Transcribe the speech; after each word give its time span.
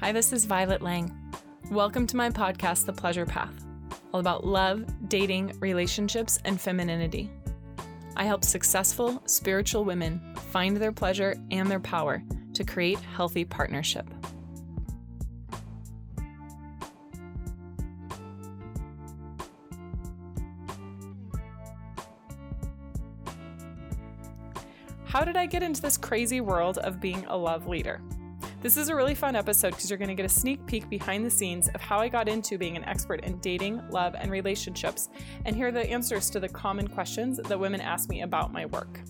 Hi, 0.00 0.12
this 0.12 0.32
is 0.32 0.46
Violet 0.46 0.80
Lang. 0.80 1.14
Welcome 1.70 2.06
to 2.06 2.16
my 2.16 2.30
podcast, 2.30 2.86
The 2.86 2.92
Pleasure 2.94 3.26
Path, 3.26 3.66
all 4.14 4.20
about 4.20 4.46
love, 4.46 4.86
dating, 5.10 5.52
relationships, 5.60 6.38
and 6.46 6.58
femininity. 6.58 7.30
I 8.16 8.24
help 8.24 8.42
successful 8.42 9.22
spiritual 9.26 9.84
women 9.84 10.18
find 10.52 10.74
their 10.74 10.90
pleasure 10.90 11.36
and 11.50 11.70
their 11.70 11.80
power 11.80 12.22
to 12.54 12.64
create 12.64 12.98
healthy 12.98 13.44
partnership. 13.44 14.08
How 25.04 25.24
did 25.24 25.36
I 25.36 25.44
get 25.44 25.62
into 25.62 25.82
this 25.82 25.98
crazy 25.98 26.40
world 26.40 26.78
of 26.78 27.02
being 27.02 27.26
a 27.28 27.36
love 27.36 27.66
leader? 27.66 28.00
This 28.62 28.76
is 28.76 28.90
a 28.90 28.94
really 28.94 29.14
fun 29.14 29.36
episode 29.36 29.70
because 29.70 29.88
you're 29.88 29.98
going 29.98 30.10
to 30.10 30.14
get 30.14 30.26
a 30.26 30.28
sneak 30.28 30.66
peek 30.66 30.86
behind 30.90 31.24
the 31.24 31.30
scenes 31.30 31.70
of 31.70 31.80
how 31.80 31.98
I 31.98 32.10
got 32.10 32.28
into 32.28 32.58
being 32.58 32.76
an 32.76 32.84
expert 32.84 33.24
in 33.24 33.38
dating, 33.38 33.80
love, 33.88 34.14
and 34.14 34.30
relationships, 34.30 35.08
and 35.46 35.56
hear 35.56 35.72
the 35.72 35.88
answers 35.90 36.28
to 36.28 36.40
the 36.40 36.48
common 36.48 36.86
questions 36.86 37.38
that 37.38 37.58
women 37.58 37.80
ask 37.80 38.10
me 38.10 38.20
about 38.20 38.52
my 38.52 38.66
work. 38.66 39.00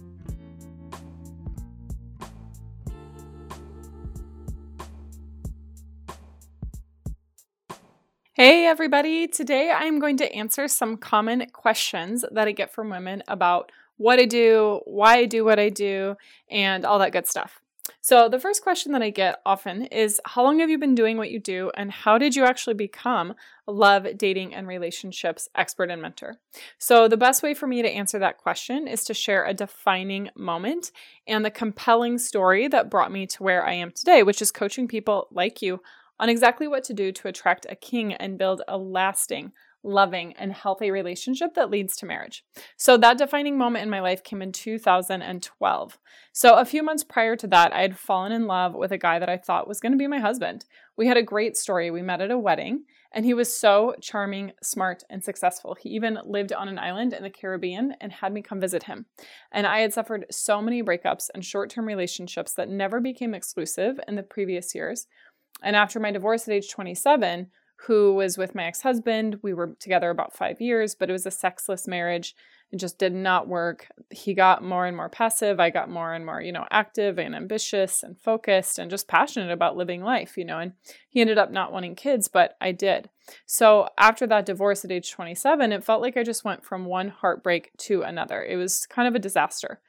Hey, 8.34 8.66
everybody. 8.66 9.26
Today 9.26 9.72
I'm 9.74 9.98
going 9.98 10.16
to 10.18 10.32
answer 10.32 10.68
some 10.68 10.96
common 10.96 11.50
questions 11.50 12.24
that 12.30 12.46
I 12.46 12.52
get 12.52 12.72
from 12.72 12.88
women 12.88 13.24
about 13.26 13.72
what 13.96 14.20
I 14.20 14.26
do, 14.26 14.80
why 14.84 15.16
I 15.16 15.24
do 15.26 15.44
what 15.44 15.58
I 15.58 15.70
do, 15.70 16.14
and 16.48 16.84
all 16.84 17.00
that 17.00 17.10
good 17.10 17.26
stuff. 17.26 17.59
So, 18.02 18.30
the 18.30 18.40
first 18.40 18.62
question 18.62 18.92
that 18.92 19.02
I 19.02 19.10
get 19.10 19.42
often 19.44 19.84
is 19.86 20.20
How 20.24 20.42
long 20.42 20.60
have 20.60 20.70
you 20.70 20.78
been 20.78 20.94
doing 20.94 21.18
what 21.18 21.30
you 21.30 21.38
do, 21.38 21.70
and 21.76 21.90
how 21.90 22.16
did 22.16 22.34
you 22.34 22.44
actually 22.44 22.74
become 22.74 23.34
a 23.68 23.72
love, 23.72 24.06
dating, 24.16 24.54
and 24.54 24.66
relationships 24.66 25.50
expert 25.54 25.90
and 25.90 26.00
mentor? 26.00 26.36
So, 26.78 27.08
the 27.08 27.18
best 27.18 27.42
way 27.42 27.52
for 27.52 27.66
me 27.66 27.82
to 27.82 27.90
answer 27.90 28.18
that 28.18 28.38
question 28.38 28.88
is 28.88 29.04
to 29.04 29.14
share 29.14 29.44
a 29.44 29.52
defining 29.52 30.30
moment 30.34 30.92
and 31.26 31.44
the 31.44 31.50
compelling 31.50 32.16
story 32.16 32.68
that 32.68 32.90
brought 32.90 33.12
me 33.12 33.26
to 33.26 33.42
where 33.42 33.66
I 33.66 33.74
am 33.74 33.92
today, 33.92 34.22
which 34.22 34.40
is 34.40 34.50
coaching 34.50 34.88
people 34.88 35.28
like 35.30 35.60
you 35.60 35.82
on 36.18 36.30
exactly 36.30 36.68
what 36.68 36.84
to 36.84 36.94
do 36.94 37.12
to 37.12 37.28
attract 37.28 37.66
a 37.68 37.74
king 37.74 38.14
and 38.14 38.38
build 38.38 38.62
a 38.66 38.78
lasting, 38.78 39.52
loving, 39.82 40.34
and 40.34 40.52
healthy 40.52 40.90
relationship 40.90 41.54
that 41.54 41.70
leads 41.70 41.96
to 41.96 42.06
marriage. 42.06 42.44
So, 42.76 42.96
that 42.96 43.18
defining 43.18 43.56
moment 43.56 43.84
in 43.84 43.90
my 43.90 44.00
life 44.00 44.22
came 44.22 44.42
in 44.42 44.52
2012. 44.52 45.98
So, 46.32 46.54
a 46.54 46.64
few 46.64 46.82
months 46.82 47.04
prior 47.04 47.36
to 47.36 47.46
that, 47.48 47.72
I 47.72 47.82
had 47.82 47.98
fallen 47.98 48.32
in 48.32 48.46
love 48.46 48.74
with 48.74 48.92
a 48.92 48.98
guy 48.98 49.18
that 49.18 49.28
I 49.28 49.36
thought 49.36 49.68
was 49.68 49.80
going 49.80 49.92
to 49.92 49.98
be 49.98 50.06
my 50.06 50.18
husband. 50.18 50.64
We 50.96 51.06
had 51.06 51.16
a 51.16 51.22
great 51.22 51.56
story. 51.56 51.90
We 51.90 52.02
met 52.02 52.20
at 52.20 52.30
a 52.30 52.38
wedding, 52.38 52.84
and 53.12 53.24
he 53.24 53.34
was 53.34 53.54
so 53.54 53.94
charming, 54.00 54.52
smart, 54.62 55.02
and 55.10 55.24
successful. 55.24 55.74
He 55.74 55.88
even 55.90 56.18
lived 56.24 56.52
on 56.52 56.68
an 56.68 56.78
island 56.78 57.12
in 57.12 57.22
the 57.22 57.30
Caribbean 57.30 57.94
and 58.00 58.12
had 58.12 58.32
me 58.32 58.42
come 58.42 58.60
visit 58.60 58.84
him. 58.84 59.06
And 59.50 59.66
I 59.66 59.80
had 59.80 59.92
suffered 59.92 60.26
so 60.30 60.62
many 60.62 60.82
breakups 60.82 61.28
and 61.34 61.44
short 61.44 61.70
term 61.70 61.86
relationships 61.86 62.52
that 62.54 62.68
never 62.68 63.00
became 63.00 63.34
exclusive 63.34 63.98
in 64.06 64.16
the 64.16 64.22
previous 64.22 64.74
years. 64.74 65.06
And 65.62 65.76
after 65.76 66.00
my 66.00 66.10
divorce 66.10 66.46
at 66.46 66.54
age 66.54 66.70
27, 66.70 67.48
who 67.86 68.14
was 68.14 68.36
with 68.36 68.54
my 68.54 68.64
ex 68.64 68.82
husband. 68.82 69.38
We 69.42 69.54
were 69.54 69.74
together 69.78 70.10
about 70.10 70.36
five 70.36 70.60
years, 70.60 70.94
but 70.94 71.08
it 71.08 71.12
was 71.12 71.26
a 71.26 71.30
sexless 71.30 71.88
marriage. 71.88 72.34
It 72.72 72.76
just 72.76 72.98
did 72.98 73.12
not 73.12 73.48
work. 73.48 73.88
He 74.10 74.32
got 74.32 74.62
more 74.62 74.86
and 74.86 74.96
more 74.96 75.08
passive. 75.08 75.58
I 75.58 75.70
got 75.70 75.90
more 75.90 76.14
and 76.14 76.24
more, 76.24 76.40
you 76.40 76.52
know, 76.52 76.66
active 76.70 77.18
and 77.18 77.34
ambitious 77.34 78.02
and 78.02 78.16
focused 78.18 78.78
and 78.78 78.90
just 78.90 79.08
passionate 79.08 79.50
about 79.50 79.76
living 79.76 80.04
life, 80.04 80.36
you 80.36 80.44
know. 80.44 80.58
And 80.58 80.72
he 81.08 81.20
ended 81.20 81.38
up 81.38 81.50
not 81.50 81.72
wanting 81.72 81.96
kids, 81.96 82.28
but 82.28 82.56
I 82.60 82.72
did. 82.72 83.08
So 83.46 83.88
after 83.98 84.26
that 84.28 84.46
divorce 84.46 84.84
at 84.84 84.92
age 84.92 85.10
27, 85.10 85.72
it 85.72 85.82
felt 85.82 86.02
like 86.02 86.16
I 86.16 86.22
just 86.22 86.44
went 86.44 86.64
from 86.64 86.84
one 86.84 87.08
heartbreak 87.08 87.72
to 87.78 88.02
another. 88.02 88.44
It 88.44 88.56
was 88.56 88.86
kind 88.86 89.08
of 89.08 89.14
a 89.14 89.20
disaster. 89.20 89.80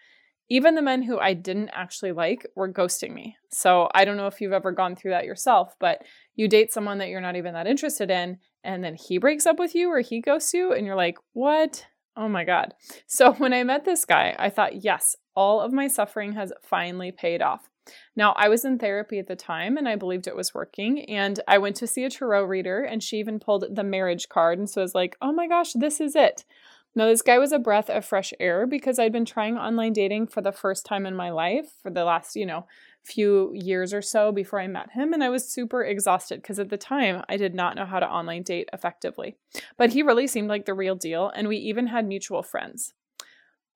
Even 0.52 0.76
the 0.76 0.82
men 0.82 1.02
who 1.02 1.18
I 1.18 1.34
didn't 1.34 1.70
actually 1.70 2.12
like 2.12 2.46
were 2.58 2.68
ghosting 2.68 3.14
me. 3.14 3.38
So 3.52 3.90
I 3.94 4.04
don't 4.04 4.18
know 4.18 4.28
if 4.28 4.42
you've 4.42 4.52
ever 4.52 4.74
gone 4.74 4.98
through 4.98 5.12
that 5.12 5.24
yourself, 5.24 5.78
but 5.80 6.04
you 6.36 6.50
date 6.50 6.74
someone 6.74 6.98
that 6.98 7.08
you're 7.08 7.22
not 7.22 7.38
even 7.38 7.54
that 7.54 7.68
interested 7.68 8.12
in, 8.12 8.38
and 8.62 8.84
then 8.84 8.96
he 8.96 9.18
breaks 9.18 9.46
up 9.46 9.60
with 9.60 9.74
you 9.74 9.90
or 9.90 10.02
he 10.02 10.20
ghosts 10.20 10.54
you, 10.54 10.74
and 10.74 10.86
you're 10.86 10.98
like, 10.98 11.18
what? 11.32 11.86
Oh 12.18 12.28
my 12.28 12.44
God. 12.44 12.74
So 13.08 13.32
when 13.34 13.54
I 13.54 13.64
met 13.64 13.86
this 13.86 14.04
guy, 14.04 14.36
I 14.38 14.50
thought, 14.50 14.84
yes, 14.84 15.16
all 15.36 15.62
of 15.62 15.72
my 15.72 15.88
suffering 15.88 16.34
has 16.34 16.52
finally 16.62 17.14
paid 17.14 17.42
off. 17.42 17.70
Now, 18.18 18.34
I 18.36 18.50
was 18.50 18.66
in 18.66 18.78
therapy 18.78 19.20
at 19.20 19.28
the 19.28 19.38
time 19.38 19.78
and 19.78 19.88
I 19.88 19.96
believed 19.96 20.28
it 20.28 20.36
was 20.36 20.54
working. 20.54 21.06
And 21.06 21.40
I 21.48 21.60
went 21.60 21.78
to 21.78 21.88
see 21.88 22.04
a 22.04 22.10
tarot 22.10 22.44
reader 22.44 22.82
and 22.82 23.02
she 23.02 23.18
even 23.18 23.40
pulled 23.40 23.66
the 23.74 23.84
marriage 23.84 24.28
card. 24.28 24.60
And 24.60 24.70
so 24.70 24.82
I 24.82 24.84
was 24.84 24.96
like, 24.96 25.16
oh 25.22 25.32
my 25.32 25.48
gosh, 25.48 25.74
this 25.74 26.02
is 26.02 26.16
it. 26.16 26.44
Now, 26.94 27.06
this 27.06 27.22
guy 27.22 27.38
was 27.38 27.54
a 27.54 27.60
breath 27.60 27.90
of 27.90 28.04
fresh 28.04 28.34
air 28.40 28.68
because 28.68 29.00
I'd 29.00 29.14
been 29.14 29.26
trying 29.26 29.58
online 29.58 29.94
dating 29.94 30.28
for 30.28 30.42
the 30.42 30.52
first 30.52 30.86
time 30.86 31.06
in 31.06 31.16
my 31.16 31.30
life 31.30 31.72
for 31.82 31.90
the 31.90 32.04
last, 32.04 32.36
you 32.36 32.46
know, 32.46 32.66
few 33.02 33.52
years 33.56 33.94
or 33.94 34.02
so 34.02 34.32
before 34.32 34.60
I 34.60 34.68
met 34.68 34.92
him. 34.92 35.14
And 35.14 35.24
I 35.24 35.30
was 35.30 35.48
super 35.48 35.84
exhausted 35.84 36.42
because 36.42 36.60
at 36.60 36.70
the 36.70 36.78
time 36.78 37.24
I 37.30 37.38
did 37.38 37.56
not 37.56 37.76
know 37.76 37.86
how 37.86 38.00
to 38.00 38.10
online 38.10 38.44
date 38.44 38.70
effectively. 38.74 39.38
But 39.78 39.94
he 39.94 40.04
really 40.04 40.28
seemed 40.28 40.50
like 40.50 40.66
the 40.66 40.74
real 40.74 40.96
deal. 40.96 41.32
And 41.34 41.48
we 41.48 41.58
even 41.58 41.88
had 41.88 42.06
mutual 42.06 42.44
friends. 42.44 42.94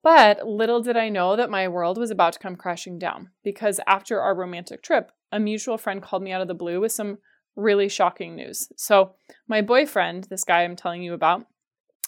But 0.03 0.45
little 0.45 0.81
did 0.81 0.97
I 0.97 1.09
know 1.09 1.35
that 1.35 1.49
my 1.49 1.67
world 1.67 1.97
was 1.97 2.11
about 2.11 2.33
to 2.33 2.39
come 2.39 2.57
crashing 2.57 2.99
down 2.99 3.29
because 3.43 3.79
after 3.87 4.21
our 4.21 4.35
romantic 4.35 4.83
trip, 4.83 5.11
a 5.31 5.39
mutual 5.39 5.77
friend 5.77 6.01
called 6.01 6.21
me 6.21 6.31
out 6.31 6.41
of 6.41 6.47
the 6.47 6.53
blue 6.53 6.79
with 6.79 6.91
some 6.91 7.17
really 7.55 7.89
shocking 7.89 8.35
news. 8.35 8.67
So, 8.75 9.15
my 9.47 9.61
boyfriend, 9.61 10.25
this 10.25 10.43
guy 10.43 10.63
I'm 10.63 10.75
telling 10.75 11.01
you 11.01 11.13
about, 11.13 11.47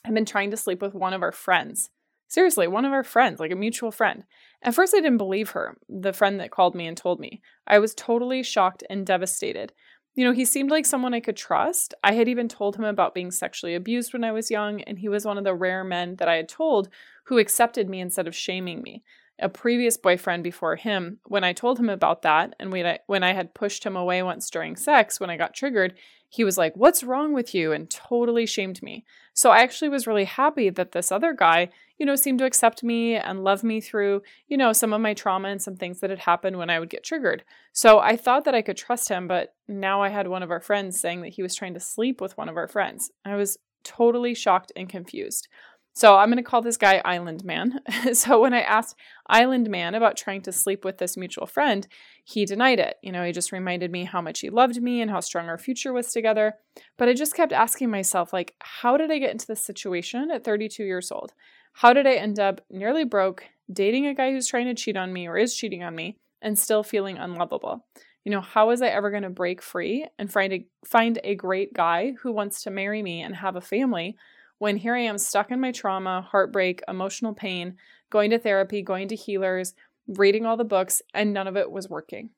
had 0.08 0.16
been 0.16 0.26
trying 0.26 0.52
to 0.52 0.58
sleep 0.58 0.82
with 0.82 0.96
one 0.96 1.14
of 1.14 1.22
our 1.22 1.32
friends. 1.32 1.92
Seriously, 2.28 2.68
one 2.68 2.84
of 2.84 2.92
our 2.92 3.04
friends, 3.04 3.40
like 3.40 3.52
a 3.52 3.56
mutual 3.56 3.92
friend. 3.92 4.24
At 4.62 4.74
first, 4.74 4.94
I 4.94 4.98
didn't 4.98 5.18
believe 5.18 5.52
her, 5.52 5.78
the 5.88 6.12
friend 6.12 6.40
that 6.40 6.52
called 6.52 6.76
me 6.76 6.88
and 6.88 6.98
told 6.98 7.20
me. 7.20 7.42
I 7.66 7.80
was 7.80 7.94
totally 7.94 8.44
shocked 8.44 8.84
and 8.90 9.06
devastated. 9.06 9.72
You 10.16 10.26
know, 10.26 10.34
he 10.34 10.44
seemed 10.46 10.72
like 10.72 10.86
someone 10.86 11.14
I 11.14 11.20
could 11.20 11.38
trust. 11.38 11.94
I 12.04 12.14
had 12.14 12.28
even 12.28 12.48
told 12.50 12.76
him 12.76 12.84
about 12.84 13.14
being 13.14 13.32
sexually 13.32 13.76
abused 13.76 14.14
when 14.14 14.24
I 14.24 14.32
was 14.32 14.52
young, 14.52 14.82
and 14.82 15.00
he 15.00 15.08
was 15.08 15.26
one 15.26 15.38
of 15.38 15.44
the 15.44 15.54
rare 15.54 15.84
men 15.84 16.16
that 16.16 16.28
I 16.28 16.36
had 16.36 16.50
told 16.50 16.90
who 17.28 17.38
accepted 17.38 17.88
me 17.88 18.02
instead 18.02 18.28
of 18.28 18.36
shaming 18.36 18.82
me 18.82 19.04
a 19.40 19.50
previous 19.50 19.98
boyfriend 19.98 20.44
before 20.44 20.76
him, 20.76 21.20
when 21.26 21.44
I 21.44 21.54
told 21.54 21.80
him 21.80 21.90
about 21.90 22.24
that 22.24 22.56
and 22.60 22.72
when 22.72 23.24
I, 23.24 23.34
had 23.34 23.54
pushed 23.54 23.84
him 23.84 23.96
away 23.96 24.24
once 24.24 24.50
during 24.50 24.76
sex, 24.76 25.20
when 25.20 25.30
I 25.30 25.38
got 25.38 25.54
triggered, 25.54 25.94
he 26.30 26.44
was 26.44 26.58
like, 26.58 26.76
What's 26.76 27.04
wrong 27.04 27.34
with 27.34 27.54
you? 27.54 27.72
and 27.72 27.90
totally 27.90 28.46
shamed 28.46 28.82
me. 28.82 29.06
So 29.34 29.52
I 29.52 29.60
actually 29.60 29.90
was 29.90 30.08
really 30.08 30.26
happy 30.26 30.70
that 30.72 30.92
this 30.92 31.12
other 31.12 31.34
guy, 31.34 31.70
you 31.98 32.06
know, 32.06 32.16
seemed 32.16 32.40
to 32.40 32.46
accept 32.46 32.84
me 32.84 33.16
and 33.16 33.44
love 33.44 33.64
me 33.64 33.80
through, 33.80 34.24
you 34.48 34.58
know, 34.58 34.74
some 34.74 34.94
of 34.94 35.02
my 35.02 35.14
trauma 35.14 35.50
and 35.50 35.62
some 35.62 35.76
things 35.76 36.00
that 36.00 36.10
had 36.10 36.20
happened 36.20 36.58
when 36.58 36.70
I 36.70 36.80
would 36.80 36.90
get 36.90 37.04
triggered. 37.04 37.44
So 37.72 38.00
I 38.00 38.18
thought 38.18 38.46
that 38.46 38.56
I 38.56 38.64
could 38.64 38.78
trust 38.78 39.10
him, 39.10 39.28
but 39.28 39.54
now 39.68 40.02
I 40.02 40.10
had 40.10 40.28
one 40.28 40.44
of 40.44 40.52
our 40.52 40.60
friends 40.60 41.00
saying 41.00 41.22
that 41.22 41.34
he 41.34 41.44
was 41.44 41.56
trying 41.56 41.76
to 41.76 41.80
sleep 41.80 42.20
with 42.20 42.36
one 42.38 42.50
of 42.50 42.58
our 42.58 42.68
friends. 42.68 43.12
I 43.24 43.36
was 43.36 43.58
totally 43.84 44.34
shocked 44.34 44.72
and 44.76 44.90
confused. 44.90 45.48
So 45.98 46.16
I'm 46.16 46.30
going 46.30 46.38
to 46.38 46.44
call 46.44 46.62
this 46.62 46.78
guy 46.78 47.02
Island 47.04 47.44
Man. 47.44 47.80
so 48.14 48.40
when 48.40 48.54
I 48.54 48.62
asked 48.62 48.96
Island 49.26 49.68
Man 49.68 49.96
about 49.96 50.16
trying 50.16 50.44
to 50.44 50.52
sleep 50.52 50.86
with 50.86 51.00
this 51.00 51.18
mutual 51.18 51.48
friend, 51.48 51.88
he 52.24 52.46
denied 52.46 52.78
it. 52.78 52.98
You 53.02 53.12
know, 53.12 53.24
he 53.24 53.32
just 53.32 53.52
reminded 53.52 53.92
me 53.92 54.04
how 54.04 54.22
much 54.22 54.42
he 54.42 54.52
loved 54.52 54.80
me 54.80 55.02
and 55.02 55.10
how 55.10 55.22
strong 55.22 55.48
our 55.48 55.58
future 55.58 55.92
was 55.92 56.14
together. 56.14 56.54
But 56.98 57.10
I 57.10 57.16
just 57.16 57.34
kept 57.34 57.52
asking 57.52 57.90
myself, 57.90 58.32
like, 58.32 58.54
how 58.60 58.96
did 58.96 59.10
I 59.10 59.18
get 59.18 59.32
into 59.32 59.48
this 59.48 59.66
situation 59.66 60.30
at 60.30 60.44
32 60.44 60.84
years 60.84 61.12
old? 61.12 61.34
How 61.74 61.94
did 61.94 62.06
I 62.06 62.14
end 62.14 62.40
up 62.40 62.62
nearly 62.70 63.04
broke, 63.04 63.46
dating 63.74 64.06
a 64.06 64.14
guy 64.14 64.30
who's 64.30 64.48
trying 64.48 64.68
to 64.68 64.76
cheat 64.76 64.98
on 64.98 65.12
me 65.12 65.28
or 65.28 65.36
is 65.36 65.56
cheating 65.56 65.82
on 65.82 65.96
me, 65.96 66.20
and 66.44 66.60
still 66.60 66.84
feeling 66.84 67.18
unlovable? 67.18 67.88
You 68.24 68.32
know, 68.34 68.42
how 68.42 68.68
was 68.68 68.84
I 68.84 68.90
ever 68.90 69.10
going 69.10 69.24
to 69.24 69.32
break 69.32 69.64
free 69.64 70.06
and 70.20 70.32
find 70.32 70.54
a, 70.54 70.68
find 70.86 71.20
a 71.24 71.34
great 71.34 71.74
guy 71.74 72.14
who 72.22 72.32
wants 72.32 72.62
to 72.64 72.70
marry 72.70 73.02
me 73.02 73.24
and 73.24 73.36
have 73.38 73.56
a 73.56 73.62
family 73.62 74.16
when 74.60 74.78
here 74.78 74.96
I 74.96 75.02
am 75.02 75.18
stuck 75.18 75.52
in 75.52 75.60
my 75.60 75.72
trauma, 75.72 76.22
heartbreak, 76.22 76.82
emotional 76.88 77.34
pain, 77.34 77.78
going 78.10 78.32
to 78.32 78.40
therapy, 78.40 78.82
going 78.82 79.08
to 79.10 79.16
healers, 79.16 79.74
reading 80.08 80.46
all 80.46 80.58
the 80.58 80.64
books, 80.64 81.02
and 81.14 81.34
none 81.34 81.48
of 81.48 81.58
it 81.58 81.72
was 81.72 81.90
working. 81.90 82.30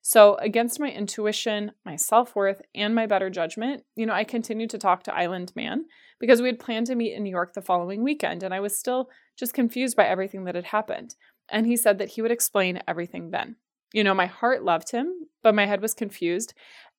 So, 0.00 0.36
against 0.36 0.80
my 0.80 0.90
intuition, 0.90 1.72
my 1.84 1.96
self 1.96 2.34
worth, 2.34 2.62
and 2.74 2.94
my 2.94 3.06
better 3.06 3.30
judgment, 3.30 3.84
you 3.94 4.06
know, 4.06 4.12
I 4.12 4.24
continued 4.24 4.70
to 4.70 4.78
talk 4.78 5.02
to 5.04 5.14
Island 5.14 5.52
Man 5.54 5.84
because 6.18 6.40
we 6.40 6.48
had 6.48 6.58
planned 6.58 6.86
to 6.86 6.94
meet 6.94 7.14
in 7.14 7.22
New 7.22 7.30
York 7.30 7.52
the 7.52 7.62
following 7.62 8.02
weekend, 8.02 8.42
and 8.42 8.54
I 8.54 8.60
was 8.60 8.76
still 8.76 9.10
just 9.36 9.54
confused 9.54 9.96
by 9.96 10.06
everything 10.06 10.44
that 10.44 10.54
had 10.54 10.66
happened. 10.66 11.14
And 11.48 11.66
he 11.66 11.76
said 11.76 11.98
that 11.98 12.10
he 12.10 12.22
would 12.22 12.30
explain 12.30 12.82
everything 12.88 13.30
then. 13.30 13.56
You 13.92 14.02
know, 14.02 14.14
my 14.14 14.26
heart 14.26 14.64
loved 14.64 14.90
him, 14.90 15.28
but 15.42 15.54
my 15.54 15.66
head 15.66 15.80
was 15.80 15.94
confused. 15.94 16.54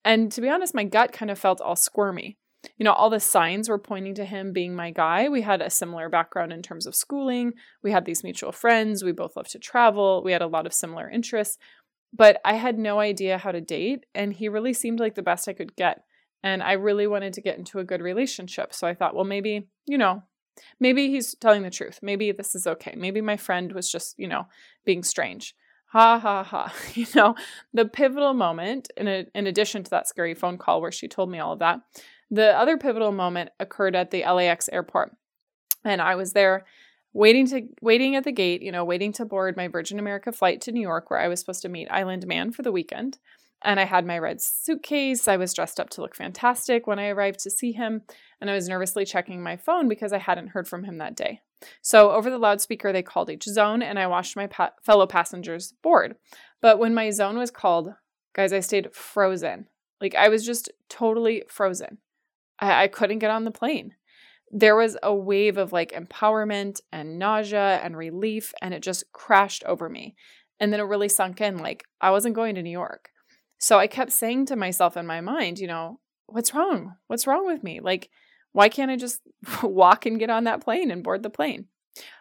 And 0.05 0.31
to 0.31 0.41
be 0.41 0.49
honest, 0.49 0.73
my 0.73 0.85
gut 0.85 1.11
kind 1.11 1.29
of 1.29 1.39
felt 1.39 1.59
all 1.59 1.75
squirmy 1.75 2.37
you 2.77 2.83
know, 2.83 2.93
all 2.93 3.09
the 3.09 3.19
signs 3.19 3.69
were 3.69 3.79
pointing 3.79 4.15
to 4.15 4.25
him 4.25 4.53
being 4.53 4.75
my 4.75 4.91
guy. 4.91 5.29
We 5.29 5.41
had 5.41 5.61
a 5.61 5.69
similar 5.69 6.09
background 6.09 6.51
in 6.51 6.61
terms 6.61 6.85
of 6.85 6.95
schooling. 6.95 7.53
We 7.83 7.91
had 7.91 8.05
these 8.05 8.23
mutual 8.23 8.51
friends. 8.51 9.03
We 9.03 9.11
both 9.11 9.35
loved 9.35 9.51
to 9.51 9.59
travel. 9.59 10.21
We 10.23 10.31
had 10.31 10.41
a 10.41 10.47
lot 10.47 10.65
of 10.65 10.73
similar 10.73 11.09
interests. 11.09 11.57
but 12.13 12.39
I 12.45 12.53
had 12.53 12.79
no 12.79 12.99
idea 12.99 13.37
how 13.37 13.51
to 13.51 13.61
date, 13.61 14.05
and 14.15 14.33
he 14.33 14.49
really 14.49 14.73
seemed 14.73 14.99
like 14.99 15.15
the 15.15 15.21
best 15.21 15.47
I 15.47 15.53
could 15.53 15.75
get. 15.75 16.03
And 16.43 16.63
I 16.63 16.73
really 16.73 17.07
wanted 17.07 17.33
to 17.33 17.41
get 17.41 17.57
into 17.57 17.79
a 17.79 17.83
good 17.83 18.01
relationship. 18.01 18.73
So 18.73 18.87
I 18.87 18.93
thought, 18.93 19.15
well, 19.15 19.25
maybe, 19.25 19.67
you 19.85 19.97
know, 19.97 20.23
maybe 20.79 21.09
he's 21.09 21.35
telling 21.35 21.63
the 21.63 21.69
truth. 21.69 21.99
Maybe 22.01 22.31
this 22.31 22.55
is 22.55 22.67
okay. 22.67 22.93
Maybe 22.95 23.21
my 23.21 23.37
friend 23.37 23.71
was 23.73 23.91
just, 23.91 24.17
you 24.17 24.27
know, 24.27 24.47
being 24.85 25.03
strange. 25.03 25.55
Ha 25.87 26.19
ha 26.19 26.43
ha. 26.43 26.73
You 26.93 27.07
know, 27.15 27.35
the 27.73 27.85
pivotal 27.85 28.33
moment, 28.33 28.89
in, 28.97 29.07
a, 29.07 29.25
in 29.33 29.47
addition 29.47 29.83
to 29.83 29.89
that 29.91 30.07
scary 30.07 30.35
phone 30.35 30.57
call 30.57 30.81
where 30.81 30.91
she 30.91 31.07
told 31.07 31.29
me 31.29 31.39
all 31.39 31.53
of 31.53 31.59
that, 31.59 31.79
the 32.29 32.57
other 32.57 32.77
pivotal 32.77 33.11
moment 33.11 33.51
occurred 33.59 33.95
at 33.95 34.11
the 34.11 34.23
LAX 34.23 34.69
airport. 34.69 35.15
And 35.83 36.01
I 36.01 36.15
was 36.15 36.33
there 36.33 36.65
waiting 37.13 37.47
to 37.47 37.63
waiting 37.81 38.15
at 38.15 38.23
the 38.23 38.31
gate, 38.31 38.61
you 38.61 38.71
know, 38.71 38.85
waiting 38.85 39.11
to 39.13 39.25
board 39.25 39.57
my 39.57 39.67
Virgin 39.67 39.99
America 39.99 40.31
flight 40.31 40.61
to 40.61 40.71
New 40.71 40.81
York 40.81 41.09
where 41.09 41.19
I 41.19 41.27
was 41.27 41.39
supposed 41.39 41.61
to 41.63 41.69
meet 41.69 41.87
Island 41.89 42.27
Man 42.27 42.51
for 42.51 42.61
the 42.61 42.71
weekend. 42.71 43.17
And 43.63 43.79
I 43.79 43.85
had 43.85 44.05
my 44.05 44.19
red 44.19 44.39
suitcase. 44.39 45.27
I 45.27 45.37
was 45.37 45.53
dressed 45.53 45.79
up 45.79 45.89
to 45.91 46.01
look 46.01 46.15
fantastic 46.15 46.85
when 46.85 46.99
I 46.99 47.07
arrived 47.07 47.39
to 47.39 47.49
see 47.49 47.71
him, 47.71 48.03
and 48.39 48.51
I 48.51 48.53
was 48.53 48.69
nervously 48.69 49.03
checking 49.03 49.41
my 49.41 49.57
phone 49.57 49.87
because 49.87 50.13
I 50.13 50.19
hadn't 50.19 50.49
heard 50.49 50.67
from 50.67 50.83
him 50.83 50.99
that 50.99 51.15
day. 51.15 51.41
So, 51.81 52.11
over 52.11 52.29
the 52.29 52.37
loudspeaker, 52.37 52.93
they 52.93 53.01
called 53.01 53.31
each 53.31 53.45
zone, 53.45 53.81
and 53.81 53.97
I 53.97 54.05
watched 54.05 54.35
my 54.35 54.45
pa- 54.45 54.73
fellow 54.83 55.07
passengers 55.07 55.73
board. 55.81 56.17
But 56.61 56.77
when 56.77 56.93
my 56.93 57.09
zone 57.09 57.35
was 57.35 57.49
called, 57.49 57.95
guys, 58.33 58.53
I 58.53 58.59
stayed 58.59 58.93
frozen. 58.93 59.65
Like, 59.99 60.13
I 60.13 60.29
was 60.29 60.45
just 60.45 60.69
totally 60.87 61.43
frozen. 61.47 61.97
I, 62.59 62.83
I 62.83 62.87
couldn't 62.87 63.19
get 63.19 63.31
on 63.31 63.45
the 63.45 63.51
plane. 63.51 63.95
There 64.51 64.75
was 64.75 64.97
a 65.03 65.13
wave 65.13 65.57
of 65.57 65.73
like 65.73 65.91
empowerment 65.91 66.79
and 66.91 67.19
nausea 67.19 67.79
and 67.83 67.97
relief, 67.97 68.53
and 68.61 68.73
it 68.73 68.81
just 68.81 69.11
crashed 69.11 69.63
over 69.65 69.89
me. 69.89 70.15
And 70.59 70.71
then 70.71 70.79
it 70.79 70.83
really 70.83 71.09
sunk 71.09 71.41
in 71.41 71.57
like, 71.57 71.83
I 72.01 72.11
wasn't 72.11 72.35
going 72.35 72.55
to 72.55 72.63
New 72.63 72.71
York. 72.71 73.09
So 73.59 73.77
I 73.77 73.87
kept 73.87 74.11
saying 74.11 74.45
to 74.47 74.55
myself 74.55 74.95
in 74.97 75.05
my 75.05 75.21
mind, 75.21 75.59
you 75.59 75.67
know, 75.67 75.99
what's 76.27 76.53
wrong? 76.53 76.95
What's 77.07 77.27
wrong 77.27 77.45
with 77.45 77.63
me? 77.63 77.79
Like, 77.79 78.09
why 78.53 78.69
can't 78.69 78.91
I 78.91 78.95
just 78.95 79.21
walk 79.63 80.05
and 80.05 80.19
get 80.19 80.29
on 80.29 80.45
that 80.45 80.63
plane 80.63 80.91
and 80.91 81.03
board 81.03 81.23
the 81.23 81.29
plane? 81.29 81.65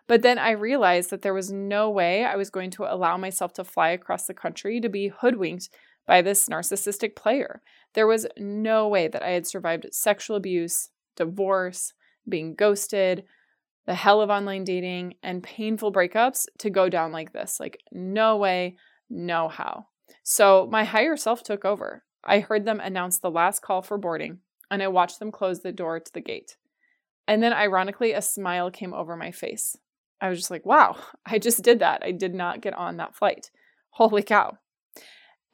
But 0.09 0.23
then 0.23 0.39
I 0.39 0.53
realized 0.53 1.11
that 1.11 1.23
there 1.23 1.35
was 1.35 1.53
no 1.53 1.91
way 1.91 2.25
I 2.25 2.37
was 2.37 2.51
going 2.51 2.71
to 2.73 2.93
allow 2.93 3.17
myself 3.17 3.53
to 3.55 3.65
fly 3.65 3.91
across 3.91 4.27
the 4.27 4.35
country 4.35 4.81
to 4.81 4.89
be 4.89 5.09
hoodwinked 5.09 5.69
by 6.07 6.23
this 6.23 6.49
narcissistic 6.49 7.17
player. 7.17 7.63
There 7.95 8.07
was 8.07 8.27
no 8.39 8.89
way 8.89 9.09
that 9.09 9.23
I 9.23 9.31
had 9.31 9.47
survived 9.47 9.87
sexual 9.93 10.37
abuse, 10.37 10.91
divorce, 11.17 11.93
being 12.29 12.55
ghosted, 12.55 13.25
the 13.87 13.95
hell 13.95 14.21
of 14.21 14.31
online 14.31 14.65
dating, 14.65 15.15
and 15.23 15.43
painful 15.43 15.93
breakups 15.93 16.47
to 16.59 16.71
go 16.71 16.89
down 16.89 17.13
like 17.13 17.33
this. 17.33 17.59
Like, 17.61 17.81
no 17.93 18.37
way, 18.37 18.77
no 19.09 19.49
how. 19.49 19.87
So 20.23 20.69
my 20.71 20.85
higher 20.85 21.17
self 21.17 21.43
took 21.43 21.65
over. 21.65 22.05
I 22.25 22.41
heard 22.41 22.65
them 22.65 22.81
announce 22.81 23.19
the 23.19 23.31
last 23.31 23.63
call 23.63 23.83
for 23.83 23.99
boarding, 23.99 24.39
and 24.71 24.83
I 24.83 24.89
watched 24.89 25.21
them 25.21 25.31
close 25.31 25.61
the 25.61 25.73
door 25.73 26.01
to 26.01 26.13
the 26.13 26.21
gate. 26.21 26.57
And 27.29 27.43
then, 27.43 27.53
ironically, 27.53 28.13
a 28.13 28.23
smile 28.23 28.71
came 28.71 28.93
over 28.93 29.17
my 29.17 29.31
face. 29.31 29.77
I 30.21 30.29
was 30.29 30.39
just 30.39 30.51
like, 30.51 30.67
wow, 30.67 30.97
I 31.25 31.39
just 31.39 31.63
did 31.63 31.81
that. 31.81 32.03
I 32.05 32.13
did 32.13 32.35
not 32.35 32.61
get 32.61 32.75
on 32.75 32.97
that 32.97 33.15
flight. 33.15 33.51
Holy 33.91 34.23
cow. 34.23 34.59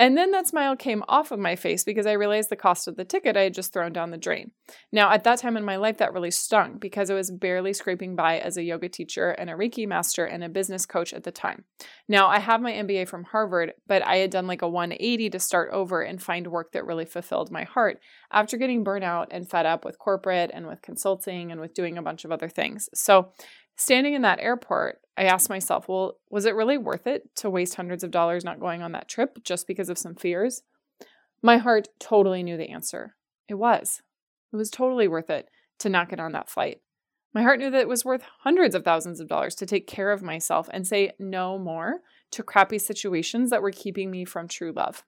And 0.02 0.18
then 0.18 0.32
that 0.32 0.48
smile 0.48 0.74
came 0.74 1.04
off 1.06 1.30
of 1.30 1.38
my 1.38 1.54
face 1.54 1.84
because 1.84 2.06
I 2.06 2.14
realized 2.14 2.50
the 2.50 2.56
cost 2.56 2.88
of 2.88 2.96
the 2.96 3.04
ticket 3.04 3.36
I 3.36 3.42
had 3.42 3.54
just 3.54 3.72
thrown 3.72 3.92
down 3.92 4.10
the 4.10 4.16
drain. 4.16 4.50
Now, 4.90 5.12
at 5.12 5.22
that 5.22 5.38
time 5.38 5.56
in 5.56 5.64
my 5.64 5.76
life, 5.76 5.98
that 5.98 6.12
really 6.12 6.32
stung 6.32 6.78
because 6.78 7.08
I 7.08 7.14
was 7.14 7.30
barely 7.30 7.72
scraping 7.72 8.16
by 8.16 8.40
as 8.40 8.56
a 8.56 8.64
yoga 8.64 8.88
teacher 8.88 9.30
and 9.30 9.48
a 9.48 9.52
Reiki 9.52 9.86
master 9.86 10.24
and 10.24 10.42
a 10.42 10.48
business 10.48 10.86
coach 10.86 11.12
at 11.12 11.22
the 11.22 11.30
time. 11.30 11.66
Now, 12.08 12.26
I 12.26 12.40
have 12.40 12.60
my 12.60 12.72
MBA 12.72 13.06
from 13.06 13.22
Harvard, 13.22 13.74
but 13.86 14.04
I 14.04 14.16
had 14.16 14.30
done 14.30 14.48
like 14.48 14.62
a 14.62 14.68
180 14.68 15.30
to 15.30 15.38
start 15.38 15.70
over 15.70 16.02
and 16.02 16.20
find 16.20 16.48
work 16.48 16.72
that 16.72 16.84
really 16.84 17.04
fulfilled 17.04 17.52
my 17.52 17.62
heart 17.62 18.00
after 18.32 18.56
getting 18.56 18.84
burnout 18.84 19.28
and 19.30 19.48
fed 19.48 19.66
up 19.66 19.84
with 19.84 20.00
corporate 20.00 20.50
and 20.52 20.66
with 20.66 20.82
consulting 20.82 21.52
and 21.52 21.60
with 21.60 21.74
doing 21.74 21.96
a 21.96 22.02
bunch 22.02 22.24
of 22.24 22.32
other 22.32 22.48
things. 22.48 22.88
So, 22.92 23.30
standing 23.76 24.14
in 24.14 24.22
that 24.22 24.40
airport, 24.40 24.98
I 25.16 25.24
asked 25.24 25.50
myself, 25.50 25.88
well, 25.88 26.14
was 26.30 26.46
it 26.46 26.54
really 26.54 26.78
worth 26.78 27.06
it 27.06 27.34
to 27.36 27.50
waste 27.50 27.74
hundreds 27.74 28.02
of 28.02 28.10
dollars 28.10 28.44
not 28.44 28.60
going 28.60 28.82
on 28.82 28.92
that 28.92 29.08
trip 29.08 29.44
just 29.44 29.66
because 29.66 29.88
of 29.88 29.98
some 29.98 30.14
fears? 30.14 30.62
My 31.42 31.58
heart 31.58 31.88
totally 31.98 32.42
knew 32.42 32.56
the 32.56 32.70
answer. 32.70 33.16
It 33.48 33.54
was. 33.54 34.00
It 34.52 34.56
was 34.56 34.70
totally 34.70 35.08
worth 35.08 35.28
it 35.28 35.48
to 35.80 35.88
not 35.88 36.08
get 36.08 36.20
on 36.20 36.32
that 36.32 36.48
flight. 36.48 36.80
My 37.34 37.42
heart 37.42 37.58
knew 37.58 37.70
that 37.70 37.80
it 37.80 37.88
was 37.88 38.04
worth 38.04 38.22
hundreds 38.40 38.74
of 38.74 38.84
thousands 38.84 39.18
of 39.18 39.28
dollars 39.28 39.54
to 39.56 39.66
take 39.66 39.86
care 39.86 40.12
of 40.12 40.22
myself 40.22 40.68
and 40.72 40.86
say 40.86 41.12
no 41.18 41.58
more 41.58 42.00
to 42.32 42.42
crappy 42.42 42.78
situations 42.78 43.50
that 43.50 43.62
were 43.62 43.70
keeping 43.70 44.10
me 44.10 44.24
from 44.24 44.48
true 44.48 44.72
love. 44.72 45.04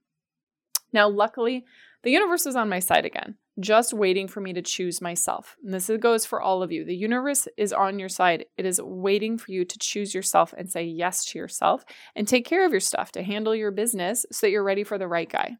Now, 0.93 1.08
luckily, 1.08 1.64
the 2.02 2.11
universe 2.11 2.46
was 2.46 2.56
on 2.56 2.69
my 2.69 2.78
side 2.78 3.05
again 3.05 3.37
just 3.60 3.92
waiting 3.92 4.26
for 4.26 4.40
me 4.40 4.52
to 4.52 4.62
choose 4.62 5.00
myself. 5.00 5.56
And 5.64 5.72
this 5.72 5.90
goes 6.00 6.26
for 6.26 6.40
all 6.40 6.62
of 6.62 6.72
you. 6.72 6.84
The 6.84 6.96
universe 6.96 7.46
is 7.56 7.72
on 7.72 7.98
your 7.98 8.08
side. 8.08 8.46
It 8.56 8.66
is 8.66 8.80
waiting 8.82 9.38
for 9.38 9.52
you 9.52 9.64
to 9.64 9.78
choose 9.78 10.14
yourself 10.14 10.52
and 10.56 10.70
say 10.70 10.84
yes 10.84 11.24
to 11.26 11.38
yourself 11.38 11.84
and 12.16 12.26
take 12.26 12.44
care 12.44 12.66
of 12.66 12.72
your 12.72 12.80
stuff 12.80 13.12
to 13.12 13.22
handle 13.22 13.54
your 13.54 13.70
business 13.70 14.26
so 14.32 14.46
that 14.46 14.50
you're 14.50 14.64
ready 14.64 14.82
for 14.82 14.98
the 14.98 15.08
right 15.08 15.30
guy. 15.30 15.56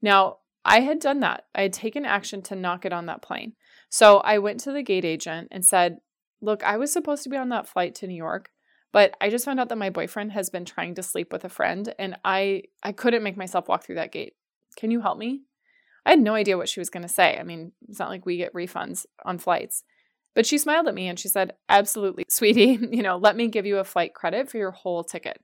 Now, 0.00 0.38
I 0.64 0.80
had 0.80 1.00
done 1.00 1.20
that. 1.20 1.44
I 1.54 1.62
had 1.62 1.72
taken 1.72 2.04
action 2.04 2.40
to 2.42 2.56
knock 2.56 2.84
it 2.84 2.92
on 2.92 3.06
that 3.06 3.22
plane. 3.22 3.54
So 3.90 4.18
I 4.18 4.38
went 4.38 4.60
to 4.60 4.72
the 4.72 4.82
gate 4.82 5.04
agent 5.04 5.48
and 5.50 5.64
said, 5.64 5.98
Look, 6.40 6.62
I 6.62 6.76
was 6.76 6.92
supposed 6.92 7.22
to 7.24 7.30
be 7.30 7.36
on 7.36 7.48
that 7.50 7.66
flight 7.66 7.94
to 7.96 8.06
New 8.06 8.16
York, 8.16 8.50
but 8.92 9.16
I 9.20 9.30
just 9.30 9.44
found 9.44 9.60
out 9.60 9.70
that 9.70 9.78
my 9.78 9.90
boyfriend 9.90 10.32
has 10.32 10.50
been 10.50 10.64
trying 10.64 10.94
to 10.96 11.02
sleep 11.02 11.32
with 11.32 11.44
a 11.44 11.48
friend 11.48 11.94
and 11.98 12.16
I 12.24 12.64
I 12.82 12.92
couldn't 12.92 13.22
make 13.22 13.36
myself 13.36 13.66
walk 13.66 13.84
through 13.84 13.96
that 13.96 14.12
gate. 14.12 14.34
Can 14.76 14.90
you 14.90 15.00
help 15.00 15.18
me? 15.18 15.42
I 16.06 16.10
had 16.10 16.20
no 16.20 16.34
idea 16.34 16.56
what 16.56 16.68
she 16.68 16.80
was 16.80 16.90
going 16.90 17.02
to 17.02 17.08
say. 17.08 17.38
I 17.38 17.42
mean, 17.42 17.72
it's 17.88 17.98
not 17.98 18.10
like 18.10 18.26
we 18.26 18.36
get 18.36 18.52
refunds 18.54 19.06
on 19.24 19.38
flights. 19.38 19.84
But 20.34 20.46
she 20.46 20.58
smiled 20.58 20.88
at 20.88 20.94
me 20.94 21.08
and 21.08 21.18
she 21.18 21.28
said, 21.28 21.54
Absolutely, 21.68 22.24
sweetie, 22.28 22.78
you 22.90 23.02
know, 23.02 23.16
let 23.16 23.36
me 23.36 23.48
give 23.48 23.66
you 23.66 23.78
a 23.78 23.84
flight 23.84 24.14
credit 24.14 24.50
for 24.50 24.58
your 24.58 24.72
whole 24.72 25.04
ticket. 25.04 25.40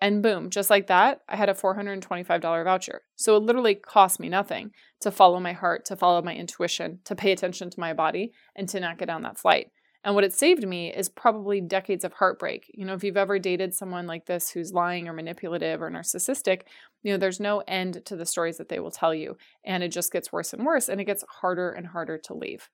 And 0.00 0.22
boom, 0.22 0.50
just 0.50 0.70
like 0.70 0.88
that, 0.88 1.20
I 1.28 1.36
had 1.36 1.48
a 1.48 1.54
$425 1.54 2.64
voucher. 2.64 3.02
So 3.16 3.36
it 3.36 3.42
literally 3.42 3.74
cost 3.74 4.20
me 4.20 4.28
nothing 4.28 4.72
to 5.00 5.10
follow 5.10 5.40
my 5.40 5.52
heart, 5.52 5.84
to 5.86 5.96
follow 5.96 6.20
my 6.20 6.34
intuition, 6.34 6.98
to 7.04 7.14
pay 7.14 7.32
attention 7.32 7.70
to 7.70 7.80
my 7.80 7.92
body, 7.94 8.32
and 8.56 8.68
to 8.70 8.80
not 8.80 8.98
get 8.98 9.08
on 9.08 9.22
that 9.22 9.38
flight. 9.38 9.68
And 10.04 10.14
what 10.14 10.24
it 10.24 10.34
saved 10.34 10.68
me 10.68 10.92
is 10.92 11.08
probably 11.08 11.62
decades 11.62 12.04
of 12.04 12.12
heartbreak. 12.12 12.70
You 12.74 12.84
know, 12.84 12.92
if 12.92 13.02
you've 13.02 13.16
ever 13.16 13.38
dated 13.38 13.74
someone 13.74 14.06
like 14.06 14.26
this 14.26 14.50
who's 14.50 14.74
lying 14.74 15.08
or 15.08 15.14
manipulative 15.14 15.80
or 15.80 15.90
narcissistic, 15.90 16.62
you 17.02 17.10
know, 17.10 17.16
there's 17.16 17.40
no 17.40 17.62
end 17.66 18.04
to 18.04 18.14
the 18.14 18.26
stories 18.26 18.58
that 18.58 18.68
they 18.68 18.80
will 18.80 18.90
tell 18.90 19.14
you. 19.14 19.38
And 19.64 19.82
it 19.82 19.88
just 19.88 20.12
gets 20.12 20.30
worse 20.30 20.52
and 20.52 20.64
worse 20.64 20.90
and 20.90 21.00
it 21.00 21.04
gets 21.04 21.24
harder 21.40 21.70
and 21.70 21.86
harder 21.86 22.18
to 22.18 22.34
leave. 22.34 22.68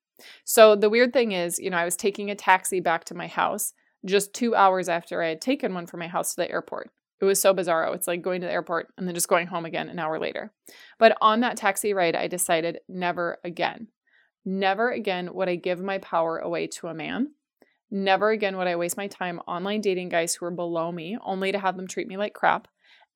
So 0.45 0.75
the 0.75 0.91
weird 0.91 1.13
thing 1.13 1.31
is, 1.31 1.61
you 1.61 1.71
know, 1.71 1.77
I 1.77 1.85
was 1.85 1.97
taking 1.97 2.31
a 2.31 2.35
taxi 2.35 2.81
back 2.81 3.05
to 3.05 3.15
my 3.15 3.29
house 3.29 3.75
just 4.05 4.35
two 4.35 4.57
hours 4.57 4.89
after 4.89 5.23
I 5.23 5.29
had 5.29 5.41
taken 5.41 5.73
one 5.73 5.87
from 5.87 6.01
my 6.01 6.09
house 6.09 6.35
to 6.35 6.43
the 6.43 6.51
airport. 6.51 6.91
It 7.21 7.27
was 7.27 7.41
so 7.41 7.55
bizarro. 7.55 7.95
It's 7.95 8.09
like 8.09 8.23
going 8.23 8.41
to 8.41 8.47
the 8.47 8.53
airport 8.53 8.89
and 8.97 9.07
then 9.07 9.15
just 9.15 9.29
going 9.29 9.47
home 9.47 9.67
again 9.67 9.89
an 9.89 9.99
hour 9.99 10.19
later. 10.19 10.53
But 10.99 11.17
on 11.21 11.41
that 11.41 11.59
taxi 11.59 11.93
ride, 11.93 12.17
I 12.17 12.27
decided 12.27 12.81
never 12.89 13.39
again. 13.45 13.89
Never 14.45 14.91
again 14.91 15.35
would 15.35 15.49
I 15.49 15.57
give 15.57 15.81
my 15.81 15.99
power 15.99 16.39
away 16.39 16.67
to 16.69 16.89
a 16.89 16.95
man. 16.95 17.33
Never 17.91 18.31
again 18.31 18.57
would 18.57 18.67
I 18.67 18.77
waste 18.77 18.97
my 18.97 19.09
time 19.09 19.41
online 19.47 19.81
dating 19.81 20.09
guys 20.09 20.35
who 20.35 20.47
are 20.47 20.51
below 20.51 20.93
me 20.93 21.19
only 21.25 21.53
to 21.53 21.59
have 21.59 21.77
them 21.77 21.89
treat 21.89 22.07
me 22.07 22.17
like 22.17 22.35
crap. 22.35 22.69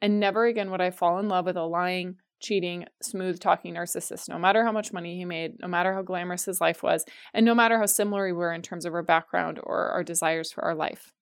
And 0.03 0.21
never 0.21 0.47
again 0.47 0.71
would 0.71 0.81
I 0.81 0.91
fall 0.91 1.19
in 1.19 1.29
love 1.29 1.47
with 1.47 1.57
a 1.57 1.63
lying, 1.63 2.17
cheating, 2.41 2.85
smooth 3.03 3.41
talking 3.41 3.75
narcissist, 3.75 4.29
no 4.29 4.39
matter 4.39 4.65
how 4.65 4.73
much 4.73 4.93
money 4.93 5.17
he 5.17 5.25
made, 5.25 5.61
no 5.61 5.69
matter 5.69 5.95
how 5.95 6.03
glamorous 6.03 6.45
his 6.45 6.61
life 6.61 6.83
was, 6.83 7.05
and 7.33 7.47
no 7.47 7.55
matter 7.55 7.79
how 7.79 7.87
similar 7.87 8.27
we 8.27 8.33
were 8.33 8.53
in 8.53 8.63
terms 8.63 8.85
of 8.85 8.93
our 8.93 9.03
background 9.03 9.61
or 9.63 9.89
our 9.91 10.05
desires 10.05 10.53
for 10.53 10.65
our 10.65 10.75
life. 10.75 11.13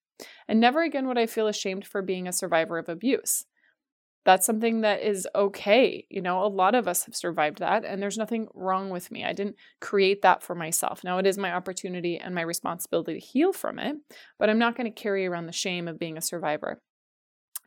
And 0.47 0.59
never 0.59 0.81
again 0.81 1.07
would 1.07 1.17
I 1.17 1.27
feel 1.27 1.47
ashamed 1.47 1.85
for 1.85 2.01
being 2.01 2.27
a 2.27 2.33
survivor 2.33 2.77
of 2.77 2.89
abuse 2.89 3.45
that's 4.25 4.45
something 4.45 4.81
that 4.81 5.01
is 5.01 5.27
okay. 5.35 6.05
You 6.09 6.21
know, 6.21 6.43
a 6.43 6.47
lot 6.47 6.75
of 6.75 6.87
us 6.87 7.05
have 7.05 7.15
survived 7.15 7.59
that, 7.59 7.83
and 7.83 8.01
there's 8.01 8.17
nothing 8.17 8.47
wrong 8.53 8.89
with 8.89 9.11
me. 9.11 9.25
I 9.25 9.33
didn't 9.33 9.57
create 9.81 10.21
that 10.21 10.41
for 10.43 10.55
myself. 10.55 11.03
Now, 11.03 11.17
it 11.17 11.27
is 11.27 11.37
my 11.37 11.53
opportunity 11.53 12.17
and 12.17 12.33
my 12.33 12.41
responsibility 12.41 13.13
to 13.15 13.25
heal 13.25 13.51
from 13.51 13.79
it, 13.79 13.97
but 14.39 14.49
I'm 14.49 14.59
not 14.59 14.75
going 14.75 14.91
to 14.91 15.01
carry 15.01 15.25
around 15.25 15.47
the 15.47 15.51
shame 15.51 15.87
of 15.87 15.99
being 15.99 16.17
a 16.17 16.21
survivor. 16.21 16.81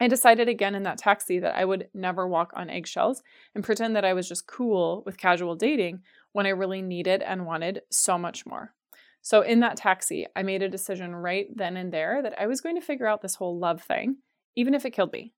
I 0.01 0.09
decided 0.09 0.49
again 0.49 0.75
in 0.75 0.83
that 0.83 0.99
taxi 0.99 1.39
that 1.39 1.57
I 1.57 1.65
would 1.65 1.89
never 1.95 2.29
walk 2.29 2.53
on 2.55 2.69
eggshells 2.69 3.23
and 3.55 3.65
pretend 3.65 3.97
that 3.97 4.05
I 4.05 4.13
was 4.13 4.29
just 4.29 4.47
cool 4.47 5.03
with 5.07 5.17
casual 5.17 5.57
dating 5.57 6.01
when 6.33 6.47
I 6.47 6.51
really 6.51 6.83
needed 6.83 7.23
and 7.23 7.47
wanted 7.47 7.81
so 7.91 8.19
much 8.19 8.45
more. 8.45 8.75
So, 9.23 9.41
in 9.41 9.61
that 9.61 9.77
taxi, 9.77 10.27
I 10.37 10.43
made 10.43 10.63
a 10.63 10.69
decision 10.69 11.15
right 11.15 11.47
then 11.53 11.77
and 11.77 11.93
there 11.93 12.23
that 12.23 12.41
I 12.41 12.47
was 12.47 12.61
going 12.61 12.77
to 12.77 12.87
figure 12.87 13.09
out 13.09 13.23
this 13.23 13.35
whole 13.35 13.59
love 13.59 13.83
thing, 13.83 14.19
even 14.55 14.75
if 14.75 14.85
it 14.85 14.93
killed 14.93 15.13
me. 15.13 15.33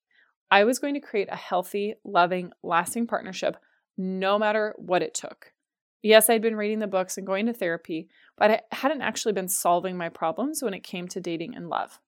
I 0.51 0.65
was 0.65 0.79
going 0.79 0.95
to 0.95 1.01
create 1.01 1.29
a 1.31 1.37
healthy, 1.37 1.95
loving, 2.05 2.53
lasting 2.63 3.07
partnership 3.07 3.57
no 3.97 4.39
matter 4.39 4.75
what 4.79 5.03
it 5.03 5.13
took. 5.13 5.53
Yes, 6.03 6.31
I'd 6.31 6.43
been 6.43 6.57
reading 6.57 6.79
the 6.79 6.87
books 6.87 7.19
and 7.19 7.27
going 7.27 7.47
to 7.47 7.53
therapy, 7.53 8.09
but 8.37 8.51
I 8.51 8.61
hadn't 8.71 9.03
actually 9.03 9.33
been 9.33 9.49
solving 9.49 9.97
my 9.97 10.09
problems 10.09 10.63
when 10.63 10.75
it 10.75 10.85
came 10.85 11.09
to 11.09 11.21
dating 11.21 11.57
and 11.57 11.69
love. 11.69 11.99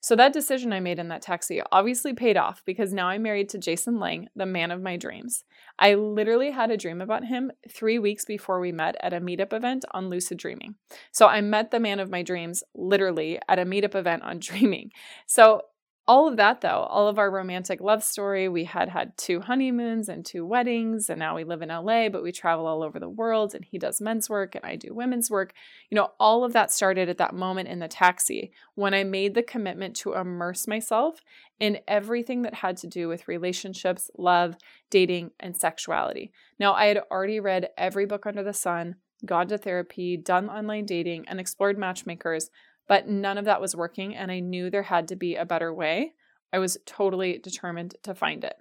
So 0.00 0.14
that 0.16 0.34
decision 0.34 0.72
I 0.72 0.80
made 0.80 0.98
in 0.98 1.08
that 1.08 1.22
taxi 1.22 1.62
obviously 1.72 2.12
paid 2.12 2.36
off 2.36 2.62
because 2.66 2.92
now 2.92 3.08
I'm 3.08 3.22
married 3.22 3.48
to 3.50 3.58
Jason 3.58 3.98
Lang, 3.98 4.28
the 4.36 4.46
man 4.46 4.70
of 4.70 4.82
my 4.82 4.96
dreams. 4.96 5.44
I 5.78 5.94
literally 5.94 6.50
had 6.50 6.70
a 6.70 6.76
dream 6.76 7.00
about 7.00 7.24
him 7.24 7.50
three 7.70 7.98
weeks 7.98 8.24
before 8.24 8.60
we 8.60 8.70
met 8.70 8.96
at 9.00 9.14
a 9.14 9.20
meetup 9.20 9.52
event 9.52 9.84
on 9.92 10.10
lucid 10.10 10.38
dreaming. 10.38 10.74
So 11.10 11.26
I 11.26 11.40
met 11.40 11.70
the 11.70 11.80
man 11.80 12.00
of 12.00 12.10
my 12.10 12.22
dreams 12.22 12.62
literally 12.74 13.38
at 13.48 13.58
a 13.58 13.64
meetup 13.64 13.94
event 13.94 14.22
on 14.22 14.38
dreaming. 14.40 14.90
So 15.26 15.62
all 16.08 16.26
of 16.26 16.36
that 16.36 16.60
though 16.60 16.86
all 16.90 17.06
of 17.06 17.18
our 17.18 17.30
romantic 17.30 17.80
love 17.80 18.02
story. 18.02 18.48
We 18.48 18.64
had 18.64 18.88
had 18.88 19.16
two 19.16 19.40
honeymoons 19.40 20.08
and 20.08 20.24
two 20.24 20.44
weddings 20.44 21.08
and 21.08 21.18
now 21.18 21.36
we 21.36 21.44
live 21.44 21.62
in 21.62 21.68
LA 21.68 22.08
but 22.08 22.22
we 22.22 22.32
travel 22.32 22.66
all 22.66 22.82
over 22.82 22.98
the 22.98 23.08
world 23.08 23.54
and 23.54 23.64
he 23.64 23.78
does 23.78 24.00
men's 24.00 24.28
work 24.28 24.54
and 24.54 24.64
I 24.64 24.76
do 24.76 24.94
women's 24.94 25.30
work. 25.30 25.52
You 25.90 25.96
know 25.96 26.10
all 26.18 26.44
of 26.44 26.52
that 26.54 26.72
started 26.72 27.08
at 27.08 27.18
that 27.18 27.34
moment 27.34 27.68
in 27.68 27.78
the 27.78 27.88
taxi 27.88 28.52
when 28.74 28.94
I 28.94 29.04
made 29.04 29.34
the 29.34 29.42
commitment 29.42 29.94
to 29.96 30.14
immerse 30.14 30.66
myself 30.66 31.20
in 31.60 31.78
everything 31.86 32.42
that 32.42 32.54
had 32.54 32.76
to 32.78 32.88
do 32.88 33.06
with 33.08 33.28
relationships 33.28 34.10
love 34.18 34.56
dating 34.90 35.30
and 35.38 35.56
sexuality. 35.56 36.32
Now 36.58 36.74
I 36.74 36.86
had 36.86 37.02
already 37.10 37.38
read 37.38 37.70
every 37.78 38.06
book 38.06 38.26
under 38.26 38.42
the 38.42 38.52
sun 38.52 38.96
gone 39.24 39.46
to 39.48 39.58
therapy 39.58 40.16
done 40.16 40.48
online 40.48 40.84
dating 40.84 41.24
and 41.28 41.38
explored 41.38 41.78
matchmakers 41.78 42.50
but 42.88 43.08
none 43.08 43.38
of 43.38 43.44
that 43.44 43.60
was 43.60 43.76
working, 43.76 44.14
and 44.14 44.30
I 44.30 44.40
knew 44.40 44.70
there 44.70 44.82
had 44.82 45.08
to 45.08 45.16
be 45.16 45.36
a 45.36 45.44
better 45.44 45.72
way. 45.72 46.14
I 46.52 46.58
was 46.58 46.78
totally 46.84 47.38
determined 47.38 47.94
to 48.02 48.14
find 48.14 48.44
it. 48.44 48.54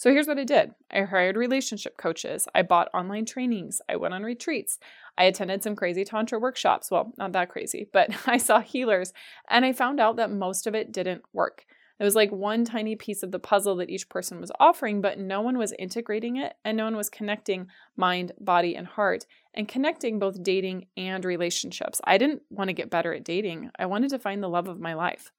So 0.00 0.10
here's 0.10 0.26
what 0.26 0.38
I 0.38 0.44
did 0.44 0.70
I 0.90 1.02
hired 1.02 1.36
relationship 1.36 1.98
coaches, 1.98 2.48
I 2.54 2.62
bought 2.62 2.88
online 2.94 3.26
trainings, 3.26 3.82
I 3.86 3.96
went 3.96 4.14
on 4.14 4.22
retreats, 4.22 4.78
I 5.18 5.24
attended 5.24 5.62
some 5.62 5.76
crazy 5.76 6.04
Tantra 6.04 6.38
workshops. 6.38 6.90
Well, 6.90 7.12
not 7.18 7.32
that 7.32 7.50
crazy, 7.50 7.86
but 7.92 8.08
I 8.26 8.38
saw 8.38 8.60
healers, 8.60 9.12
and 9.50 9.64
I 9.66 9.74
found 9.74 10.00
out 10.00 10.16
that 10.16 10.30
most 10.30 10.66
of 10.66 10.74
it 10.74 10.90
didn't 10.90 11.22
work. 11.34 11.66
It 12.00 12.04
was 12.04 12.14
like 12.14 12.32
one 12.32 12.64
tiny 12.64 12.96
piece 12.96 13.22
of 13.22 13.30
the 13.30 13.38
puzzle 13.38 13.76
that 13.76 13.90
each 13.90 14.08
person 14.08 14.40
was 14.40 14.50
offering, 14.58 15.02
but 15.02 15.18
no 15.18 15.42
one 15.42 15.58
was 15.58 15.74
integrating 15.78 16.36
it 16.36 16.54
and 16.64 16.74
no 16.74 16.84
one 16.84 16.96
was 16.96 17.10
connecting 17.10 17.66
mind, 17.94 18.32
body, 18.40 18.74
and 18.74 18.86
heart 18.86 19.26
and 19.52 19.68
connecting 19.68 20.18
both 20.18 20.42
dating 20.42 20.86
and 20.96 21.26
relationships. 21.26 22.00
I 22.04 22.16
didn't 22.16 22.40
want 22.48 22.68
to 22.68 22.74
get 22.74 22.88
better 22.88 23.12
at 23.12 23.24
dating, 23.24 23.70
I 23.78 23.84
wanted 23.84 24.08
to 24.10 24.18
find 24.18 24.42
the 24.42 24.48
love 24.48 24.66
of 24.66 24.80
my 24.80 24.94
life. 24.94 25.30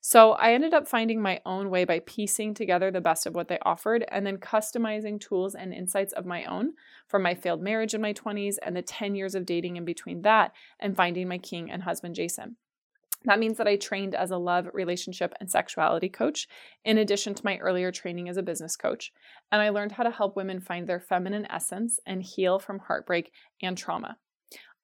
So 0.00 0.32
I 0.32 0.54
ended 0.54 0.74
up 0.74 0.88
finding 0.88 1.22
my 1.22 1.40
own 1.46 1.70
way 1.70 1.84
by 1.84 2.00
piecing 2.00 2.54
together 2.54 2.90
the 2.90 3.00
best 3.00 3.26
of 3.26 3.34
what 3.34 3.46
they 3.46 3.58
offered 3.62 4.04
and 4.08 4.26
then 4.26 4.38
customizing 4.38 5.20
tools 5.20 5.54
and 5.54 5.72
insights 5.72 6.12
of 6.12 6.26
my 6.26 6.44
own 6.44 6.72
from 7.06 7.22
my 7.22 7.34
failed 7.34 7.62
marriage 7.62 7.94
in 7.94 8.00
my 8.00 8.12
20s 8.12 8.56
and 8.62 8.76
the 8.76 8.82
10 8.82 9.14
years 9.14 9.34
of 9.36 9.46
dating 9.46 9.76
in 9.76 9.84
between 9.84 10.22
that 10.22 10.52
and 10.80 10.96
finding 10.96 11.28
my 11.28 11.38
king 11.38 11.70
and 11.70 11.82
husband 11.84 12.16
Jason. 12.16 12.56
That 13.24 13.38
means 13.38 13.58
that 13.58 13.66
I 13.66 13.76
trained 13.76 14.14
as 14.14 14.30
a 14.30 14.38
love, 14.38 14.68
relationship, 14.72 15.34
and 15.40 15.50
sexuality 15.50 16.08
coach, 16.08 16.46
in 16.84 16.98
addition 16.98 17.34
to 17.34 17.44
my 17.44 17.58
earlier 17.58 17.90
training 17.90 18.28
as 18.28 18.36
a 18.36 18.42
business 18.42 18.76
coach. 18.76 19.12
And 19.50 19.60
I 19.60 19.70
learned 19.70 19.92
how 19.92 20.04
to 20.04 20.10
help 20.10 20.36
women 20.36 20.60
find 20.60 20.86
their 20.86 21.00
feminine 21.00 21.46
essence 21.50 21.98
and 22.06 22.22
heal 22.22 22.58
from 22.58 22.78
heartbreak 22.78 23.32
and 23.60 23.76
trauma. 23.76 24.16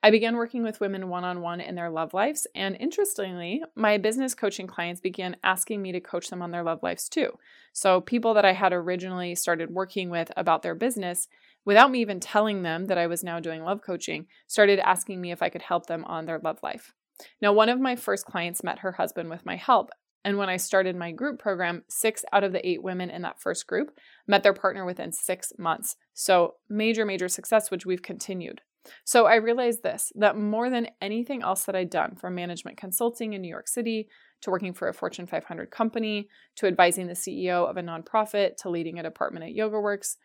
I 0.05 0.11
began 0.11 0.37
working 0.37 0.63
with 0.63 0.81
women 0.81 1.09
one 1.09 1.25
on 1.25 1.41
one 1.41 1.63
in 1.63 1.77
their 1.77 1.89
love 1.89 2.13
lives. 2.13 2.47
And 2.55 2.77
interestingly, 2.79 3.63
my 3.75 3.97
business 3.97 4.35
coaching 4.35 4.67
clients 4.67 5.01
began 5.01 5.37
asking 5.43 5.81
me 5.81 5.93
to 5.93 6.01
coach 6.01 6.29
them 6.29 6.43
on 6.43 6.51
their 6.51 6.63
love 6.63 6.83
lives 6.83 7.09
too. 7.09 7.39
So, 7.73 8.03
people 8.03 8.35
that 8.35 8.45
I 8.45 8.53
had 8.53 8.75
originally 8.75 9.35
started 9.35 9.71
working 9.71 10.11
with 10.11 10.31
about 10.37 10.61
their 10.61 10.75
business, 10.75 11.29
without 11.65 11.91
me 11.91 12.01
even 12.01 12.21
telling 12.21 12.61
them 12.61 12.85
that 12.89 12.99
I 12.99 13.07
was 13.07 13.25
now 13.25 13.41
doing 13.41 13.65
love 13.65 13.81
coaching, 13.81 14.27
started 14.47 14.79
asking 14.81 15.23
me 15.23 15.33
if 15.33 15.41
I 15.41 15.49
could 15.49 15.63
help 15.63 15.87
them 15.87 16.05
on 16.05 16.27
their 16.27 16.39
love 16.39 16.59
life. 16.63 16.93
Now, 17.41 17.53
one 17.53 17.69
of 17.69 17.81
my 17.81 17.97
first 17.97 18.27
clients 18.27 18.65
met 18.65 18.81
her 18.81 18.93
husband 18.93 19.31
with 19.31 19.47
my 19.47 19.57
help. 19.57 19.91
And 20.25 20.39
when 20.39 20.49
I 20.49 20.57
started 20.57 20.97
my 20.97 21.13
group 21.13 21.39
program, 21.39 21.85
six 21.89 22.25
out 22.33 22.45
of 22.45 22.53
the 22.53 22.67
eight 22.67 22.83
women 22.83 23.11
in 23.11 23.23
that 23.23 23.41
first 23.41 23.67
group 23.67 23.97
met 24.27 24.43
their 24.43 24.55
partner 24.55 24.85
within 24.85 25.13
six 25.13 25.53
months. 25.59 25.97
So, 26.15 26.55
major, 26.69 27.05
major 27.05 27.29
success, 27.29 27.71
which 27.71 27.85
we've 27.85 28.03
continued. 28.03 28.63
So, 29.05 29.27
I 29.27 29.35
realized 29.35 29.83
this 29.83 30.13
that 30.17 30.39
more 30.39 30.71
than 30.71 30.89
anything 31.03 31.43
else 31.43 31.65
that 31.65 31.77
I'd 31.77 31.91
done, 31.91 32.17
from 32.17 32.35
management 32.35 32.79
consulting 32.79 33.35
in 33.35 33.43
New 33.43 33.49
York 33.49 33.69
City 33.69 34.09
to 34.41 34.51
working 34.51 34.73
for 34.73 34.89
a 34.89 34.95
Fortune 34.95 35.27
500 35.27 35.71
company 35.71 36.29
to 36.57 36.67
advising 36.67 37.07
the 37.07 37.15
CEO 37.15 37.69
of 37.69 37.77
a 37.77 37.83
nonprofit 37.83 38.57
to 38.59 38.71
leading 38.71 38.99
a 38.99 39.03
department 39.03 39.45
at 39.45 39.57
YogaWorks, 39.57 40.17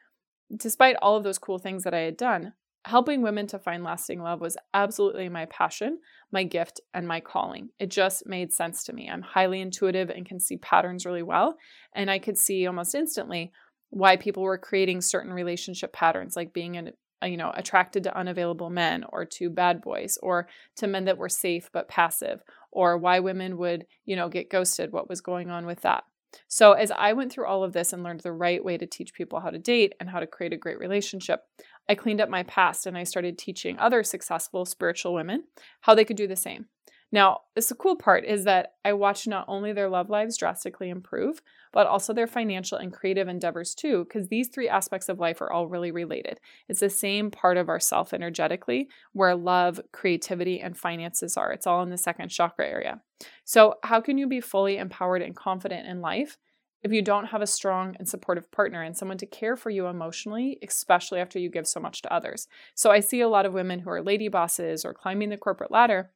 despite 0.55 0.95
all 1.01 1.17
of 1.17 1.23
those 1.23 1.39
cool 1.39 1.57
things 1.57 1.83
that 1.83 1.93
I 1.93 1.99
had 1.99 2.17
done, 2.17 2.53
helping 2.89 3.21
women 3.21 3.45
to 3.45 3.59
find 3.59 3.83
lasting 3.83 4.19
love 4.19 4.41
was 4.41 4.57
absolutely 4.73 5.29
my 5.29 5.45
passion, 5.45 5.99
my 6.31 6.43
gift, 6.43 6.81
and 6.93 7.07
my 7.07 7.19
calling. 7.19 7.69
It 7.79 7.91
just 7.91 8.25
made 8.25 8.51
sense 8.51 8.83
to 8.85 8.93
me. 8.93 9.07
I'm 9.07 9.21
highly 9.21 9.61
intuitive 9.61 10.09
and 10.09 10.25
can 10.25 10.39
see 10.39 10.57
patterns 10.57 11.05
really 11.05 11.21
well. 11.21 11.55
And 11.93 12.09
I 12.09 12.17
could 12.17 12.37
see 12.37 12.65
almost 12.65 12.95
instantly 12.95 13.51
why 13.91 14.17
people 14.17 14.41
were 14.41 14.57
creating 14.57 15.01
certain 15.01 15.31
relationship 15.31 15.93
patterns, 15.93 16.35
like 16.35 16.51
being 16.51 16.77
an 16.77 16.91
uh, 17.21 17.27
you 17.27 17.37
know 17.37 17.51
attracted 17.53 18.03
to 18.03 18.17
unavailable 18.17 18.69
men 18.69 19.03
or 19.09 19.25
to 19.25 19.49
bad 19.49 19.81
boys 19.81 20.17
or 20.23 20.47
to 20.77 20.87
men 20.87 21.05
that 21.05 21.17
were 21.17 21.29
safe 21.29 21.69
but 21.73 21.89
passive 21.89 22.41
or 22.71 22.97
why 22.97 23.19
women 23.19 23.57
would 23.57 23.85
you 24.05 24.15
know 24.15 24.29
get 24.29 24.49
ghosted 24.49 24.93
what 24.93 25.09
was 25.09 25.19
going 25.19 25.49
on 25.49 25.65
with 25.65 25.81
that 25.81 26.05
so, 26.47 26.73
as 26.73 26.91
I 26.91 27.13
went 27.13 27.31
through 27.31 27.47
all 27.47 27.63
of 27.63 27.73
this 27.73 27.93
and 27.93 28.03
learned 28.03 28.21
the 28.21 28.31
right 28.31 28.63
way 28.63 28.77
to 28.77 28.85
teach 28.85 29.13
people 29.13 29.39
how 29.39 29.49
to 29.49 29.57
date 29.57 29.93
and 29.99 30.09
how 30.09 30.19
to 30.19 30.27
create 30.27 30.53
a 30.53 30.57
great 30.57 30.79
relationship, 30.79 31.41
I 31.89 31.95
cleaned 31.95 32.21
up 32.21 32.29
my 32.29 32.43
past 32.43 32.85
and 32.85 32.95
I 32.95 33.03
started 33.03 33.37
teaching 33.37 33.77
other 33.79 34.03
successful 34.03 34.63
spiritual 34.65 35.13
women 35.13 35.45
how 35.81 35.95
they 35.95 36.05
could 36.05 36.17
do 36.17 36.27
the 36.27 36.35
same. 36.35 36.67
Now, 37.11 37.39
this 37.55 37.69
the 37.69 37.75
cool 37.75 37.95
part 37.95 38.23
is 38.23 38.43
that 38.43 38.73
I 38.85 38.93
watched 38.93 39.27
not 39.27 39.45
only 39.47 39.73
their 39.73 39.89
love 39.89 40.11
lives 40.11 40.37
drastically 40.37 40.89
improve, 40.89 41.41
but 41.73 41.87
also 41.87 42.13
their 42.13 42.27
financial 42.27 42.77
and 42.77 42.93
creative 42.93 43.27
endeavors 43.27 43.73
too, 43.73 44.03
because 44.03 44.27
these 44.27 44.49
three 44.49 44.69
aspects 44.69 45.09
of 45.09 45.19
life 45.19 45.41
are 45.41 45.51
all 45.51 45.67
really 45.67 45.91
related. 45.91 46.39
It's 46.67 46.81
the 46.81 46.89
same 46.89 47.31
part 47.31 47.57
of 47.57 47.67
our 47.67 47.79
self 47.79 48.13
energetically 48.13 48.89
where 49.13 49.35
love, 49.35 49.81
creativity, 49.91 50.61
and 50.61 50.77
finances 50.77 51.35
are. 51.35 51.51
It's 51.51 51.65
all 51.65 51.81
in 51.81 51.89
the 51.89 51.97
second 51.97 52.29
chakra 52.29 52.67
area. 52.67 53.01
So, 53.43 53.75
how 53.83 54.01
can 54.01 54.19
you 54.19 54.27
be 54.27 54.39
fully 54.39 54.77
empowered 54.77 55.23
and 55.23 55.35
confident 55.35 55.87
in 55.87 56.01
life? 56.01 56.37
If 56.81 56.91
you 56.93 57.01
don't 57.01 57.25
have 57.25 57.41
a 57.41 57.47
strong 57.47 57.95
and 57.99 58.07
supportive 58.07 58.49
partner 58.51 58.81
and 58.81 58.95
someone 58.95 59.17
to 59.17 59.25
care 59.25 59.55
for 59.55 59.69
you 59.69 59.87
emotionally, 59.87 60.57
especially 60.65 61.19
after 61.19 61.37
you 61.37 61.49
give 61.49 61.67
so 61.67 61.79
much 61.79 62.01
to 62.01 62.13
others. 62.13 62.47
So, 62.73 62.89
I 62.89 63.01
see 63.01 63.21
a 63.21 63.27
lot 63.27 63.45
of 63.45 63.53
women 63.53 63.79
who 63.79 63.89
are 63.89 64.01
lady 64.01 64.27
bosses 64.27 64.85
or 64.85 64.93
climbing 64.93 65.29
the 65.29 65.37
corporate 65.37 65.71
ladder 65.71 66.11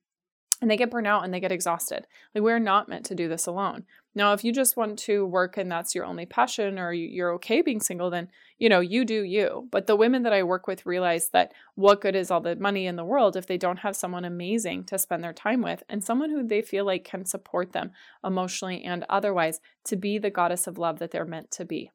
and 0.61 0.71
they 0.71 0.77
get 0.77 0.91
burnt 0.91 1.07
out 1.07 1.25
and 1.25 1.33
they 1.33 1.41
get 1.41 1.51
exhausted. 1.51 2.07
Like, 2.33 2.43
we're 2.43 2.59
not 2.59 2.87
meant 2.87 3.05
to 3.07 3.15
do 3.15 3.27
this 3.27 3.47
alone. 3.47 3.83
Now, 4.15 4.33
if 4.33 4.43
you 4.43 4.53
just 4.53 4.77
want 4.77 4.99
to 4.99 5.25
work 5.25 5.57
and 5.57 5.71
that's 5.71 5.95
your 5.95 6.05
only 6.05 6.25
passion 6.25 6.77
or 6.77 6.93
you're 6.93 7.33
okay 7.33 7.61
being 7.61 7.79
single, 7.79 8.11
then, 8.11 8.29
you 8.59 8.69
know, 8.69 8.79
you 8.79 9.05
do 9.05 9.23
you. 9.23 9.67
But 9.71 9.87
the 9.87 9.95
women 9.95 10.23
that 10.23 10.33
I 10.33 10.43
work 10.43 10.67
with 10.67 10.85
realize 10.85 11.29
that 11.29 11.51
what 11.75 12.01
good 12.01 12.15
is 12.15 12.29
all 12.29 12.41
the 12.41 12.55
money 12.55 12.85
in 12.85 12.95
the 12.95 13.05
world 13.05 13.35
if 13.35 13.47
they 13.47 13.57
don't 13.57 13.79
have 13.79 13.95
someone 13.95 14.25
amazing 14.25 14.83
to 14.85 14.99
spend 14.99 15.23
their 15.23 15.33
time 15.33 15.61
with 15.61 15.83
and 15.89 16.03
someone 16.03 16.29
who 16.29 16.45
they 16.45 16.61
feel 16.61 16.85
like 16.85 17.03
can 17.03 17.25
support 17.25 17.73
them 17.73 17.91
emotionally 18.23 18.83
and 18.83 19.03
otherwise 19.09 19.59
to 19.85 19.95
be 19.95 20.19
the 20.19 20.29
goddess 20.29 20.67
of 20.67 20.77
love 20.77 20.99
that 20.99 21.11
they're 21.11 21.25
meant 21.25 21.49
to 21.51 21.65
be. 21.65 21.89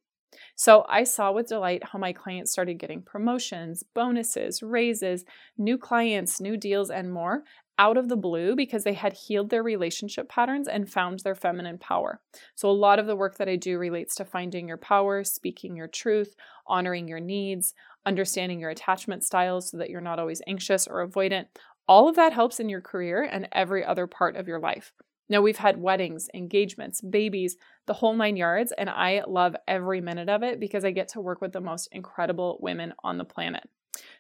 So 0.57 0.85
I 0.89 1.05
saw 1.05 1.33
with 1.33 1.49
delight 1.49 1.83
how 1.85 1.99
my 1.99 2.13
clients 2.13 2.53
started 2.53 2.79
getting 2.79 3.03
promotions, 3.03 3.83
bonuses, 3.95 4.63
raises, 4.63 5.25
new 5.57 5.79
clients, 5.79 6.41
new 6.41 6.57
deals, 6.57 6.91
and 6.91 7.13
more 7.13 7.45
out 7.79 7.97
of 7.97 8.09
the 8.09 8.17
blue 8.17 8.57
because 8.57 8.85
they 8.85 8.93
had 8.93 9.13
healed 9.13 9.51
their 9.51 9.63
relationship 9.63 10.29
patterns 10.29 10.67
and 10.69 10.91
found 10.91 11.21
their 11.21 11.35
feminine 11.35 11.79
power. 11.79 12.21
So, 12.55 12.69
a 12.69 12.73
lot 12.73 12.99
of 12.99 13.07
the 13.07 13.17
work 13.17 13.39
that 13.39 13.49
I 13.49 13.57
do 13.57 13.79
relates 13.79 14.15
to 14.17 14.25
finding 14.25 14.69
your 14.69 14.77
power, 14.77 15.25
speaking 15.25 15.77
your 15.77 15.89
truth, 15.89 16.35
honoring 16.67 17.09
your 17.09 17.21
needs, 17.21 17.75
understanding 18.05 18.61
your 18.61 18.71
attachment 18.71 19.25
styles 19.25 19.71
so 19.71 19.79
that 19.79 19.91
you're 19.91 20.01
not 20.01 20.19
always 20.19 20.43
anxious 20.47 20.87
or 20.87 21.07
avoidant. 21.07 21.47
All 21.87 22.09
of 22.09 22.17
that 22.17 22.33
helps 22.33 22.61
in 22.61 22.69
your 22.69 22.83
career 22.83 23.23
and 23.23 23.49
every 23.53 23.85
other 23.85 24.07
part 24.07 24.37
of 24.37 24.49
your 24.49 24.59
life. 24.59 24.93
Now, 25.31 25.43
we've 25.43 25.59
had 25.59 25.81
weddings, 25.81 26.29
engagements, 26.33 27.03
babies, 27.03 27.57
the 27.87 27.93
whole 27.95 28.15
nine 28.15 28.37
yards, 28.37 28.73
and 28.77 28.89
I 28.89 29.23
love 29.27 29.55
every 29.67 30.01
minute 30.01 30.29
of 30.29 30.43
it 30.43 30.59
because 30.59 30.85
I 30.85 30.91
get 30.91 31.09
to 31.09 31.21
work 31.21 31.41
with 31.41 31.53
the 31.53 31.61
most 31.61 31.89
incredible 31.93 32.59
women 32.61 32.95
on 33.05 33.19
the 33.19 33.25
planet. 33.25 33.69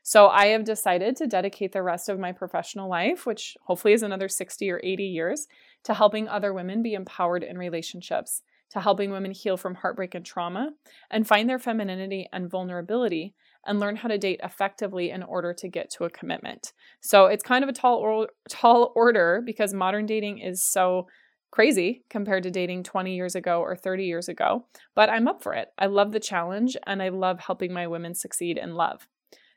So 0.02 0.28
I 0.28 0.46
have 0.48 0.64
decided 0.64 1.16
to 1.16 1.26
dedicate 1.26 1.72
the 1.72 1.82
rest 1.82 2.08
of 2.08 2.18
my 2.18 2.32
professional 2.32 2.88
life, 2.88 3.26
which 3.26 3.56
hopefully 3.62 3.94
is 3.94 4.02
another 4.02 4.28
60 4.28 4.70
or 4.70 4.80
80 4.82 5.04
years, 5.04 5.46
to 5.84 5.94
helping 5.94 6.28
other 6.28 6.52
women 6.52 6.82
be 6.82 6.94
empowered 6.94 7.42
in 7.42 7.58
relationships, 7.58 8.42
to 8.70 8.80
helping 8.80 9.10
women 9.10 9.30
heal 9.30 9.56
from 9.56 9.76
heartbreak 9.76 10.14
and 10.14 10.24
trauma, 10.24 10.70
and 11.10 11.26
find 11.26 11.48
their 11.48 11.58
femininity 11.58 12.28
and 12.32 12.50
vulnerability, 12.50 13.34
and 13.66 13.80
learn 13.80 13.96
how 13.96 14.08
to 14.08 14.18
date 14.18 14.40
effectively 14.42 15.10
in 15.10 15.22
order 15.22 15.52
to 15.52 15.68
get 15.68 15.90
to 15.90 16.04
a 16.04 16.10
commitment. 16.10 16.72
So 17.00 17.26
it's 17.26 17.42
kind 17.42 17.62
of 17.62 17.70
a 17.70 17.74
tall, 17.74 17.96
or- 17.98 18.28
tall 18.48 18.92
order 18.94 19.42
because 19.44 19.74
modern 19.74 20.06
dating 20.06 20.38
is 20.38 20.64
so 20.64 21.06
crazy 21.50 22.04
compared 22.10 22.42
to 22.42 22.50
dating 22.50 22.82
20 22.82 23.14
years 23.14 23.34
ago 23.34 23.60
or 23.60 23.74
30 23.74 24.04
years 24.04 24.28
ago, 24.28 24.66
but 24.94 25.08
I'm 25.08 25.28
up 25.28 25.42
for 25.42 25.54
it. 25.54 25.68
I 25.78 25.86
love 25.86 26.12
the 26.12 26.20
challenge 26.20 26.76
and 26.86 27.02
I 27.02 27.08
love 27.08 27.40
helping 27.40 27.72
my 27.72 27.86
women 27.86 28.14
succeed 28.14 28.58
in 28.58 28.74
love. 28.74 29.08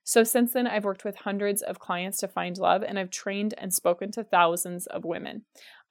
So 0.03 0.23
since 0.23 0.53
then, 0.53 0.67
I've 0.67 0.85
worked 0.85 1.05
with 1.05 1.17
hundreds 1.17 1.61
of 1.61 1.79
clients 1.79 2.17
to 2.19 2.27
find 2.27 2.57
love, 2.57 2.83
and 2.83 2.97
I've 2.97 3.11
trained 3.11 3.53
and 3.57 3.73
spoken 3.73 4.11
to 4.11 4.23
thousands 4.23 4.87
of 4.87 5.05
women. 5.05 5.43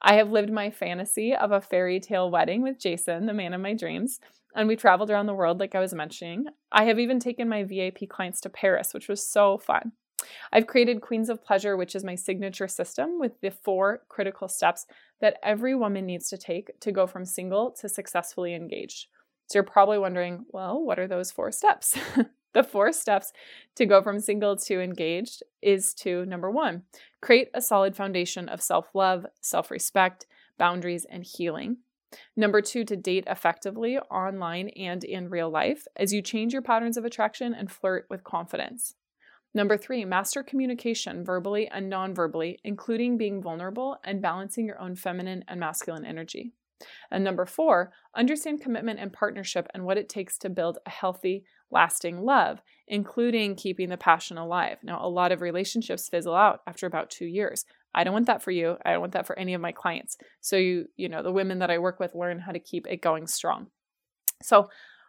I 0.03 0.15
have 0.15 0.31
lived 0.31 0.51
my 0.51 0.71
fantasy 0.71 1.35
of 1.35 1.53
a 1.53 1.61
fairy 1.61 2.01
tale 2.01 2.31
wedding 2.31 2.63
with 2.63 2.81
Jason, 2.81 3.27
the 3.27 3.35
man 3.35 3.53
of 3.53 3.61
my 3.61 3.75
dreams, 3.75 4.19
and 4.55 4.67
we 4.67 4.77
traveled 4.77 5.11
around 5.11 5.27
the 5.27 5.35
world, 5.35 5.61
like 5.61 5.75
I 5.75 5.81
was 5.81 5.95
mentioning. 5.95 6.47
I 6.73 6.85
have 6.85 6.99
even 6.99 7.21
taken 7.21 7.49
my 7.49 7.65
VIP 7.65 8.09
clients 8.09 8.41
to 8.43 8.49
Paris, 8.49 8.93
which 8.93 9.09
was 9.09 9.25
so 9.25 9.59
fun. 9.59 9.93
I've 10.53 10.67
created 10.67 11.01
Queens 11.01 11.29
of 11.29 11.45
Pleasure, 11.45 11.77
which 11.77 11.95
is 11.95 12.05
my 12.05 12.15
signature 12.15 12.69
system 12.69 13.19
with 13.19 13.41
the 13.41 13.51
four 13.51 14.03
critical 14.09 14.49
steps 14.49 14.87
that 15.21 15.39
every 15.43 15.75
woman 15.75 16.07
needs 16.07 16.29
to 16.31 16.39
take 16.39 16.79
to 16.81 16.93
go 16.93 17.07
from 17.07 17.25
single 17.25 17.71
to 17.81 17.89
successfully 17.89 18.55
engaged. 18.55 19.07
So 19.47 19.59
you're 19.59 19.65
probably 19.65 19.99
wondering, 19.99 20.45
well, 20.51 20.81
what 20.81 20.99
are 20.99 21.09
those 21.09 21.31
four 21.31 21.51
steps? 21.53 21.97
the 22.53 22.63
four 22.63 22.93
steps 22.93 23.33
to 23.77 23.87
go 23.87 24.03
from 24.03 24.21
single 24.21 24.57
to 24.57 24.81
engaged 24.81 25.43
is 25.63 25.95
to 25.95 26.27
number 26.27 26.51
one, 26.51 26.83
create 27.21 27.49
a 27.55 27.61
solid 27.61 27.97
foundation 27.97 28.49
of 28.49 28.63
self 28.63 28.87
love, 28.95 29.27
self 29.41 29.71
respect, 29.71 30.27
boundaries, 30.59 31.07
and 31.09 31.25
healing. 31.25 31.79
Number 32.37 32.61
two, 32.61 32.85
to 32.85 32.97
date 32.97 33.25
effectively 33.29 33.99
online 33.99 34.71
and 34.71 35.05
in 35.05 35.31
real 35.31 35.49
life 35.49 35.87
as 35.97 36.13
you 36.13 36.23
change 36.23 36.53
your 36.53 36.63
patterns 36.63 36.97
of 36.97 37.05
attraction 37.05 37.55
and 37.55 37.71
flirt 37.71 38.07
with 38.11 38.25
confidence. 38.25 38.95
Number 39.53 39.77
three, 39.77 40.05
master 40.05 40.43
communication 40.43 41.25
verbally 41.25 41.69
and 41.69 41.89
non 41.89 42.15
verbally, 42.15 42.61
including 42.65 43.17
being 43.17 43.43
vulnerable 43.43 43.99
and 44.05 44.23
balancing 44.23 44.67
your 44.67 44.81
own 44.81 44.95
feminine 44.95 45.45
and 45.49 45.59
masculine 45.59 46.05
energy. 46.05 46.53
And 47.11 47.25
number 47.25 47.47
four, 47.47 47.93
understand 48.15 48.61
commitment 48.61 49.01
and 49.01 49.13
partnership 49.13 49.69
and 49.75 49.85
what 49.85 49.99
it 49.99 50.09
takes 50.09 50.39
to 50.39 50.49
build 50.49 50.79
a 50.87 50.91
healthy, 50.91 51.45
lasting 51.71 52.23
love, 52.23 52.61
including 52.89 53.55
keeping 53.55 53.89
the 53.89 53.97
passion 53.97 54.37
alive. 54.39 54.79
Now, 54.83 55.05
a 55.05 55.09
lot 55.09 55.33
of 55.33 55.41
relationships 55.41 56.09
fizzle 56.09 56.35
out 56.35 56.61
after 56.67 56.87
about 56.87 57.11
two 57.11 57.27
years. 57.27 57.65
I 57.95 58.05
don't 58.05 58.15
want 58.15 58.27
that 58.27 58.43
for 58.43 58.51
you. 58.51 58.77
I 58.85 58.93
don't 58.93 59.01
want 59.01 59.13
that 59.13 59.27
for 59.27 59.39
any 59.39 59.55
of 59.55 59.61
my 59.61 59.73
clients. 59.73 60.17
So 60.41 60.57
you, 60.57 60.87
you 60.97 61.09
know, 61.09 61.23
the 61.23 61.33
women 61.33 61.59
that 61.59 61.71
I 61.71 61.79
work 61.79 61.99
with 61.99 62.15
learn 62.15 62.39
how 62.39 62.53
to 62.53 62.59
keep 62.59 62.87
it 62.87 63.03
going 63.03 63.27
strong. 63.27 63.69
So 64.43 64.69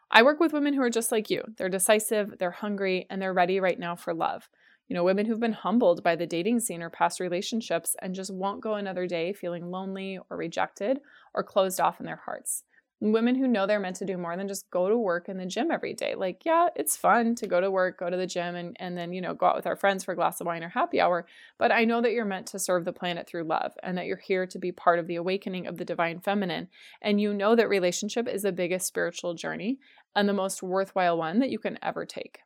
I 0.09 0.23
work 0.23 0.39
with 0.39 0.53
women 0.53 0.73
who 0.73 0.81
are 0.81 0.89
just 0.89 1.11
like 1.11 1.29
you. 1.29 1.43
They're 1.57 1.69
decisive, 1.69 2.37
they're 2.37 2.51
hungry, 2.51 3.05
and 3.09 3.21
they're 3.21 3.33
ready 3.33 3.59
right 3.59 3.79
now 3.79 3.95
for 3.95 4.13
love. 4.13 4.49
You 4.87 4.95
know, 4.95 5.05
women 5.05 5.25
who've 5.25 5.39
been 5.39 5.53
humbled 5.53 6.03
by 6.03 6.17
the 6.17 6.27
dating 6.27 6.59
scene 6.59 6.81
or 6.81 6.89
past 6.89 7.21
relationships 7.21 7.95
and 8.01 8.13
just 8.13 8.33
won't 8.33 8.61
go 8.61 8.73
another 8.73 9.07
day 9.07 9.31
feeling 9.31 9.71
lonely 9.71 10.19
or 10.29 10.35
rejected 10.35 10.99
or 11.33 11.43
closed 11.43 11.79
off 11.79 12.01
in 12.01 12.05
their 12.05 12.21
hearts. 12.25 12.63
Women 13.01 13.33
who 13.33 13.47
know 13.47 13.65
they're 13.65 13.79
meant 13.79 13.95
to 13.95 14.05
do 14.05 14.15
more 14.15 14.37
than 14.37 14.47
just 14.47 14.69
go 14.69 14.87
to 14.87 14.95
work 14.95 15.27
in 15.27 15.37
the 15.37 15.45
gym 15.47 15.71
every 15.71 15.95
day. 15.95 16.13
Like, 16.13 16.45
yeah, 16.45 16.69
it's 16.75 16.95
fun 16.95 17.33
to 17.35 17.47
go 17.47 17.59
to 17.59 17.71
work, 17.71 17.97
go 17.97 18.11
to 18.11 18.15
the 18.15 18.27
gym, 18.27 18.55
and, 18.55 18.77
and 18.79 18.95
then, 18.95 19.11
you 19.11 19.21
know, 19.21 19.33
go 19.33 19.47
out 19.47 19.55
with 19.55 19.65
our 19.65 19.75
friends 19.75 20.03
for 20.03 20.11
a 20.11 20.15
glass 20.15 20.39
of 20.39 20.45
wine 20.45 20.63
or 20.63 20.69
happy 20.69 21.01
hour. 21.01 21.25
But 21.57 21.71
I 21.71 21.83
know 21.83 21.99
that 22.01 22.11
you're 22.11 22.25
meant 22.25 22.45
to 22.47 22.59
serve 22.59 22.85
the 22.85 22.93
planet 22.93 23.27
through 23.27 23.45
love 23.45 23.73
and 23.81 23.97
that 23.97 24.05
you're 24.05 24.17
here 24.17 24.45
to 24.45 24.59
be 24.59 24.71
part 24.71 24.99
of 24.99 25.07
the 25.07 25.15
awakening 25.15 25.65
of 25.65 25.77
the 25.77 25.85
divine 25.85 26.19
feminine. 26.19 26.67
And 27.01 27.19
you 27.19 27.33
know 27.33 27.55
that 27.55 27.67
relationship 27.67 28.27
is 28.27 28.43
the 28.43 28.51
biggest 28.51 28.85
spiritual 28.85 29.33
journey 29.33 29.79
and 30.15 30.29
the 30.29 30.33
most 30.33 30.61
worthwhile 30.61 31.17
one 31.17 31.39
that 31.39 31.49
you 31.49 31.57
can 31.57 31.79
ever 31.81 32.05
take. 32.05 32.41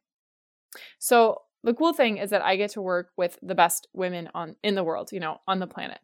So, 1.00 1.42
the 1.64 1.74
cool 1.74 1.94
thing 1.94 2.18
is 2.18 2.30
that 2.30 2.44
I 2.44 2.58
get 2.58 2.70
to 2.72 2.82
work 2.82 3.10
with 3.18 3.40
the 3.42 3.56
best 3.56 3.88
women 3.92 4.30
on 4.36 4.56
in 4.62 4.76
the 4.76 4.84
world, 4.84 5.12
you 5.12 5.20
know, 5.20 5.42
on 5.48 5.58
the 5.58 5.66
planet. 5.66 6.00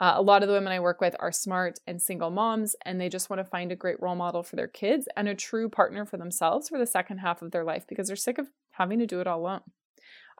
Uh, 0.00 0.14
a 0.16 0.22
lot 0.22 0.42
of 0.42 0.48
the 0.48 0.54
women 0.54 0.72
I 0.72 0.80
work 0.80 1.00
with 1.00 1.16
are 1.18 1.32
smart 1.32 1.80
and 1.86 2.00
single 2.00 2.30
moms, 2.30 2.76
and 2.84 3.00
they 3.00 3.08
just 3.08 3.28
want 3.28 3.40
to 3.40 3.44
find 3.44 3.72
a 3.72 3.76
great 3.76 4.00
role 4.00 4.14
model 4.14 4.42
for 4.42 4.54
their 4.54 4.68
kids 4.68 5.08
and 5.16 5.28
a 5.28 5.34
true 5.34 5.68
partner 5.68 6.04
for 6.06 6.16
themselves 6.16 6.68
for 6.68 6.78
the 6.78 6.86
second 6.86 7.18
half 7.18 7.42
of 7.42 7.50
their 7.50 7.64
life 7.64 7.84
because 7.88 8.06
they're 8.06 8.16
sick 8.16 8.38
of 8.38 8.48
having 8.72 9.00
to 9.00 9.06
do 9.06 9.20
it 9.20 9.26
all 9.26 9.40
alone. 9.40 9.62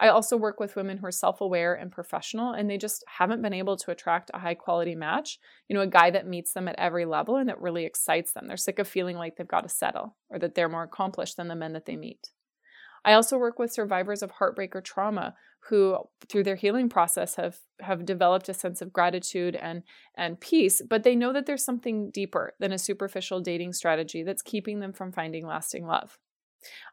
I 0.00 0.08
also 0.08 0.36
work 0.36 0.60
with 0.60 0.76
women 0.76 0.98
who 0.98 1.06
are 1.06 1.12
self 1.12 1.40
aware 1.40 1.74
and 1.74 1.90
professional, 1.90 2.52
and 2.52 2.70
they 2.70 2.78
just 2.78 3.04
haven't 3.18 3.42
been 3.42 3.52
able 3.52 3.76
to 3.78 3.90
attract 3.90 4.30
a 4.32 4.38
high 4.38 4.54
quality 4.54 4.94
match. 4.94 5.40
You 5.68 5.74
know, 5.74 5.82
a 5.82 5.88
guy 5.88 6.10
that 6.10 6.26
meets 6.26 6.52
them 6.52 6.68
at 6.68 6.78
every 6.78 7.04
level 7.04 7.36
and 7.36 7.48
that 7.48 7.60
really 7.60 7.84
excites 7.84 8.32
them. 8.32 8.46
They're 8.46 8.56
sick 8.56 8.78
of 8.78 8.87
feeling 8.87 9.16
like 9.16 9.37
they've 9.37 9.48
got 9.48 9.62
to 9.62 9.68
settle 9.68 10.16
or 10.30 10.38
that 10.38 10.54
they're 10.54 10.68
more 10.68 10.85
accomplished 10.85 11.37
than 11.37 11.48
the 11.48 11.56
men 11.56 11.72
that 11.72 11.87
they 11.87 11.96
meet. 11.96 12.30
I 13.04 13.14
also 13.14 13.38
work 13.38 13.59
with 13.59 13.72
survivors 13.72 14.22
of 14.22 14.33
heartbreak 14.33 14.76
or 14.76 14.80
trauma 14.80 15.35
who 15.68 15.99
through 16.29 16.44
their 16.44 16.57
healing 16.57 16.88
process 16.88 17.35
have 17.37 17.59
have 17.81 18.05
developed 18.05 18.49
a 18.49 18.55
sense 18.55 18.81
of 18.81 18.92
gratitude 18.92 19.57
and 19.57 19.83
and 20.16 20.40
peace, 20.40 20.81
but 20.88 21.03
they 21.03 21.14
know 21.14 21.33
that 21.33 21.47
there's 21.47 21.64
something 21.64 22.11
deeper 22.11 22.55
than 22.59 22.73
a 22.73 22.79
superficial 22.79 23.40
dating 23.40 23.73
strategy 23.73 24.23
that's 24.23 24.42
keeping 24.42 24.81
them 24.81 24.92
from 24.92 25.12
finding 25.12 25.47
lasting 25.47 25.87
love. 25.87 26.18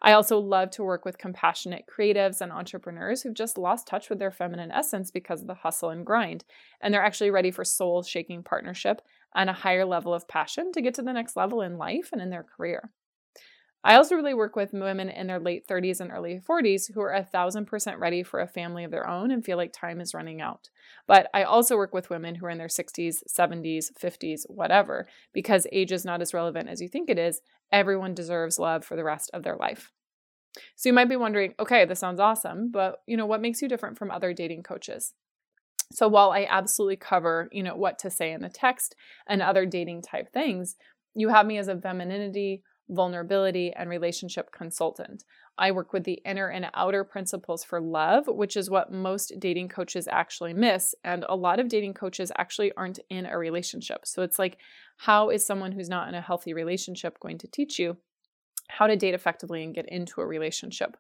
I 0.02 0.14
also 0.14 0.38
love 0.38 0.70
to 0.72 0.84
work 0.84 1.06
with 1.06 1.18
compassionate 1.18 1.86
creatives 1.88 2.42
and 2.42 2.52
entrepreneurs 2.52 3.22
who've 3.22 3.34
just 3.34 3.58
lost 3.58 3.88
touch 3.88 4.10
with 4.10 4.20
their 4.20 4.32
feminine 4.32 4.72
essence 4.72 5.10
because 5.10 5.42
of 5.42 5.48
the 5.48 5.56
hustle 5.56 5.90
and 5.90 6.06
grind, 6.06 6.44
and 6.82 6.94
they're 6.94 7.04
actually 7.04 7.32
ready 7.32 7.52
for 7.52 7.66
soul 7.66 8.04
shaking 8.04 8.44
partnership 8.44 9.02
and 9.34 9.50
a 9.50 9.54
higher 9.54 9.86
level 9.86 10.14
of 10.14 10.28
passion 10.28 10.72
to 10.74 10.82
get 10.82 10.94
to 10.96 11.02
the 11.02 11.14
next 11.14 11.36
level 11.36 11.62
in 11.62 11.78
life 11.78 12.10
and 12.12 12.22
in 12.22 12.30
their 12.30 12.44
career. 12.44 12.92
I 13.86 13.98
also 13.98 14.16
really 14.16 14.34
work 14.34 14.56
with 14.56 14.74
women 14.74 15.10
in 15.10 15.28
their 15.28 15.40
late 15.40 15.68
30s 15.68 16.02
and 16.02 16.12
early 16.12 16.40
40s 16.40 16.88
who 16.88 17.02
are 17.02 17.14
a 17.14 17.24
thousand 17.24 17.68
percent 17.68 18.00
ready 18.00 18.24
for 18.24 18.40
a 18.40 18.48
family 18.48 18.84
of 18.84 18.90
their 18.90 19.08
own 19.08 19.30
and 19.30 19.46
feel 19.46 19.58
like 19.58 19.72
time 19.72 20.02
is 20.02 20.16
running 20.16 20.42
out. 20.42 20.72
But 21.06 21.30
I 21.36 21.44
also 21.44 21.78
work 21.78 21.94
with 21.94 22.10
women 22.10 22.34
who 22.34 22.48
are 22.48 22.50
in 22.50 22.58
their 22.58 22.68
60s, 22.68 23.24
70s, 23.28 23.92
50s, 23.96 24.48
whatever, 24.50 25.08
because 25.34 25.68
age 25.72 25.92
is 25.92 26.04
not 26.04 26.20
as 26.20 26.34
relevant 26.34 26.68
as 26.68 26.82
you 26.82 26.88
think 26.88 27.12
it 27.12 27.20
is. 27.20 27.42
Everyone 27.72 28.16
deserves 28.16 28.58
love 28.58 28.84
for 28.84 28.96
the 28.96 29.04
rest 29.04 29.30
of 29.36 29.44
their 29.44 29.56
life. 29.56 29.92
So 30.76 30.90
you 30.90 30.94
might 30.94 31.10
be 31.10 31.16
wondering, 31.16 31.54
okay, 31.60 31.86
this 31.86 32.00
sounds 32.00 32.20
awesome, 32.20 32.72
but 32.72 33.04
you 33.06 33.16
know, 33.16 33.28
what 33.28 33.42
makes 33.42 33.62
you 33.62 33.70
different 33.70 34.00
from 34.00 34.10
other 34.10 34.34
dating 34.34 34.64
coaches? 34.64 35.14
So 35.92 36.08
while 36.08 36.32
I 36.32 36.48
absolutely 36.50 36.96
cover, 36.96 37.50
you 37.52 37.62
know, 37.62 37.76
what 37.76 38.00
to 38.00 38.10
say 38.10 38.32
in 38.32 38.42
the 38.42 38.50
text 38.50 38.96
and 39.28 39.44
other 39.44 39.68
dating 39.68 40.02
type 40.02 40.34
things, 40.34 40.76
you 41.14 41.30
have 41.30 41.46
me 41.46 41.60
as 41.60 41.68
a 41.68 41.80
femininity 41.80 42.64
vulnerability, 42.90 43.74
and 43.76 43.90
relationship 43.90 44.52
consultant. 44.52 45.24
I 45.58 45.72
work 45.72 45.94
with 45.94 46.04
the 46.04 46.22
inner 46.26 46.48
and 46.48 46.70
outer 46.74 47.04
principles 47.04 47.64
for 47.64 47.80
love, 47.80 48.28
which 48.28 48.58
is 48.58 48.70
what 48.70 48.92
most 48.92 49.34
dating 49.40 49.70
coaches 49.70 50.08
actually 50.12 50.54
miss. 50.54 50.94
And 51.04 51.26
a 51.30 51.36
lot 51.36 51.60
of 51.60 51.70
dating 51.70 51.94
coaches 51.94 52.32
actually 52.38 52.74
aren't 52.76 53.00
in 53.10 53.26
a 53.26 53.38
relationship. 53.38 54.06
So 54.06 54.22
it's 54.22 54.38
like, 54.38 54.58
how 54.98 55.30
is 55.30 55.46
someone 55.46 55.72
who's 55.72 55.90
not 55.90 56.10
in 56.10 56.16
a 56.16 56.22
healthy 56.22 56.54
relationship 56.54 57.20
going 57.20 57.38
to 57.40 57.48
teach 57.48 57.80
you 57.80 57.98
how 58.68 58.88
to 58.88 58.96
date 58.96 59.14
effectively 59.14 59.64
and 59.64 59.74
get 59.74 59.88
into 59.88 60.22
a 60.22 60.26
relationship? 60.26 60.98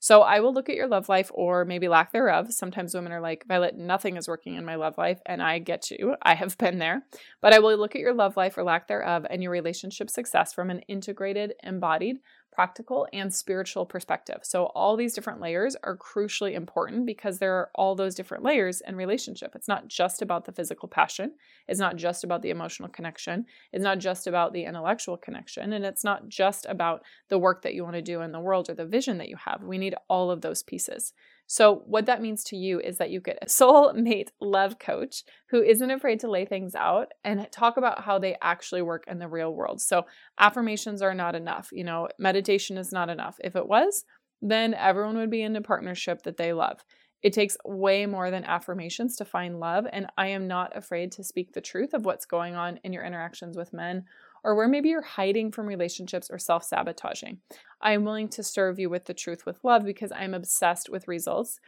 So 0.00 0.22
I 0.22 0.40
will 0.40 0.52
look 0.52 0.68
at 0.68 0.76
your 0.76 0.88
love 0.88 1.08
life 1.08 1.30
or 1.34 1.64
maybe 1.64 1.88
lack 1.88 2.12
thereof. 2.12 2.52
Sometimes 2.52 2.94
women 2.94 3.12
are 3.12 3.20
like, 3.20 3.44
Violet, 3.46 3.76
nothing 3.76 4.16
is 4.16 4.28
working 4.28 4.54
in 4.54 4.64
my 4.64 4.76
love 4.76 4.98
life. 4.98 5.20
And 5.26 5.42
I 5.42 5.58
get 5.58 5.90
you. 5.90 6.16
I 6.22 6.34
have 6.34 6.58
been 6.66 6.78
there. 6.78 7.02
But 7.40 7.52
I 7.52 7.58
will 7.58 7.76
look 7.76 7.94
at 7.94 8.00
your 8.00 8.14
love 8.14 8.36
life 8.36 8.56
or 8.56 8.64
lack 8.64 8.88
thereof 8.88 9.26
and 9.28 9.42
your 9.42 9.52
relationship 9.52 10.10
success 10.10 10.52
from 10.52 10.70
an 10.70 10.80
integrated, 10.80 11.54
embodied, 11.62 12.18
practical, 12.56 13.06
and 13.12 13.34
spiritual 13.34 13.84
perspective. 13.84 14.38
So, 14.42 14.64
all 14.74 14.96
these 14.96 15.12
different 15.12 15.42
layers 15.42 15.76
are 15.82 15.94
crucially 15.94 16.54
important 16.54 17.04
because 17.04 17.38
there 17.38 17.52
are 17.52 17.70
all 17.74 17.94
those 17.94 18.14
different 18.14 18.42
layers 18.42 18.80
in 18.80 18.96
relationship. 18.96 19.52
It's 19.54 19.68
not 19.68 19.88
just 19.88 20.22
about 20.22 20.46
the 20.46 20.52
physical 20.52 20.88
passion, 20.88 21.34
it's 21.68 21.78
not 21.78 21.96
just 21.96 22.24
about 22.24 22.40
the 22.40 22.48
emotional 22.48 22.88
connection, 22.88 23.44
it's 23.74 23.84
not 23.84 23.98
just 23.98 24.26
about 24.26 24.54
the 24.54 24.64
intellectual 24.64 25.18
connection, 25.18 25.74
and 25.74 25.84
it's 25.84 26.02
not 26.02 26.30
just 26.30 26.64
about 26.64 27.02
the 27.28 27.38
work 27.38 27.60
that 27.60 27.74
you 27.74 27.84
want 27.84 27.96
to 27.96 28.00
do 28.00 28.22
in 28.22 28.32
the 28.32 28.40
world 28.40 28.70
or 28.70 28.74
the 28.74 28.86
vision 28.86 29.18
that 29.18 29.28
you 29.28 29.36
have. 29.36 29.62
We 29.62 29.76
need 29.76 29.94
all 30.08 30.30
of 30.30 30.40
those 30.40 30.62
pieces. 30.62 31.12
So, 31.46 31.82
what 31.86 32.06
that 32.06 32.22
means 32.22 32.42
to 32.44 32.56
you 32.56 32.80
is 32.80 32.98
that 32.98 33.10
you 33.10 33.20
get 33.20 33.38
a 33.40 33.46
soulmate 33.46 34.28
love 34.40 34.78
coach 34.78 35.22
who 35.50 35.62
isn't 35.62 35.90
afraid 35.90 36.20
to 36.20 36.30
lay 36.30 36.44
things 36.44 36.74
out 36.74 37.12
and 37.24 37.46
talk 37.52 37.76
about 37.76 38.02
how 38.02 38.18
they 38.18 38.36
actually 38.42 38.82
work 38.82 39.04
in 39.06 39.18
the 39.18 39.28
real 39.28 39.54
world. 39.54 39.80
So, 39.80 40.06
affirmations 40.38 41.02
are 41.02 41.14
not 41.14 41.34
enough. 41.34 41.68
You 41.72 41.84
know, 41.84 42.08
meditation 42.18 42.76
is 42.78 42.92
not 42.92 43.08
enough. 43.08 43.36
If 43.42 43.54
it 43.54 43.68
was, 43.68 44.04
then 44.42 44.74
everyone 44.74 45.16
would 45.16 45.30
be 45.30 45.42
in 45.42 45.56
a 45.56 45.62
partnership 45.62 46.22
that 46.22 46.36
they 46.36 46.52
love. 46.52 46.84
It 47.22 47.32
takes 47.32 47.56
way 47.64 48.06
more 48.06 48.30
than 48.30 48.44
affirmations 48.44 49.16
to 49.16 49.24
find 49.24 49.58
love, 49.58 49.86
and 49.92 50.06
I 50.16 50.28
am 50.28 50.46
not 50.46 50.76
afraid 50.76 51.12
to 51.12 51.24
speak 51.24 51.52
the 51.52 51.60
truth 51.60 51.94
of 51.94 52.04
what's 52.04 52.26
going 52.26 52.54
on 52.54 52.78
in 52.84 52.92
your 52.92 53.04
interactions 53.04 53.56
with 53.56 53.72
men 53.72 54.04
or 54.46 54.54
where 54.54 54.68
maybe 54.68 54.88
you're 54.88 55.02
hiding 55.02 55.50
from 55.50 55.66
relationships 55.66 56.30
or 56.30 56.38
self 56.38 56.62
sabotaging. 56.62 57.38
I 57.82 57.92
am 57.92 58.04
willing 58.04 58.28
to 58.28 58.44
serve 58.44 58.78
you 58.78 58.88
with 58.88 59.06
the 59.06 59.12
truth 59.12 59.44
with 59.44 59.58
love 59.64 59.84
because 59.84 60.12
I'm 60.12 60.34
obsessed 60.34 60.88
with 60.88 61.08
results. 61.08 61.58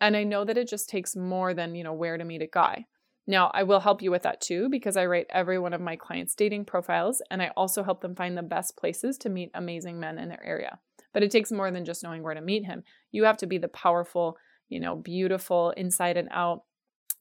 And 0.00 0.16
I 0.16 0.24
know 0.24 0.42
that 0.46 0.56
it 0.56 0.66
just 0.66 0.88
takes 0.88 1.14
more 1.14 1.52
than, 1.52 1.74
you 1.74 1.84
know, 1.84 1.92
where 1.92 2.16
to 2.16 2.24
meet 2.24 2.40
a 2.40 2.48
guy. 2.50 2.86
Now, 3.26 3.50
I 3.52 3.64
will 3.64 3.80
help 3.80 4.00
you 4.00 4.10
with 4.10 4.22
that 4.22 4.40
too 4.40 4.68
because 4.70 4.96
I 4.96 5.04
write 5.04 5.26
every 5.28 5.58
one 5.58 5.74
of 5.74 5.82
my 5.82 5.94
clients' 5.94 6.34
dating 6.34 6.64
profiles 6.64 7.20
and 7.30 7.42
I 7.42 7.52
also 7.54 7.82
help 7.82 8.00
them 8.00 8.16
find 8.16 8.36
the 8.36 8.42
best 8.42 8.78
places 8.78 9.18
to 9.18 9.28
meet 9.28 9.50
amazing 9.52 10.00
men 10.00 10.18
in 10.18 10.30
their 10.30 10.42
area. 10.42 10.78
But 11.12 11.22
it 11.22 11.30
takes 11.30 11.52
more 11.52 11.70
than 11.70 11.84
just 11.84 12.02
knowing 12.02 12.22
where 12.22 12.34
to 12.34 12.40
meet 12.40 12.64
him. 12.64 12.82
You 13.12 13.24
have 13.24 13.36
to 13.36 13.46
be 13.46 13.58
the 13.58 13.68
powerful, 13.68 14.38
you 14.70 14.80
know, 14.80 14.96
beautiful, 14.96 15.72
inside 15.76 16.16
and 16.16 16.30
out, 16.32 16.62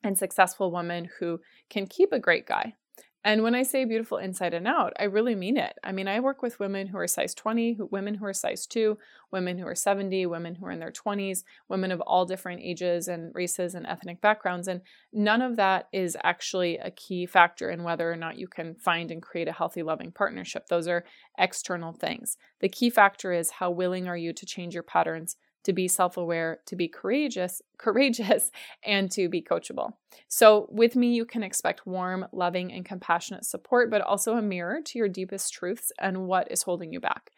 and 0.04 0.17
successful 0.17 0.71
woman 0.71 1.10
who 1.19 1.41
can 1.69 1.86
keep 1.86 2.13
a 2.13 2.19
great 2.19 2.47
guy 2.47 2.76
And 3.23 3.43
when 3.43 3.53
I 3.53 3.62
say 3.62 3.86
beautiful 3.86 4.17
inside 4.17 4.55
and 4.55 4.67
out, 4.67 4.93
I 4.99 5.03
really 5.03 5.36
mean 5.36 5.55
it. 5.55 5.77
I 5.84 5.91
mean, 5.91 6.07
I 6.07 6.19
work 6.19 6.41
with 6.41 6.60
women 6.60 6.88
who 6.88 6.97
are 6.97 7.05
size 7.05 7.36
20, 7.36 7.73
who, 7.73 7.86
women 7.86 8.15
who 8.15 8.25
are 8.25 8.34
size 8.34 8.65
2, 8.65 8.97
women 9.31 9.60
who 9.60 9.67
are 9.67 9.75
70, 9.75 10.25
women 10.25 10.55
who 10.55 10.65
are 10.65 10.71
in 10.71 10.79
their 10.79 10.91
20s, 10.91 11.43
women 11.69 11.91
of 11.91 12.01
all 12.01 12.25
different 12.25 12.62
ages 12.63 13.07
and 13.07 13.34
races 13.36 13.75
and 13.75 13.86
ethnic 13.86 14.21
backgrounds. 14.21 14.67
And 14.67 14.81
none 15.13 15.43
of 15.43 15.55
that 15.57 15.88
is 15.93 16.17
actually 16.23 16.79
a 16.79 16.89
key 16.89 17.27
factor 17.27 17.69
in 17.69 17.84
whether 17.84 18.12
or 18.12 18.15
not 18.15 18.39
you 18.39 18.47
can 18.47 18.73
find 18.73 19.12
and 19.12 19.21
create 19.21 19.47
a 19.47 19.53
healthy, 19.53 19.84
loving 19.84 20.12
partnership. 20.12 20.67
Those 20.67 20.88
are 20.88 21.05
external 21.38 21.93
things. 21.93 22.38
The 22.60 22.69
key 22.69 22.89
factor 22.89 23.31
is 23.34 23.51
how 23.51 23.69
willing 23.69 24.07
are 24.07 24.17
you 24.17 24.34
to 24.34 24.45
change 24.47 24.73
your 24.73 24.84
patterns 24.84 25.38
to 25.63 25.74
be 25.74 25.88
self-aware, 25.88 26.60
to 26.65 26.76
be 26.76 26.88
courageous, 26.88 27.62
courageous 27.78 28.52
and 28.86 29.12
to 29.12 29.30
be 29.30 29.41
coachable. 29.41 29.93
So 30.28 30.67
with 30.69 30.95
me 30.95 31.13
you 31.13 31.26
can 31.26 31.43
expect 31.43 31.86
warm, 31.86 32.26
loving 32.32 32.71
and 32.71 32.86
compassionate 32.86 33.45
support, 33.45 33.89
but 33.89 34.02
also 34.02 34.36
a 34.36 34.41
mirror 34.41 34.80
to 34.86 34.97
your 34.97 35.10
deepest 35.10 35.54
truths 35.54 35.91
and 36.00 36.28
what 36.28 36.52
is 36.52 36.63
holding 36.63 36.91
you 36.91 37.00
back. 37.00 37.32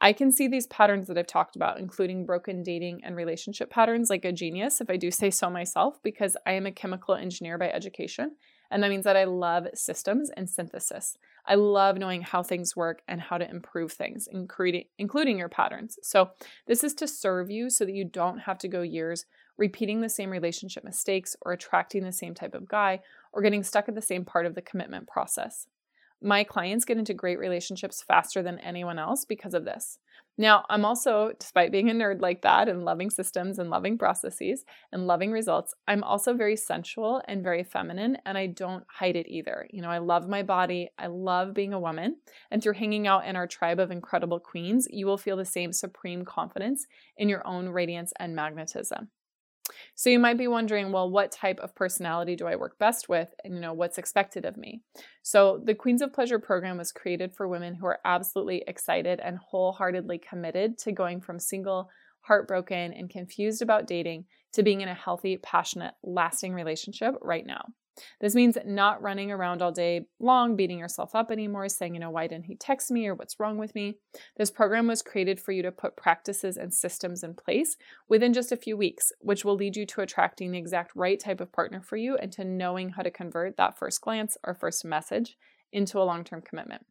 I 0.00 0.12
can 0.12 0.30
see 0.30 0.46
these 0.46 0.66
patterns 0.66 1.06
that 1.06 1.16
I've 1.16 1.26
talked 1.26 1.56
about, 1.56 1.78
including 1.78 2.26
broken 2.26 2.62
dating 2.62 3.00
and 3.02 3.16
relationship 3.16 3.70
patterns, 3.70 4.10
like 4.10 4.26
a 4.26 4.32
genius, 4.32 4.80
if 4.80 4.90
I 4.90 4.96
do 4.98 5.10
say 5.10 5.30
so 5.30 5.48
myself, 5.48 6.02
because 6.02 6.36
I 6.44 6.52
am 6.52 6.66
a 6.66 6.72
chemical 6.72 7.14
engineer 7.14 7.56
by 7.56 7.70
education. 7.70 8.32
And 8.70 8.82
that 8.82 8.90
means 8.90 9.04
that 9.04 9.16
I 9.16 9.24
love 9.24 9.68
systems 9.74 10.30
and 10.36 10.48
synthesis. 10.48 11.16
I 11.46 11.54
love 11.54 11.96
knowing 11.96 12.22
how 12.22 12.42
things 12.42 12.76
work 12.76 13.02
and 13.06 13.20
how 13.20 13.38
to 13.38 13.48
improve 13.48 13.92
things, 13.92 14.28
including 14.28 15.38
your 15.38 15.48
patterns. 15.48 15.98
So, 16.02 16.30
this 16.66 16.82
is 16.82 16.94
to 16.94 17.08
serve 17.08 17.50
you 17.50 17.70
so 17.70 17.84
that 17.84 17.94
you 17.94 18.04
don't 18.04 18.38
have 18.38 18.58
to 18.58 18.68
go 18.68 18.82
years 18.82 19.26
repeating 19.56 20.00
the 20.00 20.08
same 20.08 20.30
relationship 20.30 20.84
mistakes 20.84 21.36
or 21.42 21.52
attracting 21.52 22.02
the 22.02 22.12
same 22.12 22.34
type 22.34 22.54
of 22.54 22.68
guy 22.68 23.00
or 23.32 23.42
getting 23.42 23.62
stuck 23.62 23.88
at 23.88 23.94
the 23.94 24.02
same 24.02 24.24
part 24.24 24.46
of 24.46 24.54
the 24.54 24.62
commitment 24.62 25.06
process. 25.06 25.66
My 26.22 26.44
clients 26.44 26.84
get 26.84 26.98
into 26.98 27.14
great 27.14 27.38
relationships 27.38 28.02
faster 28.02 28.42
than 28.42 28.58
anyone 28.60 28.98
else 28.98 29.24
because 29.24 29.54
of 29.54 29.64
this. 29.64 29.98
Now, 30.38 30.64
I'm 30.68 30.84
also, 30.84 31.32
despite 31.38 31.72
being 31.72 31.88
a 31.88 31.94
nerd 31.94 32.20
like 32.20 32.42
that 32.42 32.68
and 32.68 32.84
loving 32.84 33.08
systems 33.08 33.58
and 33.58 33.70
loving 33.70 33.96
processes 33.96 34.64
and 34.92 35.06
loving 35.06 35.32
results, 35.32 35.74
I'm 35.88 36.02
also 36.02 36.34
very 36.34 36.56
sensual 36.56 37.22
and 37.26 37.42
very 37.42 37.64
feminine, 37.64 38.18
and 38.26 38.36
I 38.36 38.46
don't 38.46 38.84
hide 38.86 39.16
it 39.16 39.28
either. 39.28 39.66
You 39.70 39.80
know, 39.80 39.88
I 39.88 39.98
love 39.98 40.28
my 40.28 40.42
body, 40.42 40.90
I 40.98 41.06
love 41.06 41.54
being 41.54 41.72
a 41.72 41.80
woman, 41.80 42.16
and 42.50 42.62
through 42.62 42.74
hanging 42.74 43.06
out 43.06 43.26
in 43.26 43.34
our 43.34 43.46
tribe 43.46 43.80
of 43.80 43.90
incredible 43.90 44.40
queens, 44.40 44.86
you 44.90 45.06
will 45.06 45.18
feel 45.18 45.38
the 45.38 45.44
same 45.46 45.72
supreme 45.72 46.24
confidence 46.24 46.86
in 47.16 47.30
your 47.30 47.46
own 47.46 47.70
radiance 47.70 48.12
and 48.18 48.36
magnetism. 48.36 49.08
So 49.94 50.10
you 50.10 50.18
might 50.18 50.38
be 50.38 50.48
wondering, 50.48 50.92
well, 50.92 51.10
what 51.10 51.32
type 51.32 51.60
of 51.60 51.74
personality 51.74 52.36
do 52.36 52.46
I 52.46 52.56
work 52.56 52.78
best 52.78 53.08
with? 53.08 53.28
And 53.44 53.54
you 53.54 53.60
know, 53.60 53.72
what's 53.72 53.98
expected 53.98 54.44
of 54.44 54.56
me? 54.56 54.82
So 55.22 55.60
the 55.64 55.74
Queens 55.74 56.02
of 56.02 56.12
Pleasure 56.12 56.38
program 56.38 56.78
was 56.78 56.92
created 56.92 57.34
for 57.34 57.48
women 57.48 57.74
who 57.74 57.86
are 57.86 58.00
absolutely 58.04 58.64
excited 58.66 59.20
and 59.20 59.38
wholeheartedly 59.38 60.18
committed 60.18 60.78
to 60.78 60.92
going 60.92 61.20
from 61.20 61.38
single, 61.38 61.88
heartbroken, 62.20 62.92
and 62.92 63.10
confused 63.10 63.62
about 63.62 63.86
dating 63.86 64.26
to 64.52 64.62
being 64.62 64.80
in 64.80 64.88
a 64.88 64.94
healthy, 64.94 65.36
passionate, 65.38 65.94
lasting 66.02 66.54
relationship 66.54 67.14
right 67.20 67.46
now. 67.46 67.64
This 68.20 68.34
means 68.34 68.58
not 68.64 69.02
running 69.02 69.30
around 69.30 69.62
all 69.62 69.72
day 69.72 70.06
long, 70.20 70.56
beating 70.56 70.78
yourself 70.78 71.14
up 71.14 71.30
anymore, 71.30 71.68
saying, 71.68 71.94
you 71.94 72.00
know, 72.00 72.10
why 72.10 72.26
didn't 72.26 72.46
he 72.46 72.56
text 72.56 72.90
me 72.90 73.06
or 73.06 73.14
what's 73.14 73.40
wrong 73.40 73.58
with 73.58 73.74
me? 73.74 73.98
This 74.36 74.50
program 74.50 74.86
was 74.86 75.02
created 75.02 75.40
for 75.40 75.52
you 75.52 75.62
to 75.62 75.72
put 75.72 75.96
practices 75.96 76.56
and 76.56 76.72
systems 76.72 77.22
in 77.22 77.34
place 77.34 77.76
within 78.08 78.32
just 78.32 78.52
a 78.52 78.56
few 78.56 78.76
weeks, 78.76 79.12
which 79.20 79.44
will 79.44 79.56
lead 79.56 79.76
you 79.76 79.86
to 79.86 80.00
attracting 80.00 80.52
the 80.52 80.58
exact 80.58 80.92
right 80.94 81.18
type 81.18 81.40
of 81.40 81.52
partner 81.52 81.80
for 81.80 81.96
you 81.96 82.16
and 82.16 82.32
to 82.32 82.44
knowing 82.44 82.90
how 82.90 83.02
to 83.02 83.10
convert 83.10 83.56
that 83.56 83.78
first 83.78 84.00
glance 84.00 84.36
or 84.44 84.54
first 84.54 84.84
message 84.84 85.36
into 85.72 85.98
a 85.98 86.04
long 86.04 86.24
term 86.24 86.42
commitment. 86.42 86.84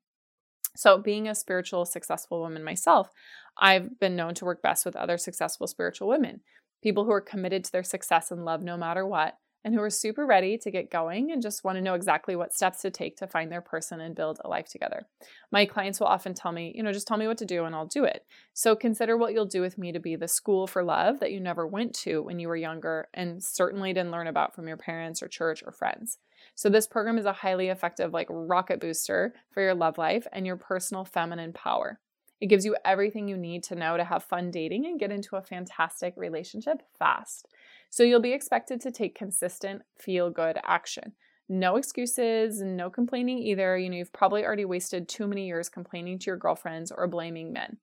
So, 0.75 0.97
being 0.97 1.27
a 1.27 1.35
spiritual, 1.35 1.85
successful 1.85 2.41
woman 2.41 2.63
myself, 2.63 3.09
I've 3.57 3.99
been 3.99 4.15
known 4.15 4.33
to 4.35 4.45
work 4.45 4.61
best 4.61 4.85
with 4.85 4.95
other 4.95 5.17
successful 5.17 5.67
spiritual 5.67 6.09
women, 6.09 6.41
people 6.83 7.05
who 7.05 7.11
are 7.11 7.21
committed 7.21 7.63
to 7.63 7.71
their 7.71 7.83
success 7.83 8.29
and 8.29 8.43
love 8.43 8.61
no 8.61 8.75
matter 8.75 9.05
what, 9.05 9.37
and 9.65 9.73
who 9.73 9.81
are 9.81 9.89
super 9.89 10.27
ready 10.27 10.59
to 10.59 10.69
get 10.69 10.91
going 10.91 11.31
and 11.31 11.41
just 11.41 11.63
want 11.63 11.75
to 11.75 11.81
know 11.81 11.95
exactly 11.95 12.35
what 12.35 12.53
steps 12.53 12.83
to 12.83 12.91
take 12.91 13.17
to 13.17 13.25
find 13.25 13.51
their 13.51 13.61
person 13.61 13.99
and 13.99 14.15
build 14.15 14.39
a 14.45 14.47
life 14.47 14.69
together. 14.69 15.07
My 15.51 15.65
clients 15.65 15.99
will 15.99 16.05
often 16.05 16.35
tell 16.35 16.51
me, 16.51 16.71
you 16.75 16.83
know, 16.83 16.93
just 16.93 17.07
tell 17.07 17.17
me 17.17 17.27
what 17.27 17.39
to 17.39 17.45
do 17.45 17.65
and 17.65 17.73
I'll 17.73 17.87
do 17.87 18.03
it. 18.03 18.25
So 18.53 18.75
consider 18.75 19.17
what 19.17 19.33
you'll 19.33 19.45
do 19.47 19.61
with 19.61 19.79
me 19.79 19.91
to 19.91 19.99
be 19.99 20.15
the 20.15 20.27
school 20.27 20.67
for 20.67 20.83
love 20.83 21.19
that 21.19 21.31
you 21.31 21.39
never 21.39 21.65
went 21.65 21.95
to 21.95 22.21
when 22.21 22.37
you 22.37 22.47
were 22.47 22.55
younger 22.55 23.09
and 23.15 23.43
certainly 23.43 23.91
didn't 23.91 24.11
learn 24.11 24.27
about 24.27 24.53
from 24.53 24.67
your 24.67 24.77
parents 24.77 25.23
or 25.23 25.27
church 25.27 25.63
or 25.65 25.71
friends. 25.71 26.19
So 26.53 26.69
this 26.69 26.85
program 26.85 27.17
is 27.17 27.25
a 27.25 27.33
highly 27.33 27.69
effective 27.69 28.13
like 28.13 28.27
rocket 28.29 28.79
booster 28.79 29.33
for 29.49 29.63
your 29.63 29.73
love 29.73 29.97
life 29.97 30.27
and 30.31 30.45
your 30.45 30.57
personal 30.57 31.05
feminine 31.05 31.53
power. 31.53 31.99
It 32.41 32.47
gives 32.47 32.65
you 32.65 32.75
everything 32.83 33.27
you 33.27 33.37
need 33.37 33.63
to 33.65 33.75
know 33.75 33.97
to 33.97 34.03
have 34.03 34.23
fun 34.23 34.51
dating 34.51 34.85
and 34.85 34.99
get 34.99 35.11
into 35.11 35.35
a 35.35 35.41
fantastic 35.41 36.13
relationship 36.17 36.81
fast. 36.97 37.47
So 37.89 38.03
you'll 38.03 38.19
be 38.19 38.33
expected 38.33 38.81
to 38.81 38.91
take 38.91 39.15
consistent, 39.15 39.83
feel 39.97 40.29
good 40.29 40.57
action. 40.65 41.13
No 41.47 41.75
excuses, 41.77 42.61
no 42.61 42.89
complaining 42.89 43.37
either. 43.37 43.77
You 43.77 43.89
know, 43.89 43.97
you've 43.97 44.11
probably 44.11 44.43
already 44.43 44.65
wasted 44.65 45.07
too 45.07 45.27
many 45.27 45.45
years 45.45 45.69
complaining 45.69 46.19
to 46.19 46.25
your 46.25 46.37
girlfriends 46.37 46.91
or 46.91 47.07
blaming 47.07 47.53
men. 47.53 47.77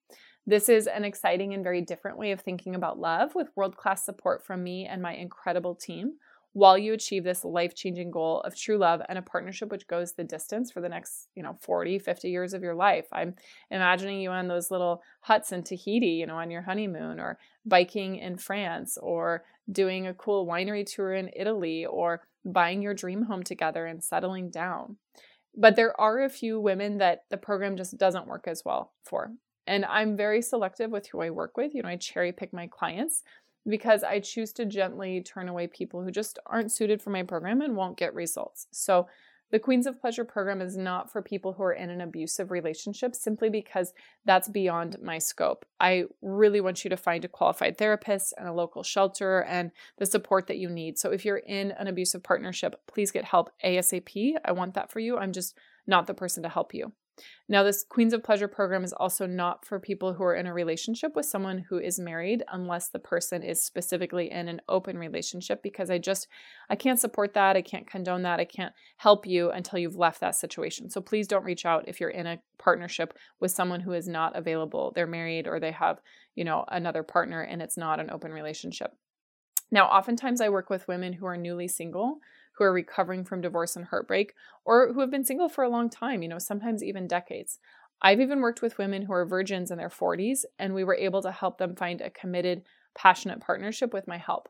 This 0.46 0.68
is 0.68 0.88
an 0.88 1.04
exciting 1.04 1.54
and 1.54 1.62
very 1.62 1.80
different 1.80 2.18
way 2.18 2.32
of 2.32 2.40
thinking 2.40 2.74
about 2.74 2.98
love 2.98 3.36
with 3.36 3.52
world 3.54 3.76
class 3.76 4.04
support 4.04 4.44
from 4.44 4.64
me 4.64 4.86
and 4.86 5.00
my 5.00 5.14
incredible 5.14 5.76
team 5.76 6.14
while 6.54 6.76
you 6.76 6.92
achieve 6.92 7.24
this 7.24 7.44
life-changing 7.44 8.10
goal 8.10 8.40
of 8.42 8.54
true 8.54 8.76
love 8.76 9.00
and 9.08 9.18
a 9.18 9.22
partnership 9.22 9.70
which 9.70 9.86
goes 9.86 10.12
the 10.12 10.24
distance 10.24 10.70
for 10.70 10.80
the 10.80 10.88
next 10.88 11.28
you 11.34 11.42
know 11.42 11.56
40 11.60 11.98
50 11.98 12.30
years 12.30 12.52
of 12.52 12.62
your 12.62 12.74
life. 12.74 13.06
I'm 13.12 13.34
imagining 13.70 14.20
you 14.20 14.30
on 14.30 14.48
those 14.48 14.70
little 14.70 15.02
huts 15.20 15.52
in 15.52 15.62
tahiti 15.62 16.06
you 16.06 16.26
know 16.26 16.36
on 16.36 16.50
your 16.50 16.62
honeymoon 16.62 17.18
or 17.18 17.38
biking 17.64 18.16
in 18.16 18.36
france 18.36 18.98
or 19.00 19.44
doing 19.70 20.06
a 20.06 20.14
cool 20.14 20.46
winery 20.46 20.84
tour 20.84 21.14
in 21.14 21.30
italy 21.34 21.86
or 21.86 22.22
buying 22.44 22.82
your 22.82 22.94
dream 22.94 23.22
home 23.22 23.42
together 23.42 23.86
and 23.86 24.02
settling 24.02 24.50
down. 24.50 24.96
But 25.56 25.76
there 25.76 25.98
are 26.00 26.22
a 26.22 26.30
few 26.30 26.60
women 26.60 26.98
that 26.98 27.24
the 27.30 27.36
program 27.36 27.76
just 27.76 27.96
doesn't 27.98 28.26
work 28.26 28.44
as 28.46 28.62
well 28.64 28.92
for. 29.04 29.32
And 29.66 29.84
i'm 29.84 30.16
very 30.16 30.42
selective 30.42 30.90
with 30.90 31.06
who 31.06 31.20
i 31.20 31.30
work 31.30 31.56
with. 31.56 31.74
You 31.74 31.82
know 31.82 31.88
i 31.88 31.96
cherry 31.96 32.32
pick 32.32 32.52
my 32.52 32.66
clients 32.66 33.22
because 33.68 34.02
I 34.02 34.20
choose 34.20 34.52
to 34.54 34.66
gently 34.66 35.20
turn 35.22 35.48
away 35.48 35.66
people 35.66 36.02
who 36.02 36.10
just 36.10 36.38
aren't 36.46 36.72
suited 36.72 37.00
for 37.00 37.10
my 37.10 37.22
program 37.22 37.60
and 37.60 37.76
won't 37.76 37.96
get 37.96 38.14
results. 38.14 38.66
So, 38.70 39.06
the 39.52 39.58
Queens 39.58 39.86
of 39.86 40.00
Pleasure 40.00 40.24
program 40.24 40.62
is 40.62 40.78
not 40.78 41.12
for 41.12 41.20
people 41.20 41.52
who 41.52 41.62
are 41.62 41.74
in 41.74 41.90
an 41.90 42.00
abusive 42.00 42.50
relationship 42.50 43.14
simply 43.14 43.50
because 43.50 43.92
that's 44.24 44.48
beyond 44.48 44.96
my 45.02 45.18
scope. 45.18 45.66
I 45.78 46.04
really 46.22 46.62
want 46.62 46.84
you 46.84 46.88
to 46.88 46.96
find 46.96 47.22
a 47.22 47.28
qualified 47.28 47.76
therapist 47.76 48.32
and 48.38 48.48
a 48.48 48.52
local 48.54 48.82
shelter 48.82 49.42
and 49.42 49.70
the 49.98 50.06
support 50.06 50.46
that 50.46 50.56
you 50.56 50.70
need. 50.70 50.98
So 50.98 51.10
if 51.12 51.26
you're 51.26 51.36
in 51.36 51.72
an 51.72 51.86
abusive 51.86 52.22
partnership, 52.22 52.80
please 52.86 53.10
get 53.10 53.26
help 53.26 53.50
ASAP. 53.62 54.36
I 54.42 54.52
want 54.52 54.72
that 54.72 54.90
for 54.90 55.00
you. 55.00 55.18
I'm 55.18 55.32
just 55.32 55.54
not 55.86 56.06
the 56.06 56.14
person 56.14 56.42
to 56.44 56.48
help 56.48 56.72
you. 56.72 56.92
Now, 57.48 57.62
this 57.62 57.84
Queens 57.86 58.14
of 58.14 58.22
Pleasure 58.22 58.48
program 58.48 58.84
is 58.84 58.92
also 58.92 59.26
not 59.26 59.66
for 59.66 59.78
people 59.78 60.14
who 60.14 60.24
are 60.24 60.34
in 60.34 60.46
a 60.46 60.54
relationship 60.54 61.14
with 61.14 61.26
someone 61.26 61.66
who 61.68 61.78
is 61.78 61.98
married 61.98 62.42
unless 62.50 62.88
the 62.88 62.98
person 62.98 63.42
is 63.42 63.62
specifically 63.62 64.30
in 64.30 64.48
an 64.48 64.62
open 64.68 64.96
relationship 64.96 65.62
because 65.62 65.90
I 65.90 65.98
just 65.98 66.28
I 66.70 66.76
can't 66.76 66.98
support 66.98 67.34
that, 67.34 67.56
I 67.56 67.62
can't 67.62 67.86
condone 67.86 68.22
that, 68.22 68.40
I 68.40 68.44
can't 68.44 68.72
help 68.96 69.26
you 69.26 69.50
until 69.50 69.78
you've 69.78 69.96
left 69.96 70.20
that 70.20 70.34
situation. 70.34 70.88
So 70.88 71.00
please 71.00 71.28
don't 71.28 71.44
reach 71.44 71.66
out 71.66 71.88
if 71.88 72.00
you're 72.00 72.10
in 72.10 72.26
a 72.26 72.40
partnership 72.58 73.18
with 73.40 73.50
someone 73.50 73.80
who 73.80 73.92
is 73.92 74.08
not 74.08 74.36
available. 74.36 74.92
They're 74.94 75.06
married 75.06 75.46
or 75.46 75.60
they 75.60 75.72
have, 75.72 76.00
you 76.34 76.44
know, 76.44 76.64
another 76.68 77.02
partner 77.02 77.42
and 77.42 77.60
it's 77.60 77.76
not 77.76 78.00
an 78.00 78.10
open 78.10 78.32
relationship. 78.32 78.92
Now, 79.70 79.86
oftentimes 79.86 80.40
I 80.40 80.50
work 80.50 80.70
with 80.70 80.88
women 80.88 81.14
who 81.14 81.26
are 81.26 81.36
newly 81.36 81.66
single 81.66 82.18
who 82.52 82.64
are 82.64 82.72
recovering 82.72 83.24
from 83.24 83.40
divorce 83.40 83.76
and 83.76 83.86
heartbreak, 83.86 84.34
or 84.64 84.92
who 84.92 85.00
have 85.00 85.10
been 85.10 85.24
single 85.24 85.48
for 85.48 85.64
a 85.64 85.68
long 85.68 85.88
time, 85.90 86.22
you 86.22 86.28
know, 86.28 86.38
sometimes 86.38 86.84
even 86.84 87.06
decades. 87.06 87.58
I've 88.00 88.20
even 88.20 88.40
worked 88.40 88.62
with 88.62 88.78
women 88.78 89.02
who 89.02 89.12
are 89.12 89.24
virgins 89.24 89.70
in 89.70 89.78
their 89.78 89.88
40s, 89.88 90.44
and 90.58 90.74
we 90.74 90.84
were 90.84 90.96
able 90.96 91.22
to 91.22 91.30
help 91.30 91.58
them 91.58 91.76
find 91.76 92.00
a 92.00 92.10
committed, 92.10 92.62
passionate 92.94 93.40
partnership 93.40 93.94
with 93.94 94.08
my 94.08 94.18
help. 94.18 94.48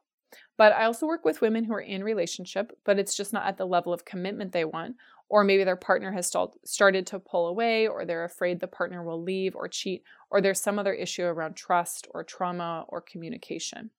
But 0.57 0.73
I 0.73 0.85
also 0.85 1.07
work 1.07 1.25
with 1.25 1.43
women 1.43 1.65
who 1.65 1.75
are 1.75 1.81
in 1.81 2.03
relationship, 2.03 2.73
but 2.85 2.99
it's 2.99 3.15
just 3.15 3.35
not 3.35 3.47
at 3.47 3.59
the 3.59 3.67
level 3.67 3.93
of 3.93 4.07
commitment 4.07 4.53
they 4.53 4.65
want, 4.65 4.97
or 5.29 5.45
maybe 5.45 5.65
their 5.65 5.77
partner 5.77 6.11
has 6.13 6.33
started 6.65 7.07
to 7.09 7.19
pull 7.19 7.47
away, 7.47 7.87
or 7.87 8.05
they're 8.05 8.25
afraid 8.25 8.59
the 8.59 8.67
partner 8.67 9.03
will 9.05 9.23
leave 9.23 9.55
or 9.55 9.69
cheat, 9.69 10.03
or 10.31 10.41
there's 10.41 10.61
some 10.61 10.79
other 10.79 10.95
issue 10.95 11.25
around 11.25 11.55
trust 11.55 12.09
or 12.15 12.25
trauma 12.25 12.87
or 12.89 13.03
communication. 13.03 13.91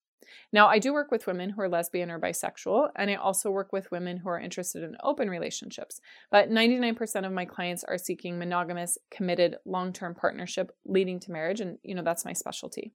Now, 0.51 0.67
I 0.67 0.79
do 0.79 0.93
work 0.93 1.11
with 1.11 1.27
women 1.27 1.51
who 1.51 1.61
are 1.61 1.69
lesbian 1.69 2.11
or 2.11 2.19
bisexual, 2.19 2.89
and 2.95 3.09
I 3.09 3.15
also 3.15 3.51
work 3.51 3.71
with 3.73 3.91
women 3.91 4.17
who 4.17 4.29
are 4.29 4.39
interested 4.39 4.83
in 4.83 4.97
open 5.03 5.29
relationships. 5.29 5.99
But 6.31 6.49
99% 6.49 7.25
of 7.25 7.31
my 7.31 7.45
clients 7.45 7.83
are 7.83 7.97
seeking 7.97 8.37
monogamous, 8.37 8.97
committed, 9.11 9.57
long 9.65 9.93
term 9.93 10.15
partnership 10.15 10.71
leading 10.85 11.19
to 11.21 11.31
marriage, 11.31 11.61
and 11.61 11.77
you 11.83 11.95
know, 11.95 12.03
that's 12.03 12.25
my 12.25 12.33
specialty. 12.33 12.93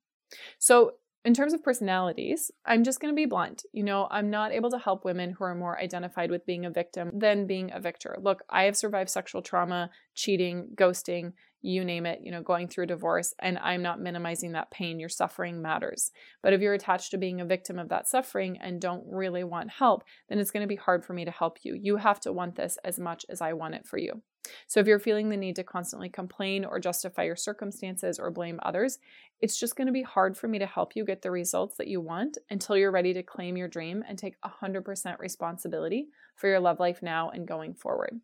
So, 0.58 0.94
in 1.24 1.34
terms 1.34 1.52
of 1.52 1.64
personalities, 1.64 2.50
I'm 2.64 2.84
just 2.84 3.00
going 3.00 3.12
to 3.12 3.16
be 3.16 3.26
blunt. 3.26 3.64
You 3.72 3.82
know, 3.82 4.06
I'm 4.10 4.30
not 4.30 4.52
able 4.52 4.70
to 4.70 4.78
help 4.78 5.04
women 5.04 5.32
who 5.32 5.44
are 5.44 5.54
more 5.54 5.78
identified 5.78 6.30
with 6.30 6.46
being 6.46 6.64
a 6.64 6.70
victim 6.70 7.10
than 7.12 7.46
being 7.46 7.72
a 7.72 7.80
victor. 7.80 8.16
Look, 8.20 8.42
I 8.48 8.62
have 8.64 8.76
survived 8.76 9.10
sexual 9.10 9.42
trauma, 9.42 9.90
cheating, 10.14 10.68
ghosting, 10.76 11.32
you 11.60 11.84
name 11.84 12.06
it, 12.06 12.20
you 12.22 12.30
know, 12.30 12.42
going 12.42 12.68
through 12.68 12.84
a 12.84 12.88
divorce, 12.88 13.34
and 13.40 13.58
I'm 13.58 13.82
not 13.82 14.00
minimizing 14.00 14.52
that 14.52 14.70
pain. 14.70 15.00
Your 15.00 15.08
suffering 15.08 15.60
matters. 15.60 16.10
But 16.42 16.52
if 16.52 16.60
you're 16.60 16.74
attached 16.74 17.10
to 17.10 17.18
being 17.18 17.40
a 17.40 17.46
victim 17.46 17.78
of 17.78 17.88
that 17.88 18.08
suffering 18.08 18.58
and 18.60 18.80
don't 18.80 19.04
really 19.06 19.44
want 19.44 19.70
help, 19.70 20.04
then 20.28 20.38
it's 20.38 20.50
going 20.50 20.62
to 20.62 20.68
be 20.68 20.76
hard 20.76 21.04
for 21.04 21.12
me 21.12 21.24
to 21.24 21.30
help 21.30 21.58
you. 21.62 21.74
You 21.74 21.96
have 21.96 22.20
to 22.20 22.32
want 22.32 22.56
this 22.56 22.78
as 22.84 22.98
much 22.98 23.26
as 23.28 23.40
I 23.40 23.52
want 23.52 23.74
it 23.74 23.86
for 23.86 23.98
you. 23.98 24.22
So 24.66 24.80
if 24.80 24.86
you're 24.86 24.98
feeling 24.98 25.28
the 25.28 25.36
need 25.36 25.56
to 25.56 25.64
constantly 25.64 26.08
complain 26.08 26.64
or 26.64 26.78
justify 26.78 27.24
your 27.24 27.36
circumstances 27.36 28.18
or 28.18 28.30
blame 28.30 28.60
others, 28.62 28.98
it's 29.40 29.58
just 29.58 29.76
going 29.76 29.86
to 29.86 29.92
be 29.92 30.02
hard 30.02 30.36
for 30.36 30.48
me 30.48 30.58
to 30.58 30.66
help 30.66 30.96
you 30.96 31.04
get 31.04 31.22
the 31.22 31.30
results 31.30 31.76
that 31.76 31.88
you 31.88 32.00
want 32.00 32.38
until 32.50 32.76
you're 32.76 32.90
ready 32.90 33.12
to 33.14 33.22
claim 33.22 33.56
your 33.56 33.68
dream 33.68 34.02
and 34.08 34.18
take 34.18 34.40
100% 34.42 35.18
responsibility 35.18 36.08
for 36.36 36.48
your 36.48 36.60
love 36.60 36.80
life 36.80 37.02
now 37.02 37.30
and 37.30 37.46
going 37.46 37.74
forward. 37.74 38.20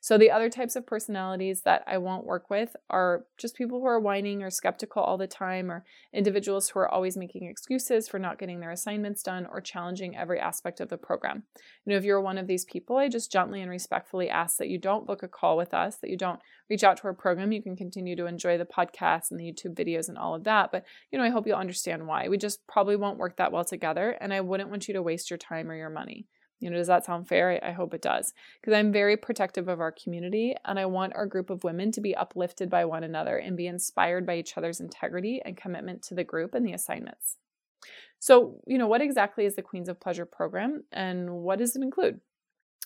So, 0.00 0.16
the 0.18 0.30
other 0.30 0.48
types 0.48 0.76
of 0.76 0.86
personalities 0.86 1.62
that 1.62 1.82
I 1.86 1.98
won't 1.98 2.26
work 2.26 2.50
with 2.50 2.74
are 2.90 3.24
just 3.38 3.56
people 3.56 3.80
who 3.80 3.86
are 3.86 4.00
whining 4.00 4.42
or 4.42 4.50
skeptical 4.50 5.02
all 5.02 5.18
the 5.18 5.26
time, 5.26 5.70
or 5.70 5.84
individuals 6.12 6.68
who 6.68 6.78
are 6.80 6.88
always 6.88 7.16
making 7.16 7.44
excuses 7.44 8.08
for 8.08 8.18
not 8.18 8.38
getting 8.38 8.60
their 8.60 8.70
assignments 8.70 9.22
done 9.22 9.46
or 9.50 9.60
challenging 9.60 10.16
every 10.16 10.40
aspect 10.40 10.80
of 10.80 10.88
the 10.88 10.96
program. 10.96 11.42
You 11.84 11.92
know, 11.92 11.96
if 11.96 12.04
you're 12.04 12.20
one 12.20 12.38
of 12.38 12.46
these 12.46 12.64
people, 12.64 12.96
I 12.96 13.08
just 13.08 13.32
gently 13.32 13.60
and 13.60 13.70
respectfully 13.70 14.28
ask 14.28 14.56
that 14.58 14.68
you 14.68 14.78
don't 14.78 15.06
book 15.06 15.22
a 15.22 15.28
call 15.28 15.56
with 15.56 15.74
us, 15.74 15.96
that 15.96 16.10
you 16.10 16.16
don't 16.16 16.40
reach 16.68 16.84
out 16.84 16.96
to 16.98 17.04
our 17.04 17.14
program. 17.14 17.52
You 17.52 17.62
can 17.62 17.76
continue 17.76 18.16
to 18.16 18.26
enjoy 18.26 18.58
the 18.58 18.64
podcast 18.64 19.30
and 19.30 19.38
the 19.38 19.44
YouTube 19.44 19.74
videos 19.74 20.08
and 20.08 20.18
all 20.18 20.34
of 20.34 20.44
that. 20.44 20.70
But, 20.72 20.84
you 21.10 21.18
know, 21.18 21.24
I 21.24 21.30
hope 21.30 21.46
you'll 21.46 21.56
understand 21.56 22.06
why. 22.06 22.28
We 22.28 22.38
just 22.38 22.66
probably 22.66 22.96
won't 22.96 23.18
work 23.18 23.36
that 23.36 23.52
well 23.52 23.64
together, 23.64 24.16
and 24.20 24.32
I 24.32 24.40
wouldn't 24.40 24.70
want 24.70 24.88
you 24.88 24.94
to 24.94 25.02
waste 25.02 25.30
your 25.30 25.38
time 25.38 25.70
or 25.70 25.76
your 25.76 25.90
money. 25.90 26.26
You 26.60 26.70
know, 26.70 26.76
does 26.76 26.86
that 26.86 27.04
sound 27.04 27.28
fair? 27.28 27.60
I, 27.62 27.72
hope 27.72 27.92
it 27.92 28.00
does. 28.00 28.32
Because 28.60 28.74
I'm 28.74 28.92
very 28.92 29.16
protective 29.16 29.68
of 29.68 29.80
our 29.80 29.92
community 29.92 30.54
and 30.64 30.78
I 30.78 30.86
want 30.86 31.14
our 31.14 31.26
group 31.26 31.50
of 31.50 31.64
women 31.64 31.92
to 31.92 32.00
be 32.00 32.14
uplifted 32.14 32.70
by 32.70 32.86
one 32.86 33.04
another 33.04 33.36
and 33.36 33.56
be 33.56 33.66
inspired 33.66 34.26
by 34.26 34.36
each 34.36 34.56
other's 34.56 34.80
integrity 34.80 35.42
and 35.44 35.56
commitment 35.56 36.02
to 36.04 36.14
the 36.14 36.24
group 36.24 36.54
and 36.54 36.66
the 36.66 36.72
assignments. 36.72 37.36
So, 38.18 38.60
you 38.66 38.78
know, 38.78 38.86
what 38.86 39.02
exactly 39.02 39.44
is 39.44 39.56
the 39.56 39.62
Queens 39.62 39.88
of 39.88 40.00
Pleasure 40.00 40.24
program 40.24 40.84
and 40.90 41.30
what 41.30 41.58
does 41.58 41.76
it 41.76 41.82
include? 41.82 42.20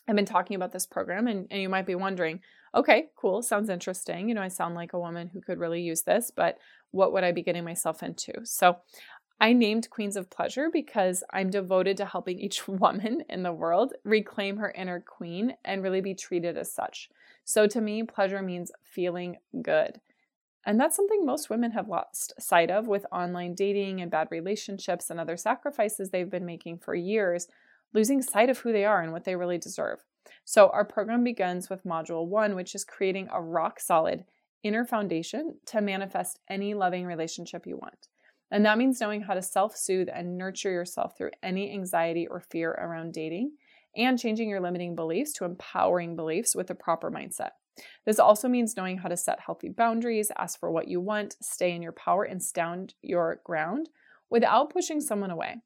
I've 0.09 0.17
been 0.17 0.25
talking 0.25 0.57
about 0.57 0.73
this 0.73 0.87
program, 0.87 1.29
and, 1.29 1.47
and 1.51 1.63
you 1.63 1.69
might 1.69 1.87
be 1.87 1.95
wondering, 1.95 2.41
okay, 2.75 3.11
cool, 3.17 3.43
sounds 3.43 3.69
interesting. 3.69 4.29
You 4.29 4.35
know, 4.35 4.43
I 4.43 4.49
sound 4.49 4.75
like 4.75 4.93
a 4.93 4.99
woman 4.99 5.29
who 5.29 5.41
could 5.41 5.59
really 5.59 5.83
use 5.83 6.03
this, 6.03 6.33
but 6.35 6.59
what 6.91 7.13
would 7.13 7.23
I 7.23 7.31
be 7.31 7.43
getting 7.43 7.65
myself 7.65 8.03
into? 8.03 8.33
So, 8.45 8.79
I 9.43 9.55
named 9.55 9.89
Queens 9.89 10.17
of 10.17 10.29
Pleasure 10.29 10.69
because 10.71 11.25
I'm 11.33 11.49
devoted 11.49 11.97
to 11.97 12.05
helping 12.05 12.39
each 12.39 12.69
woman 12.69 13.25
in 13.31 13.43
the 13.43 13.53
world 13.53 13.95
reclaim 14.05 14.59
her 14.59 14.71
inner 14.71 15.01
queen 15.01 15.55
and 15.65 15.83
really 15.83 16.03
be 16.03 16.15
treated 16.15 16.59
as 16.59 16.71
such. 16.71 17.09
So 17.45 17.67
to 17.67 17.81
me, 17.81 18.03
pleasure 18.03 18.43
means 18.43 18.71
feeling 18.85 19.39
good. 19.63 20.01
And 20.67 20.79
that's 20.79 20.95
something 20.95 21.25
most 21.25 21.49
women 21.49 21.71
have 21.71 21.89
lost 21.89 22.35
sight 22.39 22.71
of 22.71 22.87
with 22.87 23.07
online 23.11 23.55
dating 23.55 24.03
and 24.03 24.11
bad 24.11 24.29
relationships 24.31 25.09
and 25.09 25.19
other 25.19 25.39
sacrifices 25.39 26.11
they've 26.11 26.29
been 26.29 26.45
making 26.45 26.79
for 26.79 26.95
years, 26.95 27.49
losing 27.95 28.21
sight 28.21 28.51
of 28.51 28.59
who 28.59 28.73
they 28.73 28.85
are 28.85 29.01
and 29.01 29.11
what 29.11 29.25
they 29.25 29.37
really 29.37 29.57
deserve. 29.57 30.05
So, 30.45 30.69
our 30.69 30.85
program 30.85 31.25
begins 31.25 31.71
with 31.71 31.85
Module 31.85 32.27
1, 32.27 32.55
which 32.55 32.75
is 32.75 32.85
creating 32.85 33.29
a 33.33 33.41
rock 33.41 33.81
solid 33.81 34.25
inner 34.63 34.85
foundation 34.85 35.57
to 35.65 35.81
manifest 35.81 36.39
any 36.47 36.75
loving 36.75 37.07
relationship 37.07 37.67
you 37.67 37.79
want. 37.79 38.09
And 38.51 38.65
that 38.67 38.79
means 38.79 39.01
knowing 39.01 39.23
how 39.23 39.35
to 39.35 39.43
self 39.43 39.77
soothe 39.77 40.09
and 40.13 40.37
nurture 40.37 40.71
yourself 40.71 41.17
through 41.17 41.31
any 41.43 41.73
anxiety 41.73 42.27
or 42.27 42.41
fear 42.41 42.73
around 42.73 43.13
dating 43.13 43.53
and 43.97 44.19
changing 44.19 44.49
your 44.49 44.61
limiting 44.61 44.95
beliefs 44.95 45.33
to 45.35 45.45
empowering 45.45 46.17
beliefs 46.17 46.55
with 46.55 46.67
the 46.67 46.75
proper 46.75 47.11
mindset. 47.11 47.51
This 48.05 48.19
also 48.19 48.49
means 48.49 48.77
knowing 48.77 48.99
how 48.99 49.09
to 49.09 49.17
set 49.17 49.41
healthy 49.41 49.69
boundaries, 49.69 50.31
ask 50.37 50.59
for 50.59 50.71
what 50.71 50.89
you 50.89 51.01
want, 51.01 51.37
stay 51.41 51.73
in 51.73 51.83
your 51.83 51.93
power, 51.93 52.25
and 52.25 52.43
stand 52.43 52.95
your 53.03 53.41
ground 53.45 53.89
without 54.29 54.71
pushing 54.71 55.01
someone 55.01 55.31
away. 55.31 55.57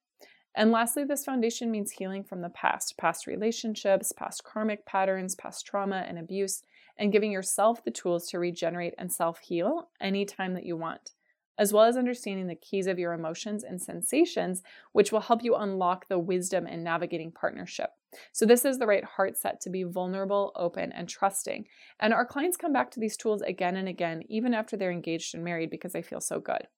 And 0.54 0.70
lastly, 0.70 1.04
this 1.04 1.24
foundation 1.24 1.70
means 1.70 1.90
healing 1.90 2.22
from 2.22 2.40
the 2.40 2.48
past, 2.50 2.96
past 2.96 3.26
relationships, 3.26 4.12
past 4.12 4.44
karmic 4.44 4.86
patterns, 4.86 5.34
past 5.34 5.66
trauma 5.66 6.04
and 6.06 6.18
abuse, 6.18 6.62
and 6.96 7.10
giving 7.10 7.32
yourself 7.32 7.82
the 7.82 7.90
tools 7.90 8.28
to 8.28 8.38
regenerate 8.38 8.94
and 8.96 9.12
self 9.12 9.40
heal 9.40 9.88
anytime 10.00 10.54
that 10.54 10.64
you 10.64 10.76
want 10.76 11.10
as 11.58 11.72
well 11.72 11.84
as 11.84 11.96
understanding 11.96 12.46
the 12.46 12.54
keys 12.54 12.86
of 12.86 12.98
your 12.98 13.12
emotions 13.12 13.64
and 13.64 13.80
sensations, 13.80 14.62
which 14.92 15.12
will 15.12 15.20
help 15.20 15.42
you 15.42 15.54
unlock 15.54 16.08
the 16.08 16.18
wisdom 16.18 16.66
in 16.66 16.82
navigating 16.82 17.30
partnership. 17.30 17.90
So, 18.32 18.46
this 18.46 18.64
is 18.64 18.78
the 18.78 18.86
right 18.86 19.04
heart 19.04 19.36
set 19.36 19.60
to 19.62 19.70
be 19.70 19.82
vulnerable, 19.82 20.52
open, 20.54 20.92
and 20.92 21.08
trusting. 21.08 21.66
And 22.00 22.12
our 22.12 22.26
clients 22.26 22.56
come 22.56 22.72
back 22.72 22.90
to 22.92 23.00
these 23.00 23.16
tools 23.16 23.42
again 23.42 23.76
and 23.76 23.88
again, 23.88 24.22
even 24.28 24.54
after 24.54 24.76
they're 24.76 24.92
engaged 24.92 25.34
and 25.34 25.44
married, 25.44 25.70
because 25.70 25.92
they 25.92 26.02
feel 26.02 26.20
so 26.20 26.40
good. 26.40 26.68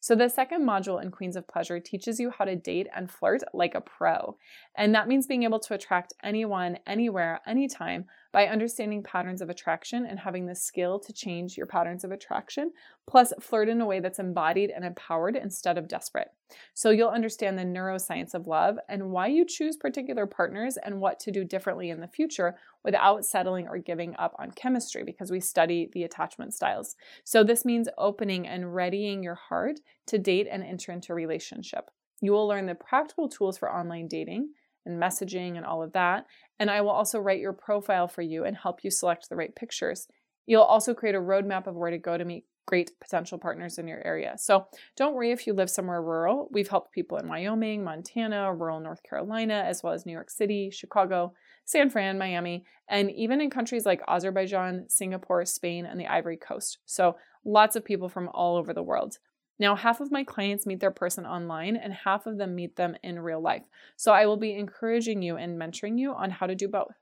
So, 0.00 0.16
the 0.16 0.28
second 0.28 0.66
module 0.66 1.00
in 1.00 1.12
Queens 1.12 1.36
of 1.36 1.46
Pleasure 1.46 1.78
teaches 1.78 2.18
you 2.18 2.30
how 2.30 2.44
to 2.44 2.56
date 2.56 2.88
and 2.94 3.08
flirt 3.10 3.42
like 3.54 3.76
a 3.76 3.80
pro. 3.80 4.36
And 4.76 4.94
that 4.94 5.06
means 5.06 5.28
being 5.28 5.44
able 5.44 5.60
to 5.60 5.74
attract 5.74 6.12
anyone, 6.22 6.78
anywhere, 6.86 7.40
anytime 7.46 8.06
by 8.32 8.46
understanding 8.46 9.02
patterns 9.02 9.42
of 9.42 9.50
attraction 9.50 10.06
and 10.06 10.18
having 10.18 10.46
the 10.46 10.54
skill 10.54 10.98
to 10.98 11.12
change 11.12 11.56
your 11.56 11.66
patterns 11.66 12.02
of 12.02 12.10
attraction, 12.10 12.72
plus 13.06 13.32
flirt 13.40 13.68
in 13.68 13.80
a 13.80 13.86
way 13.86 14.00
that's 14.00 14.18
embodied 14.18 14.70
and 14.70 14.84
empowered 14.84 15.36
instead 15.36 15.76
of 15.76 15.86
desperate. 15.86 16.28
So 16.74 16.90
you'll 16.90 17.10
understand 17.10 17.58
the 17.58 17.62
neuroscience 17.62 18.34
of 18.34 18.46
love 18.46 18.76
and 18.88 19.10
why 19.10 19.26
you 19.26 19.44
choose 19.44 19.76
particular 19.76 20.26
partners 20.26 20.78
and 20.82 21.00
what 21.00 21.20
to 21.20 21.30
do 21.30 21.44
differently 21.44 21.90
in 21.90 22.00
the 22.00 22.08
future 22.08 22.56
without 22.84 23.24
settling 23.24 23.68
or 23.68 23.78
giving 23.78 24.16
up 24.18 24.34
on 24.38 24.50
chemistry 24.50 25.04
because 25.04 25.30
we 25.30 25.40
study 25.40 25.90
the 25.92 26.04
attachment 26.04 26.54
styles. 26.54 26.96
So 27.24 27.44
this 27.44 27.64
means 27.64 27.88
opening 27.98 28.46
and 28.46 28.74
readying 28.74 29.22
your 29.22 29.34
heart 29.34 29.80
to 30.06 30.18
date 30.18 30.48
and 30.50 30.62
enter 30.62 30.92
into 30.92 31.12
a 31.12 31.16
relationship. 31.16 31.90
You 32.20 32.32
will 32.32 32.46
learn 32.46 32.66
the 32.66 32.74
practical 32.74 33.28
tools 33.28 33.58
for 33.58 33.70
online 33.70 34.08
dating 34.08 34.50
and 34.86 35.00
messaging 35.00 35.56
and 35.56 35.66
all 35.66 35.82
of 35.82 35.92
that. 35.92 36.26
And 36.62 36.70
I 36.70 36.80
will 36.80 36.90
also 36.90 37.18
write 37.18 37.40
your 37.40 37.52
profile 37.52 38.06
for 38.06 38.22
you 38.22 38.44
and 38.44 38.56
help 38.56 38.84
you 38.84 38.90
select 38.92 39.28
the 39.28 39.34
right 39.34 39.52
pictures. 39.52 40.06
You'll 40.46 40.62
also 40.62 40.94
create 40.94 41.16
a 41.16 41.20
roadmap 41.20 41.66
of 41.66 41.74
where 41.74 41.90
to 41.90 41.98
go 41.98 42.16
to 42.16 42.24
meet 42.24 42.44
great 42.68 42.92
potential 43.00 43.36
partners 43.36 43.78
in 43.78 43.88
your 43.88 44.00
area. 44.06 44.34
So 44.38 44.68
don't 44.96 45.14
worry 45.14 45.32
if 45.32 45.44
you 45.44 45.54
live 45.54 45.68
somewhere 45.68 46.00
rural. 46.00 46.48
We've 46.52 46.68
helped 46.68 46.92
people 46.92 47.18
in 47.18 47.26
Wyoming, 47.26 47.82
Montana, 47.82 48.54
rural 48.54 48.78
North 48.78 49.02
Carolina, 49.02 49.64
as 49.66 49.82
well 49.82 49.92
as 49.92 50.06
New 50.06 50.12
York 50.12 50.30
City, 50.30 50.70
Chicago, 50.70 51.32
San 51.64 51.90
Fran, 51.90 52.16
Miami, 52.16 52.64
and 52.88 53.10
even 53.10 53.40
in 53.40 53.50
countries 53.50 53.84
like 53.84 54.00
Azerbaijan, 54.06 54.84
Singapore, 54.88 55.44
Spain, 55.44 55.84
and 55.84 55.98
the 55.98 56.06
Ivory 56.06 56.36
Coast. 56.36 56.78
So 56.86 57.16
lots 57.44 57.74
of 57.74 57.84
people 57.84 58.08
from 58.08 58.28
all 58.32 58.56
over 58.56 58.72
the 58.72 58.84
world. 58.84 59.18
Now, 59.62 59.76
half 59.76 60.00
of 60.00 60.10
my 60.10 60.24
clients 60.24 60.66
meet 60.66 60.80
their 60.80 60.90
person 60.90 61.24
online 61.24 61.76
and 61.76 61.92
half 61.92 62.26
of 62.26 62.36
them 62.36 62.56
meet 62.56 62.74
them 62.74 62.96
in 63.04 63.20
real 63.20 63.40
life. 63.40 63.62
So 63.96 64.12
I 64.12 64.26
will 64.26 64.36
be 64.36 64.54
encouraging 64.54 65.22
you 65.22 65.36
and 65.36 65.56
mentoring 65.56 66.00
you 66.00 66.12
on 66.12 66.30
how 66.30 66.48
to 66.48 66.56
do 66.56 66.66
both. 66.66 66.96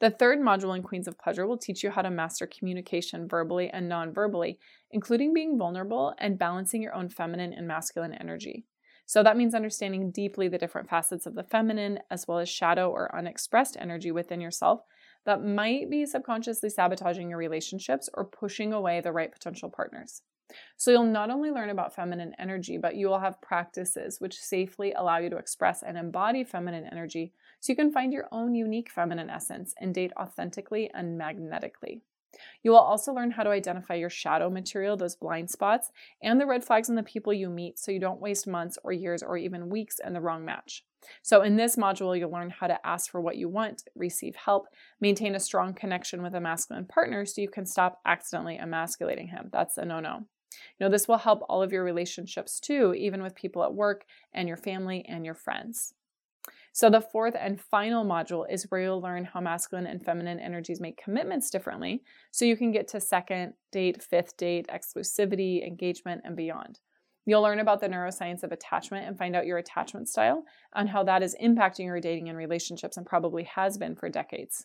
The 0.00 0.08
third 0.08 0.38
module 0.38 0.74
in 0.74 0.82
Queens 0.82 1.06
of 1.06 1.18
Pleasure 1.18 1.46
will 1.46 1.58
teach 1.58 1.84
you 1.84 1.90
how 1.90 2.00
to 2.00 2.08
master 2.08 2.46
communication 2.46 3.28
verbally 3.28 3.68
and 3.68 3.90
non 3.90 4.14
verbally, 4.14 4.58
including 4.90 5.34
being 5.34 5.58
vulnerable 5.58 6.14
and 6.16 6.38
balancing 6.38 6.80
your 6.80 6.94
own 6.94 7.10
feminine 7.10 7.52
and 7.52 7.68
masculine 7.68 8.14
energy. 8.14 8.64
So 9.04 9.22
that 9.22 9.36
means 9.36 9.54
understanding 9.54 10.10
deeply 10.10 10.48
the 10.48 10.56
different 10.56 10.88
facets 10.88 11.26
of 11.26 11.34
the 11.34 11.42
feminine, 11.44 11.98
as 12.10 12.26
well 12.26 12.38
as 12.38 12.48
shadow 12.48 12.90
or 12.90 13.14
unexpressed 13.14 13.76
energy 13.78 14.12
within 14.12 14.40
yourself 14.40 14.80
that 15.26 15.44
might 15.44 15.90
be 15.90 16.06
subconsciously 16.06 16.70
sabotaging 16.70 17.28
your 17.28 17.38
relationships 17.38 18.08
or 18.14 18.24
pushing 18.24 18.72
away 18.72 19.02
the 19.02 19.12
right 19.12 19.30
potential 19.30 19.68
partners. 19.68 20.22
So 20.76 20.90
you'll 20.90 21.04
not 21.04 21.30
only 21.30 21.50
learn 21.50 21.70
about 21.70 21.94
feminine 21.94 22.34
energy, 22.38 22.78
but 22.78 22.96
you 22.96 23.08
will 23.08 23.18
have 23.18 23.40
practices 23.40 24.20
which 24.20 24.38
safely 24.38 24.92
allow 24.92 25.18
you 25.18 25.30
to 25.30 25.36
express 25.36 25.82
and 25.82 25.98
embody 25.98 26.44
feminine 26.44 26.88
energy 26.90 27.32
so 27.60 27.72
you 27.72 27.76
can 27.76 27.92
find 27.92 28.12
your 28.12 28.28
own 28.32 28.54
unique 28.54 28.90
feminine 28.90 29.30
essence 29.30 29.74
and 29.80 29.94
date 29.94 30.12
authentically 30.18 30.90
and 30.94 31.18
magnetically. 31.18 32.02
You 32.62 32.72
will 32.72 32.78
also 32.78 33.12
learn 33.12 33.30
how 33.30 33.42
to 33.42 33.50
identify 33.50 33.94
your 33.94 34.10
shadow 34.10 34.50
material, 34.50 34.96
those 34.96 35.16
blind 35.16 35.50
spots, 35.50 35.90
and 36.22 36.40
the 36.40 36.46
red 36.46 36.64
flags 36.64 36.88
in 36.88 36.94
the 36.94 37.02
people 37.02 37.32
you 37.32 37.48
meet 37.48 37.78
so 37.78 37.90
you 37.90 37.98
don't 37.98 38.20
waste 38.20 38.46
months 38.46 38.78
or 38.84 38.92
years 38.92 39.22
or 39.22 39.36
even 39.36 39.70
weeks 39.70 39.98
in 40.04 40.12
the 40.12 40.20
wrong 40.20 40.44
match. 40.44 40.84
So, 41.22 41.42
in 41.42 41.56
this 41.56 41.76
module, 41.76 42.18
you'll 42.18 42.30
learn 42.30 42.50
how 42.50 42.66
to 42.66 42.86
ask 42.86 43.10
for 43.10 43.20
what 43.20 43.36
you 43.36 43.48
want, 43.48 43.84
receive 43.94 44.34
help, 44.34 44.66
maintain 45.00 45.34
a 45.34 45.40
strong 45.40 45.72
connection 45.72 46.22
with 46.22 46.34
a 46.34 46.40
masculine 46.40 46.86
partner 46.86 47.24
so 47.24 47.40
you 47.40 47.48
can 47.48 47.66
stop 47.66 48.00
accidentally 48.04 48.58
emasculating 48.58 49.28
him. 49.28 49.48
That's 49.52 49.78
a 49.78 49.84
no 49.84 50.00
no. 50.00 50.26
Know, 50.80 50.88
this 50.88 51.08
will 51.08 51.18
help 51.18 51.42
all 51.48 51.62
of 51.62 51.72
your 51.72 51.84
relationships 51.84 52.60
too, 52.60 52.94
even 52.94 53.22
with 53.22 53.34
people 53.34 53.64
at 53.64 53.74
work 53.74 54.04
and 54.32 54.46
your 54.46 54.56
family 54.56 55.04
and 55.08 55.24
your 55.24 55.34
friends. 55.34 55.94
So, 56.72 56.88
the 56.88 57.00
fourth 57.00 57.34
and 57.38 57.60
final 57.60 58.04
module 58.04 58.44
is 58.48 58.66
where 58.68 58.80
you'll 58.80 59.00
learn 59.00 59.24
how 59.24 59.40
masculine 59.40 59.86
and 59.86 60.04
feminine 60.04 60.38
energies 60.38 60.80
make 60.80 61.02
commitments 61.02 61.50
differently 61.50 62.02
so 62.30 62.44
you 62.44 62.56
can 62.56 62.70
get 62.70 62.86
to 62.88 63.00
second 63.00 63.54
date, 63.72 64.02
fifth 64.02 64.36
date, 64.36 64.68
exclusivity, 64.68 65.66
engagement, 65.66 66.22
and 66.24 66.36
beyond. 66.36 66.78
You'll 67.26 67.42
learn 67.42 67.58
about 67.58 67.80
the 67.80 67.88
neuroscience 67.88 68.42
of 68.42 68.52
attachment 68.52 69.06
and 69.06 69.18
find 69.18 69.36
out 69.36 69.44
your 69.44 69.58
attachment 69.58 70.08
style 70.08 70.44
and 70.74 70.88
how 70.88 71.02
that 71.04 71.22
is 71.22 71.36
impacting 71.42 71.84
your 71.84 72.00
dating 72.00 72.28
and 72.28 72.38
relationships 72.38 72.96
and 72.96 73.04
probably 73.04 73.44
has 73.44 73.76
been 73.76 73.96
for 73.96 74.08
decades. 74.08 74.64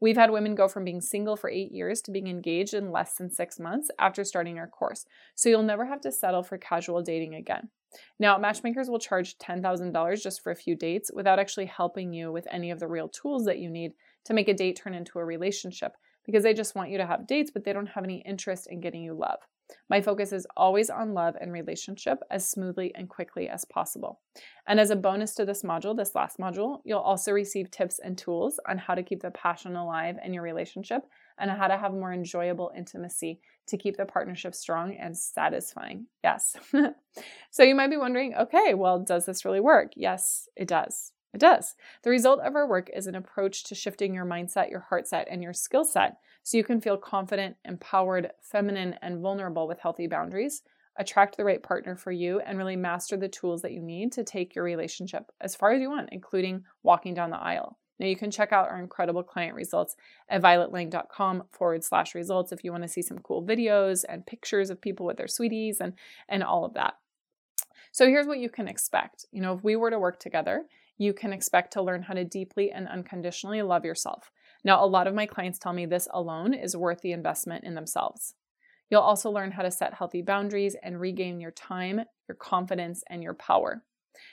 We've 0.00 0.16
had 0.16 0.30
women 0.30 0.54
go 0.54 0.68
from 0.68 0.84
being 0.84 1.00
single 1.00 1.36
for 1.36 1.48
eight 1.50 1.72
years 1.72 2.00
to 2.02 2.10
being 2.10 2.26
engaged 2.26 2.74
in 2.74 2.90
less 2.90 3.14
than 3.14 3.30
six 3.30 3.58
months 3.58 3.90
after 3.98 4.24
starting 4.24 4.58
our 4.58 4.66
course. 4.66 5.06
So 5.34 5.48
you'll 5.48 5.62
never 5.62 5.86
have 5.86 6.00
to 6.02 6.12
settle 6.12 6.42
for 6.42 6.58
casual 6.58 7.02
dating 7.02 7.34
again. 7.34 7.70
Now, 8.18 8.38
matchmakers 8.38 8.88
will 8.88 8.98
charge 8.98 9.36
$10,000 9.38 10.22
just 10.22 10.42
for 10.42 10.50
a 10.50 10.56
few 10.56 10.74
dates 10.74 11.10
without 11.12 11.38
actually 11.38 11.66
helping 11.66 12.12
you 12.12 12.32
with 12.32 12.46
any 12.50 12.70
of 12.70 12.80
the 12.80 12.88
real 12.88 13.08
tools 13.08 13.44
that 13.44 13.58
you 13.58 13.70
need 13.70 13.92
to 14.24 14.34
make 14.34 14.48
a 14.48 14.54
date 14.54 14.76
turn 14.76 14.94
into 14.94 15.18
a 15.18 15.24
relationship 15.24 15.94
because 16.24 16.42
they 16.42 16.54
just 16.54 16.74
want 16.74 16.90
you 16.90 16.98
to 16.98 17.06
have 17.06 17.26
dates, 17.26 17.50
but 17.50 17.64
they 17.64 17.72
don't 17.72 17.86
have 17.86 18.04
any 18.04 18.22
interest 18.22 18.68
in 18.70 18.80
getting 18.80 19.02
you 19.02 19.12
love. 19.12 19.38
My 19.88 20.00
focus 20.00 20.32
is 20.32 20.46
always 20.56 20.90
on 20.90 21.14
love 21.14 21.34
and 21.40 21.52
relationship 21.52 22.18
as 22.30 22.48
smoothly 22.48 22.94
and 22.94 23.08
quickly 23.08 23.48
as 23.48 23.64
possible. 23.64 24.20
And 24.66 24.80
as 24.80 24.90
a 24.90 24.96
bonus 24.96 25.34
to 25.34 25.44
this 25.44 25.62
module, 25.62 25.96
this 25.96 26.14
last 26.14 26.38
module, 26.38 26.80
you'll 26.84 27.00
also 27.00 27.32
receive 27.32 27.70
tips 27.70 27.98
and 27.98 28.16
tools 28.16 28.58
on 28.68 28.78
how 28.78 28.94
to 28.94 29.02
keep 29.02 29.22
the 29.22 29.30
passion 29.30 29.76
alive 29.76 30.16
in 30.24 30.34
your 30.34 30.42
relationship 30.42 31.02
and 31.38 31.50
how 31.50 31.68
to 31.68 31.76
have 31.76 31.92
more 31.92 32.12
enjoyable 32.12 32.72
intimacy 32.76 33.40
to 33.66 33.76
keep 33.76 33.96
the 33.96 34.04
partnership 34.04 34.54
strong 34.54 34.96
and 34.96 35.16
satisfying. 35.16 36.06
Yes. 36.22 36.56
so 37.50 37.62
you 37.62 37.74
might 37.74 37.90
be 37.90 37.96
wondering 37.96 38.34
okay, 38.34 38.74
well, 38.74 38.98
does 38.98 39.26
this 39.26 39.44
really 39.44 39.60
work? 39.60 39.92
Yes, 39.96 40.48
it 40.56 40.68
does. 40.68 41.12
It 41.34 41.40
does. 41.40 41.74
The 42.02 42.10
result 42.10 42.40
of 42.40 42.54
our 42.54 42.68
work 42.68 42.90
is 42.94 43.06
an 43.06 43.14
approach 43.14 43.64
to 43.64 43.74
shifting 43.74 44.12
your 44.14 44.26
mindset, 44.26 44.70
your 44.70 44.80
heart 44.80 45.08
set, 45.08 45.28
and 45.30 45.42
your 45.42 45.54
skill 45.54 45.84
set 45.84 46.18
so 46.42 46.56
you 46.56 46.64
can 46.64 46.80
feel 46.80 46.96
confident, 46.96 47.56
empowered, 47.64 48.30
feminine, 48.40 48.96
and 49.02 49.20
vulnerable 49.20 49.68
with 49.68 49.80
healthy 49.80 50.06
boundaries, 50.06 50.62
attract 50.96 51.36
the 51.36 51.44
right 51.44 51.62
partner 51.62 51.96
for 51.96 52.12
you, 52.12 52.40
and 52.40 52.58
really 52.58 52.76
master 52.76 53.16
the 53.16 53.28
tools 53.28 53.62
that 53.62 53.72
you 53.72 53.80
need 53.80 54.12
to 54.12 54.24
take 54.24 54.54
your 54.54 54.64
relationship 54.64 55.30
as 55.40 55.54
far 55.54 55.72
as 55.72 55.80
you 55.80 55.90
want, 55.90 56.08
including 56.12 56.64
walking 56.82 57.14
down 57.14 57.30
the 57.30 57.38
aisle. 57.38 57.78
Now, 57.98 58.06
you 58.06 58.16
can 58.16 58.30
check 58.30 58.52
out 58.52 58.68
our 58.68 58.80
incredible 58.80 59.22
client 59.22 59.54
results 59.54 59.94
at 60.28 60.42
violetlang.com 60.42 61.44
forward 61.52 61.84
slash 61.84 62.14
results 62.14 62.50
if 62.50 62.64
you 62.64 62.72
want 62.72 62.82
to 62.82 62.88
see 62.88 63.02
some 63.02 63.18
cool 63.18 63.44
videos 63.44 64.04
and 64.08 64.26
pictures 64.26 64.70
of 64.70 64.80
people 64.80 65.06
with 65.06 65.18
their 65.18 65.28
sweeties 65.28 65.80
and, 65.80 65.92
and 66.28 66.42
all 66.42 66.64
of 66.64 66.74
that. 66.74 66.94
So, 67.92 68.06
here's 68.06 68.26
what 68.26 68.40
you 68.40 68.48
can 68.48 68.66
expect. 68.66 69.26
You 69.30 69.40
know, 69.40 69.54
if 69.54 69.62
we 69.62 69.76
were 69.76 69.90
to 69.90 70.00
work 70.00 70.18
together, 70.18 70.64
you 70.98 71.12
can 71.12 71.32
expect 71.32 71.72
to 71.74 71.82
learn 71.82 72.02
how 72.02 72.14
to 72.14 72.24
deeply 72.24 72.70
and 72.70 72.88
unconditionally 72.88 73.62
love 73.62 73.84
yourself. 73.84 74.30
Now, 74.64 74.84
a 74.84 74.86
lot 74.86 75.06
of 75.06 75.14
my 75.14 75.26
clients 75.26 75.58
tell 75.58 75.72
me 75.72 75.86
this 75.86 76.08
alone 76.12 76.54
is 76.54 76.76
worth 76.76 77.00
the 77.00 77.12
investment 77.12 77.64
in 77.64 77.74
themselves. 77.74 78.34
You'll 78.90 79.00
also 79.00 79.30
learn 79.30 79.52
how 79.52 79.62
to 79.62 79.70
set 79.70 79.94
healthy 79.94 80.22
boundaries 80.22 80.76
and 80.82 81.00
regain 81.00 81.40
your 81.40 81.50
time, 81.50 82.02
your 82.28 82.36
confidence, 82.36 83.02
and 83.08 83.22
your 83.22 83.34
power. 83.34 83.82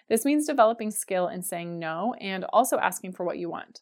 This 0.10 0.26
means 0.26 0.46
developing 0.46 0.92
skill 0.92 1.30
in 1.30 1.42
saying 1.42 1.80
no 1.80 2.13
and 2.20 2.44
also 2.46 2.78
asking 2.78 3.13
for 3.13 3.26
what 3.26 3.38
you 3.38 3.50
want. 3.50 3.82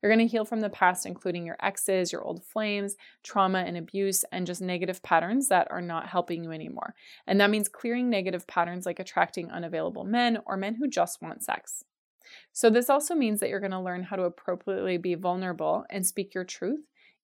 You're 0.00 0.12
going 0.12 0.26
to 0.26 0.30
heal 0.30 0.44
from 0.44 0.60
the 0.60 0.70
past, 0.70 1.06
including 1.06 1.46
your 1.46 1.56
exes, 1.60 2.12
your 2.12 2.22
old 2.22 2.44
flames, 2.44 2.96
trauma 3.22 3.60
and 3.60 3.76
abuse, 3.76 4.24
and 4.32 4.46
just 4.46 4.60
negative 4.60 5.02
patterns 5.02 5.48
that 5.48 5.68
are 5.70 5.80
not 5.80 6.08
helping 6.08 6.44
you 6.44 6.52
anymore. 6.52 6.94
And 7.26 7.40
that 7.40 7.50
means 7.50 7.68
clearing 7.68 8.10
negative 8.10 8.46
patterns 8.46 8.86
like 8.86 8.98
attracting 8.98 9.50
unavailable 9.50 10.04
men 10.04 10.38
or 10.46 10.56
men 10.56 10.76
who 10.76 10.88
just 10.88 11.22
want 11.22 11.44
sex. 11.44 11.84
So, 12.52 12.70
this 12.70 12.90
also 12.90 13.14
means 13.14 13.40
that 13.40 13.48
you're 13.48 13.60
going 13.60 13.72
to 13.72 13.80
learn 13.80 14.04
how 14.04 14.16
to 14.16 14.24
appropriately 14.24 14.96
be 14.96 15.14
vulnerable 15.14 15.84
and 15.90 16.06
speak 16.06 16.34
your 16.34 16.44
truth, 16.44 16.80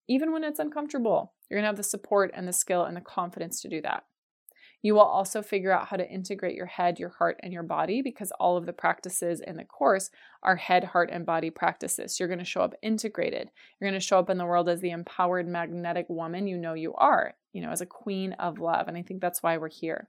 even 0.09 0.33
when 0.33 0.45
it's 0.45 0.59
uncomfortable. 0.59 1.35
You're 1.49 1.59
going 1.59 1.65
to 1.65 1.69
have 1.69 1.77
the 1.77 1.83
support 1.83 2.31
and 2.35 2.47
the 2.47 2.53
skill 2.53 2.85
and 2.85 2.97
the 2.97 3.01
confidence 3.01 3.61
to 3.63 3.69
do 3.69 3.81
that. 3.83 4.05
You 4.81 4.95
will 4.95 5.01
also 5.01 5.43
figure 5.43 5.73
out 5.73 5.89
how 5.89 5.97
to 5.97 6.09
integrate 6.09 6.55
your 6.55 6.67
head, 6.67 7.01
your 7.01 7.09
heart, 7.09 7.41
and 7.43 7.53
your 7.53 7.65
body 7.65 8.01
because 8.01 8.31
all 8.39 8.57
of 8.57 8.65
the 8.65 8.73
practices 8.73 9.41
in 9.41 9.57
the 9.57 9.65
course 9.65 10.11
are 10.43 10.57
head, 10.57 10.85
heart, 10.85 11.11
and 11.13 11.27
body 11.27 11.51
practices. 11.51 12.19
You're 12.19 12.29
going 12.29 12.39
to 12.39 12.45
show 12.45 12.61
up 12.61 12.75
integrated. 12.81 13.51
You're 13.81 13.91
going 13.91 14.01
to 14.01 14.07
show 14.07 14.21
up 14.21 14.31
in 14.31 14.39
the 14.39 14.47
world 14.47 14.69
as 14.69 14.81
the 14.81 14.91
empowered, 14.91 15.49
magnetic 15.49 16.07
woman 16.09 16.47
you 16.47 16.57
know 16.57 16.75
you 16.75 16.95
are, 16.95 17.35
you 17.53 17.61
know, 17.61 17.71
as 17.71 17.81
a 17.81 17.87
queen 17.87 18.35
of 18.35 18.61
love. 18.61 18.87
And 18.87 18.97
I 18.97 19.03
think 19.03 19.21
that's 19.21 19.43
why 19.43 19.57
we're 19.57 19.69
here. 19.69 20.09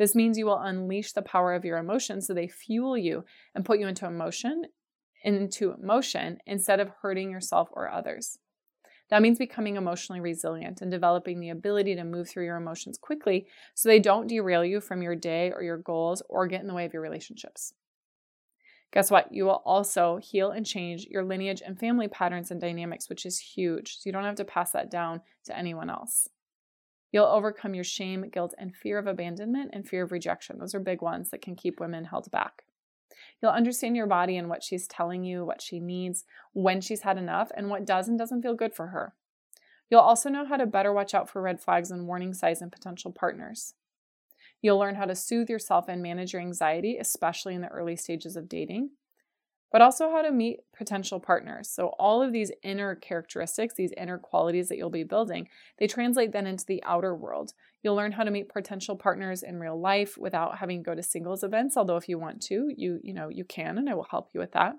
This 0.00 0.14
means 0.14 0.38
you 0.38 0.46
will 0.46 0.58
unleash 0.58 1.12
the 1.12 1.20
power 1.20 1.52
of 1.52 1.62
your 1.62 1.76
emotions 1.76 2.26
so 2.26 2.32
they 2.32 2.48
fuel 2.48 2.96
you 2.96 3.22
and 3.54 3.66
put 3.66 3.78
you 3.78 3.86
into 3.86 4.06
emotion 4.06 4.64
into 5.22 5.74
motion 5.78 6.38
instead 6.46 6.80
of 6.80 6.90
hurting 7.02 7.30
yourself 7.30 7.68
or 7.72 7.90
others. 7.90 8.38
That 9.10 9.20
means 9.20 9.36
becoming 9.38 9.76
emotionally 9.76 10.22
resilient 10.22 10.80
and 10.80 10.90
developing 10.90 11.38
the 11.38 11.50
ability 11.50 11.96
to 11.96 12.04
move 12.04 12.30
through 12.30 12.46
your 12.46 12.56
emotions 12.56 12.96
quickly 12.96 13.46
so 13.74 13.90
they 13.90 13.98
don't 13.98 14.26
derail 14.26 14.64
you 14.64 14.80
from 14.80 15.02
your 15.02 15.14
day 15.14 15.52
or 15.54 15.62
your 15.62 15.76
goals 15.76 16.22
or 16.30 16.46
get 16.46 16.62
in 16.62 16.66
the 16.66 16.72
way 16.72 16.86
of 16.86 16.94
your 16.94 17.02
relationships. 17.02 17.74
Guess 18.94 19.10
what? 19.10 19.30
You 19.30 19.44
will 19.44 19.62
also 19.66 20.16
heal 20.16 20.50
and 20.50 20.64
change 20.64 21.04
your 21.10 21.24
lineage 21.24 21.60
and 21.60 21.78
family 21.78 22.08
patterns 22.08 22.50
and 22.50 22.58
dynamics, 22.58 23.10
which 23.10 23.26
is 23.26 23.38
huge. 23.38 23.98
So 23.98 24.02
you 24.06 24.12
don't 24.12 24.24
have 24.24 24.36
to 24.36 24.46
pass 24.46 24.70
that 24.70 24.90
down 24.90 25.20
to 25.44 25.54
anyone 25.54 25.90
else. 25.90 26.26
You'll 27.12 27.26
overcome 27.26 27.74
your 27.74 27.84
shame, 27.84 28.28
guilt, 28.30 28.54
and 28.58 28.74
fear 28.74 28.98
of 28.98 29.06
abandonment 29.06 29.70
and 29.72 29.86
fear 29.86 30.04
of 30.04 30.12
rejection. 30.12 30.58
Those 30.58 30.74
are 30.74 30.80
big 30.80 31.02
ones 31.02 31.30
that 31.30 31.42
can 31.42 31.56
keep 31.56 31.80
women 31.80 32.04
held 32.04 32.30
back. 32.30 32.64
You'll 33.42 33.50
understand 33.50 33.96
your 33.96 34.06
body 34.06 34.36
and 34.36 34.48
what 34.48 34.62
she's 34.62 34.86
telling 34.86 35.24
you, 35.24 35.44
what 35.44 35.60
she 35.60 35.80
needs, 35.80 36.24
when 36.52 36.80
she's 36.80 37.02
had 37.02 37.18
enough, 37.18 37.50
and 37.56 37.68
what 37.68 37.84
does 37.84 38.08
and 38.08 38.18
doesn't 38.18 38.42
feel 38.42 38.54
good 38.54 38.74
for 38.74 38.88
her. 38.88 39.14
You'll 39.90 40.00
also 40.00 40.28
know 40.28 40.46
how 40.46 40.56
to 40.56 40.66
better 40.66 40.92
watch 40.92 41.14
out 41.14 41.28
for 41.28 41.42
red 41.42 41.60
flags 41.60 41.90
and 41.90 42.06
warning 42.06 42.32
signs 42.32 42.62
in 42.62 42.70
potential 42.70 43.10
partners. 43.10 43.74
You'll 44.62 44.78
learn 44.78 44.94
how 44.94 45.06
to 45.06 45.16
soothe 45.16 45.50
yourself 45.50 45.86
and 45.88 46.02
manage 46.02 46.32
your 46.32 46.42
anxiety, 46.42 46.96
especially 46.98 47.54
in 47.54 47.62
the 47.62 47.68
early 47.68 47.96
stages 47.96 48.36
of 48.36 48.48
dating 48.48 48.90
but 49.70 49.82
also 49.82 50.10
how 50.10 50.22
to 50.22 50.32
meet 50.32 50.60
potential 50.80 51.20
partners. 51.20 51.68
So, 51.68 51.88
all 51.98 52.22
of 52.22 52.32
these 52.32 52.50
inner 52.62 52.94
characteristics, 52.94 53.74
these 53.74 53.92
inner 53.98 54.16
qualities 54.16 54.70
that 54.70 54.78
you'll 54.78 54.88
be 54.88 55.04
building, 55.04 55.46
they 55.78 55.86
translate 55.86 56.32
then 56.32 56.46
into 56.46 56.64
the 56.64 56.82
outer 56.84 57.14
world. 57.14 57.52
You'll 57.82 57.96
learn 57.96 58.12
how 58.12 58.24
to 58.24 58.30
meet 58.30 58.48
potential 58.48 58.96
partners 58.96 59.42
in 59.42 59.60
real 59.60 59.78
life 59.78 60.16
without 60.16 60.56
having 60.56 60.78
to 60.78 60.90
go 60.90 60.94
to 60.94 61.02
singles 61.02 61.44
events, 61.44 61.76
although 61.76 61.98
if 61.98 62.08
you 62.08 62.18
want 62.18 62.40
to, 62.44 62.70
you 62.74 62.98
you 63.02 63.12
know, 63.12 63.28
you 63.28 63.44
can 63.44 63.76
and 63.76 63.90
I 63.90 63.94
will 63.94 64.08
help 64.10 64.30
you 64.32 64.40
with 64.40 64.52
that. 64.52 64.76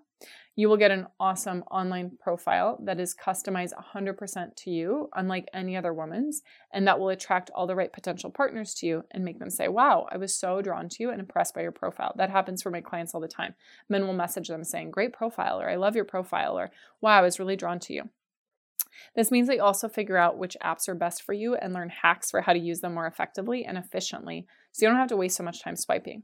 You 0.55 0.67
will 0.67 0.77
get 0.77 0.91
an 0.91 1.07
awesome 1.19 1.63
online 1.71 2.11
profile 2.21 2.77
that 2.83 2.99
is 2.99 3.15
customized 3.15 3.71
100% 3.95 4.55
to 4.57 4.69
you, 4.69 5.09
unlike 5.15 5.47
any 5.53 5.77
other 5.77 5.93
woman's, 5.93 6.41
and 6.73 6.85
that 6.87 6.99
will 6.99 7.09
attract 7.09 7.49
all 7.55 7.67
the 7.67 7.75
right 7.75 7.91
potential 7.91 8.29
partners 8.29 8.73
to 8.75 8.85
you 8.85 9.03
and 9.11 9.23
make 9.23 9.39
them 9.39 9.49
say, 9.49 9.69
Wow, 9.69 10.07
I 10.11 10.17
was 10.17 10.35
so 10.35 10.61
drawn 10.61 10.89
to 10.89 10.97
you 10.99 11.09
and 11.09 11.21
impressed 11.21 11.55
by 11.55 11.61
your 11.61 11.71
profile. 11.71 12.13
That 12.17 12.29
happens 12.29 12.61
for 12.61 12.69
my 12.69 12.81
clients 12.81 13.15
all 13.15 13.21
the 13.21 13.29
time. 13.29 13.55
Men 13.87 14.05
will 14.05 14.13
message 14.13 14.49
them 14.49 14.65
saying, 14.65 14.91
Great 14.91 15.13
profile, 15.13 15.59
or 15.61 15.69
I 15.69 15.77
love 15.77 15.90
your 15.95 16.05
profile, 16.05 16.57
or 16.57 16.71
Wow, 17.01 17.19
I 17.19 17.21
was 17.21 17.39
really 17.39 17.55
drawn 17.55 17.79
to 17.79 17.93
you. 17.93 18.09
This 19.15 19.31
means 19.31 19.47
that 19.47 19.55
you 19.55 19.63
also 19.63 19.89
figure 19.89 20.17
out 20.17 20.37
which 20.37 20.57
apps 20.63 20.87
are 20.87 20.95
best 20.95 21.23
for 21.23 21.33
you 21.33 21.55
and 21.55 21.73
learn 21.73 21.89
hacks 21.89 22.31
for 22.31 22.41
how 22.41 22.53
to 22.53 22.59
use 22.59 22.81
them 22.81 22.93
more 22.93 23.07
effectively 23.07 23.65
and 23.65 23.77
efficiently 23.77 24.45
so 24.71 24.85
you 24.85 24.89
don't 24.89 24.99
have 24.99 25.09
to 25.09 25.17
waste 25.17 25.37
so 25.37 25.43
much 25.43 25.61
time 25.61 25.75
swiping. 25.75 26.23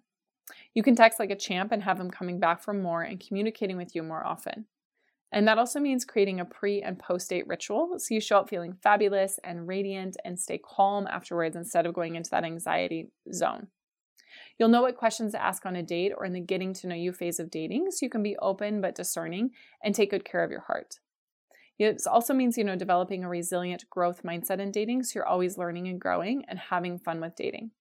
You 0.73 0.84
can 0.84 0.95
text 0.95 1.19
like 1.19 1.32
a 1.32 1.36
champ 1.36 1.71
and 1.71 1.84
have 1.84 1.97
them 1.97 2.12
coming 2.12 2.39
back 2.39 2.62
for 2.62 2.73
more 2.73 3.01
and 3.01 3.19
communicating 3.19 3.77
with 3.77 3.95
you 3.95 4.03
more 4.03 4.25
often. 4.25 4.65
And 5.32 5.47
that 5.47 5.58
also 5.58 5.80
means 5.80 6.06
creating 6.06 6.39
a 6.39 6.45
pre 6.45 6.82
and 6.82 6.97
post 6.97 7.30
date 7.30 7.47
ritual 7.47 7.99
so 7.99 8.13
you 8.13 8.21
show 8.21 8.39
up 8.39 8.49
feeling 8.49 8.73
fabulous 8.82 9.39
and 9.43 9.67
radiant 9.67 10.15
and 10.23 10.39
stay 10.39 10.58
calm 10.58 11.06
afterwards 11.08 11.56
instead 11.56 11.86
of 11.86 11.93
going 11.93 12.15
into 12.15 12.30
that 12.30 12.45
anxiety 12.45 13.12
zone. 13.34 13.67
You'll 14.58 14.69
know 14.69 14.82
what 14.82 14.97
questions 14.97 15.32
to 15.34 15.41
ask 15.41 15.65
on 15.65 15.76
a 15.76 15.84
date 15.84 16.13
or 16.17 16.26
in 16.26 16.34
the 16.34 16.39
getting 16.39 16.73
to 16.76 16.88
know 16.88 16.95
you 16.95 17.12
phase 17.12 17.39
of 17.39 17.52
dating 17.52 17.91
so 17.91 18.06
you 18.06 18.10
can 18.10 18.23
be 18.23 18.38
open 18.38 18.82
but 18.82 18.95
discerning 18.95 19.52
and 19.84 19.93
take 19.93 20.12
good 20.12 20.26
care 20.26 20.43
of 20.43 20.52
your 20.52 20.62
heart. 20.62 21.00
It 21.80 22.02
also 22.08 22.34
means, 22.34 22.58
you 22.58 22.63
know, 22.63 22.76
developing 22.76 23.23
a 23.23 23.30
resilient 23.30 23.86
growth 23.89 24.23
mindset 24.23 24.60
in 24.60 24.71
dating 24.71 25.04
so 25.04 25.12
you're 25.15 25.28
always 25.28 25.58
learning 25.58 25.88
and 25.88 26.02
growing 26.02 26.43
and 26.47 26.58
having 26.58 26.97
fun 26.97 27.21
with 27.21 27.36
dating. 27.36 27.71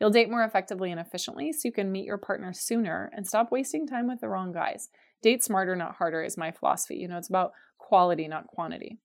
You'll 0.00 0.10
date 0.10 0.30
more 0.30 0.42
effectively 0.42 0.90
and 0.90 0.98
efficiently 0.98 1.52
so 1.52 1.60
you 1.64 1.72
can 1.72 1.92
meet 1.92 2.06
your 2.06 2.18
partner 2.18 2.52
sooner 2.52 3.10
and 3.14 3.26
stop 3.26 3.52
wasting 3.52 3.86
time 3.86 4.08
with 4.08 4.20
the 4.20 4.28
wrong 4.28 4.50
guys. 4.50 4.88
Date 5.22 5.44
smarter, 5.44 5.76
not 5.76 5.96
harder, 5.96 6.22
is 6.22 6.38
my 6.38 6.50
philosophy. 6.50 6.96
You 6.96 7.06
know, 7.06 7.18
it's 7.18 7.28
about 7.28 7.52
quality, 7.78 8.26
not 8.26 8.46
quantity. 8.46 8.98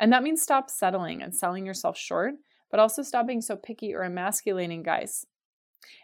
And 0.00 0.10
that 0.12 0.22
means 0.22 0.42
stop 0.42 0.70
settling 0.70 1.22
and 1.22 1.34
selling 1.34 1.66
yourself 1.66 1.98
short, 1.98 2.34
but 2.70 2.80
also 2.80 3.02
stop 3.02 3.26
being 3.26 3.42
so 3.42 3.56
picky 3.56 3.94
or 3.94 4.02
emasculating 4.02 4.82
guys. 4.82 5.26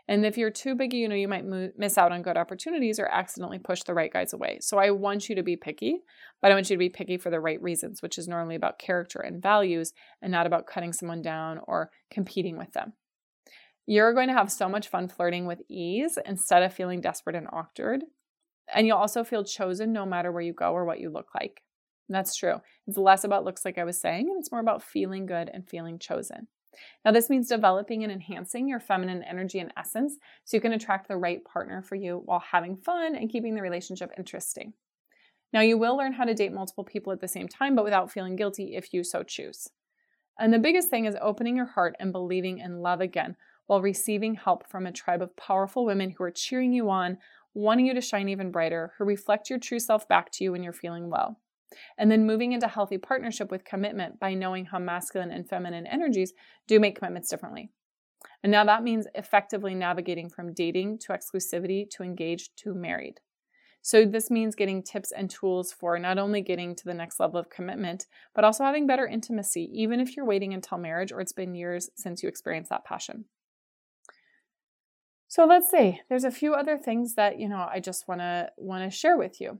And 0.09 0.25
if 0.25 0.39
you're 0.39 0.51
too 0.51 0.75
picky, 0.75 0.99
you 0.99 1.09
know, 1.09 1.15
you 1.15 1.29
might 1.29 1.47
mo- 1.47 1.71
miss 1.77 1.99
out 1.99 2.13
on 2.13 2.23
good 2.23 2.37
opportunities 2.37 2.99
or 2.99 3.07
accidentally 3.07 3.59
push 3.59 3.83
the 3.83 3.95
right 3.95 4.13
guys 4.13 4.33
away. 4.33 4.59
So 4.61 4.79
I 4.79 4.91
want 4.91 5.29
you 5.29 5.35
to 5.35 5.43
be 5.43 5.57
picky, 5.57 5.99
but 6.41 6.51
I 6.51 6.55
want 6.55 6.71
you 6.71 6.77
to 6.77 6.79
be 6.79 6.89
picky 6.89 7.19
for 7.19 7.31
the 7.31 7.41
right 7.41 7.61
reasons, 7.63 8.03
which 8.03 8.19
is 8.19 8.29
normally 8.29 8.55
about 8.55 8.79
character 8.79 9.21
and 9.21 9.43
values 9.43 9.93
and 10.23 10.33
not 10.33 10.47
about 10.47 10.67
cutting 10.67 10.93
someone 10.93 11.23
down 11.23 11.61
or 11.67 11.91
competing 12.11 12.57
with 12.59 12.73
them. 12.73 12.95
You're 13.87 14.13
going 14.13 14.29
to 14.29 14.35
have 14.35 14.53
so 14.53 14.69
much 14.69 14.89
fun 14.89 15.09
flirting 15.09 15.47
with 15.47 15.63
ease 15.69 16.19
instead 16.27 16.63
of 16.63 16.75
feeling 16.75 17.01
desperate 17.01 17.37
and 17.37 17.49
awkward. 17.53 18.03
And 18.75 18.87
you'll 18.87 18.99
also 18.99 19.25
feel 19.25 19.45
chosen 19.45 19.93
no 19.93 20.05
matter 20.05 20.31
where 20.31 20.43
you 20.43 20.53
go 20.53 20.73
or 20.73 20.85
what 20.85 21.01
you 21.01 21.11
look 21.11 21.29
like. 21.35 21.63
And 22.09 22.15
that's 22.15 22.37
true. 22.37 22.57
It's 22.87 22.99
less 22.99 23.25
about 23.25 23.45
looks, 23.45 23.65
like 23.65 23.79
I 23.79 23.85
was 23.85 24.01
saying, 24.01 24.29
and 24.29 24.39
it's 24.39 24.53
more 24.53 24.61
about 24.61 24.83
feeling 24.83 25.27
good 25.27 25.51
and 25.53 25.69
feeling 25.69 25.99
chosen. 25.99 26.49
Now, 27.05 27.13
this 27.13 27.31
means 27.31 27.49
developing 27.49 28.03
and 28.03 28.13
enhancing 28.13 28.69
your 28.69 28.81
feminine 28.81 29.23
energy 29.23 29.59
and 29.59 29.73
essence 29.77 30.17
so 30.45 30.57
you 30.57 30.61
can 30.61 30.73
attract 30.73 31.09
the 31.09 31.17
right 31.17 31.45
partner 31.45 31.83
for 31.83 31.95
you 31.95 32.23
while 32.25 32.43
having 32.51 32.77
fun 32.77 33.15
and 33.15 33.31
keeping 33.31 33.55
the 33.55 33.63
relationship 33.63 34.11
interesting. 34.19 34.73
Now, 35.53 35.61
you 35.61 35.79
will 35.79 35.97
learn 35.97 36.13
how 36.13 36.25
to 36.25 36.35
date 36.35 36.53
multiple 36.53 36.85
people 36.85 37.13
at 37.13 37.21
the 37.21 37.29
same 37.29 37.49
time, 37.49 37.75
but 37.75 37.85
without 37.85 38.11
feeling 38.11 38.37
guilty 38.37 38.77
if 38.77 38.93
you 38.93 39.03
so 39.03 39.23
choose. 39.23 39.69
And 40.39 40.53
the 40.53 40.59
biggest 40.59 40.89
thing 40.89 41.07
is 41.07 41.17
opening 41.21 41.57
your 41.57 41.67
heart 41.67 41.97
and 41.99 42.13
believing 42.13 42.59
in 42.59 42.81
love 42.81 43.01
again 43.01 43.37
while 43.67 43.83
receiving 43.83 44.35
help 44.35 44.69
from 44.69 44.87
a 44.87 44.93
tribe 44.93 45.23
of 45.23 45.37
powerful 45.37 45.85
women 45.85 46.11
who 46.11 46.25
are 46.25 46.31
cheering 46.31 46.73
you 46.73 46.91
on, 46.91 47.19
wanting 47.55 47.87
you 47.87 47.95
to 47.95 48.01
shine 48.01 48.29
even 48.29 48.51
brighter, 48.51 48.93
who 48.97 49.05
reflect 49.05 49.51
your 49.51 49.59
true 49.59 49.79
self 49.79 50.07
back 50.09 50.31
to 50.33 50.45
you 50.45 50.53
when 50.53 50.63
you're 50.63 50.73
feeling 50.73 51.09
low. 51.09 51.37
And 51.97 52.11
then 52.11 52.27
moving 52.27 52.53
into 52.53 52.69
healthy 52.69 52.99
partnership 52.99 53.51
with 53.51 53.65
commitment 53.65 54.21
by 54.21 54.35
knowing 54.35 54.67
how 54.67 54.79
masculine 54.79 55.31
and 55.31 55.49
feminine 55.49 55.87
energies 55.87 56.33
do 56.67 56.81
make 56.81 56.99
commitments 56.99 57.29
differently. 57.29 57.71
And 58.43 58.53
now 58.53 58.65
that 58.65 58.83
means 58.83 59.07
effectively 59.15 59.75
navigating 59.75 60.29
from 60.29 60.55
dating 60.55 60.99
to 61.01 61.13
exclusivity 61.13 61.89
to 61.91 62.03
engaged 62.03 62.51
to 62.59 62.75
married. 62.75 63.21
So, 63.81 64.05
this 64.05 64.31
means 64.31 64.55
getting 64.55 64.83
tips 64.83 65.13
and 65.13 65.31
tools 65.31 65.73
for 65.73 65.99
not 65.99 66.19
only 66.19 66.43
getting 66.43 66.75
to 66.77 66.85
the 66.85 66.95
next 66.95 67.21
level 67.21 67.39
of 67.39 67.49
commitment, 67.49 68.07
but 68.35 68.45
also 68.45 68.65
having 68.65 68.87
better 68.87 69.07
intimacy, 69.07 69.71
even 69.73 70.01
if 70.01 70.17
you're 70.17 70.27
waiting 70.27 70.53
until 70.53 70.79
marriage 70.79 71.13
or 71.13 71.21
it's 71.21 71.33
been 71.33 71.55
years 71.55 71.89
since 71.95 72.23
you 72.23 72.29
experienced 72.29 72.71
that 72.71 72.85
passion. 72.85 73.25
So 75.29 75.45
let's 75.45 75.71
see. 75.71 76.01
There's 76.09 76.25
a 76.25 76.31
few 76.31 76.55
other 76.55 76.77
things 76.77 77.15
that 77.15 77.39
you 77.39 77.49
know 77.49 77.69
I 77.71 77.81
just 77.81 78.09
want 78.09 78.21
to 78.21 78.51
want 78.57 78.85
to 78.85 78.97
share 78.97 79.17
with 79.17 79.41
you. 79.41 79.59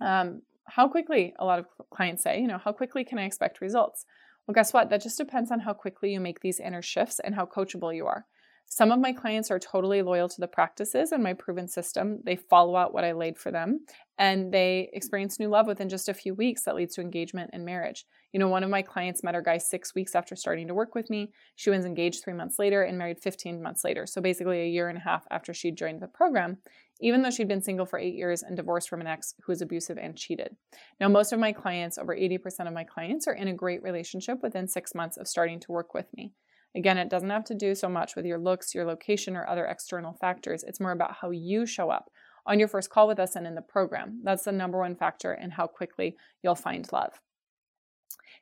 Um, 0.00 0.42
how 0.66 0.88
quickly 0.88 1.34
a 1.38 1.44
lot 1.44 1.58
of 1.58 1.66
clients 1.90 2.22
say, 2.22 2.40
you 2.40 2.46
know, 2.46 2.58
how 2.58 2.72
quickly 2.72 3.04
can 3.04 3.18
I 3.18 3.24
expect 3.24 3.60
results? 3.60 4.04
Well, 4.46 4.54
guess 4.54 4.72
what? 4.72 4.90
That 4.90 5.02
just 5.02 5.18
depends 5.18 5.50
on 5.50 5.60
how 5.60 5.72
quickly 5.72 6.12
you 6.12 6.20
make 6.20 6.40
these 6.40 6.60
inner 6.60 6.82
shifts 6.82 7.20
and 7.20 7.34
how 7.34 7.46
coachable 7.46 7.94
you 7.94 8.06
are. 8.06 8.26
Some 8.74 8.90
of 8.90 9.00
my 9.00 9.12
clients 9.12 9.50
are 9.50 9.58
totally 9.58 10.00
loyal 10.00 10.30
to 10.30 10.40
the 10.40 10.48
practices 10.48 11.12
and 11.12 11.22
my 11.22 11.34
proven 11.34 11.68
system. 11.68 12.20
They 12.24 12.36
follow 12.36 12.74
out 12.74 12.94
what 12.94 13.04
I 13.04 13.12
laid 13.12 13.36
for 13.36 13.50
them 13.50 13.84
and 14.16 14.50
they 14.50 14.88
experience 14.94 15.38
new 15.38 15.48
love 15.48 15.66
within 15.66 15.90
just 15.90 16.08
a 16.08 16.14
few 16.14 16.32
weeks 16.32 16.62
that 16.62 16.74
leads 16.74 16.94
to 16.94 17.02
engagement 17.02 17.50
and 17.52 17.66
marriage. 17.66 18.06
You 18.32 18.40
know, 18.40 18.48
one 18.48 18.64
of 18.64 18.70
my 18.70 18.80
clients 18.80 19.22
met 19.22 19.34
her 19.34 19.42
guy 19.42 19.58
six 19.58 19.94
weeks 19.94 20.14
after 20.14 20.34
starting 20.34 20.68
to 20.68 20.74
work 20.74 20.94
with 20.94 21.10
me. 21.10 21.32
She 21.54 21.68
was 21.68 21.84
engaged 21.84 22.24
three 22.24 22.32
months 22.32 22.58
later 22.58 22.82
and 22.82 22.96
married 22.96 23.20
15 23.20 23.62
months 23.62 23.84
later. 23.84 24.06
So 24.06 24.22
basically, 24.22 24.62
a 24.62 24.70
year 24.70 24.88
and 24.88 24.96
a 24.96 25.02
half 25.02 25.26
after 25.30 25.52
she 25.52 25.70
joined 25.70 26.00
the 26.00 26.08
program, 26.08 26.56
even 26.98 27.20
though 27.20 27.30
she'd 27.30 27.48
been 27.48 27.60
single 27.60 27.84
for 27.84 27.98
eight 27.98 28.14
years 28.14 28.42
and 28.42 28.56
divorced 28.56 28.88
from 28.88 29.02
an 29.02 29.06
ex 29.06 29.34
who 29.44 29.52
was 29.52 29.60
abusive 29.60 29.98
and 29.98 30.16
cheated. 30.16 30.56
Now, 30.98 31.08
most 31.08 31.34
of 31.34 31.38
my 31.38 31.52
clients, 31.52 31.98
over 31.98 32.16
80% 32.16 32.66
of 32.66 32.72
my 32.72 32.84
clients, 32.84 33.28
are 33.28 33.34
in 33.34 33.48
a 33.48 33.54
great 33.54 33.82
relationship 33.82 34.38
within 34.42 34.66
six 34.66 34.94
months 34.94 35.18
of 35.18 35.28
starting 35.28 35.60
to 35.60 35.72
work 35.72 35.92
with 35.92 36.06
me. 36.16 36.32
Again, 36.74 36.96
it 36.96 37.10
doesn't 37.10 37.30
have 37.30 37.44
to 37.44 37.54
do 37.54 37.74
so 37.74 37.88
much 37.88 38.16
with 38.16 38.24
your 38.24 38.38
looks, 38.38 38.74
your 38.74 38.84
location, 38.84 39.36
or 39.36 39.46
other 39.46 39.66
external 39.66 40.14
factors. 40.14 40.64
It's 40.64 40.80
more 40.80 40.92
about 40.92 41.16
how 41.20 41.30
you 41.30 41.66
show 41.66 41.90
up 41.90 42.10
on 42.46 42.58
your 42.58 42.68
first 42.68 42.90
call 42.90 43.06
with 43.06 43.18
us 43.18 43.36
and 43.36 43.46
in 43.46 43.54
the 43.54 43.62
program. 43.62 44.20
That's 44.24 44.44
the 44.44 44.52
number 44.52 44.78
one 44.78 44.96
factor 44.96 45.34
in 45.34 45.50
how 45.50 45.66
quickly 45.66 46.16
you'll 46.42 46.54
find 46.54 46.90
love. 46.90 47.20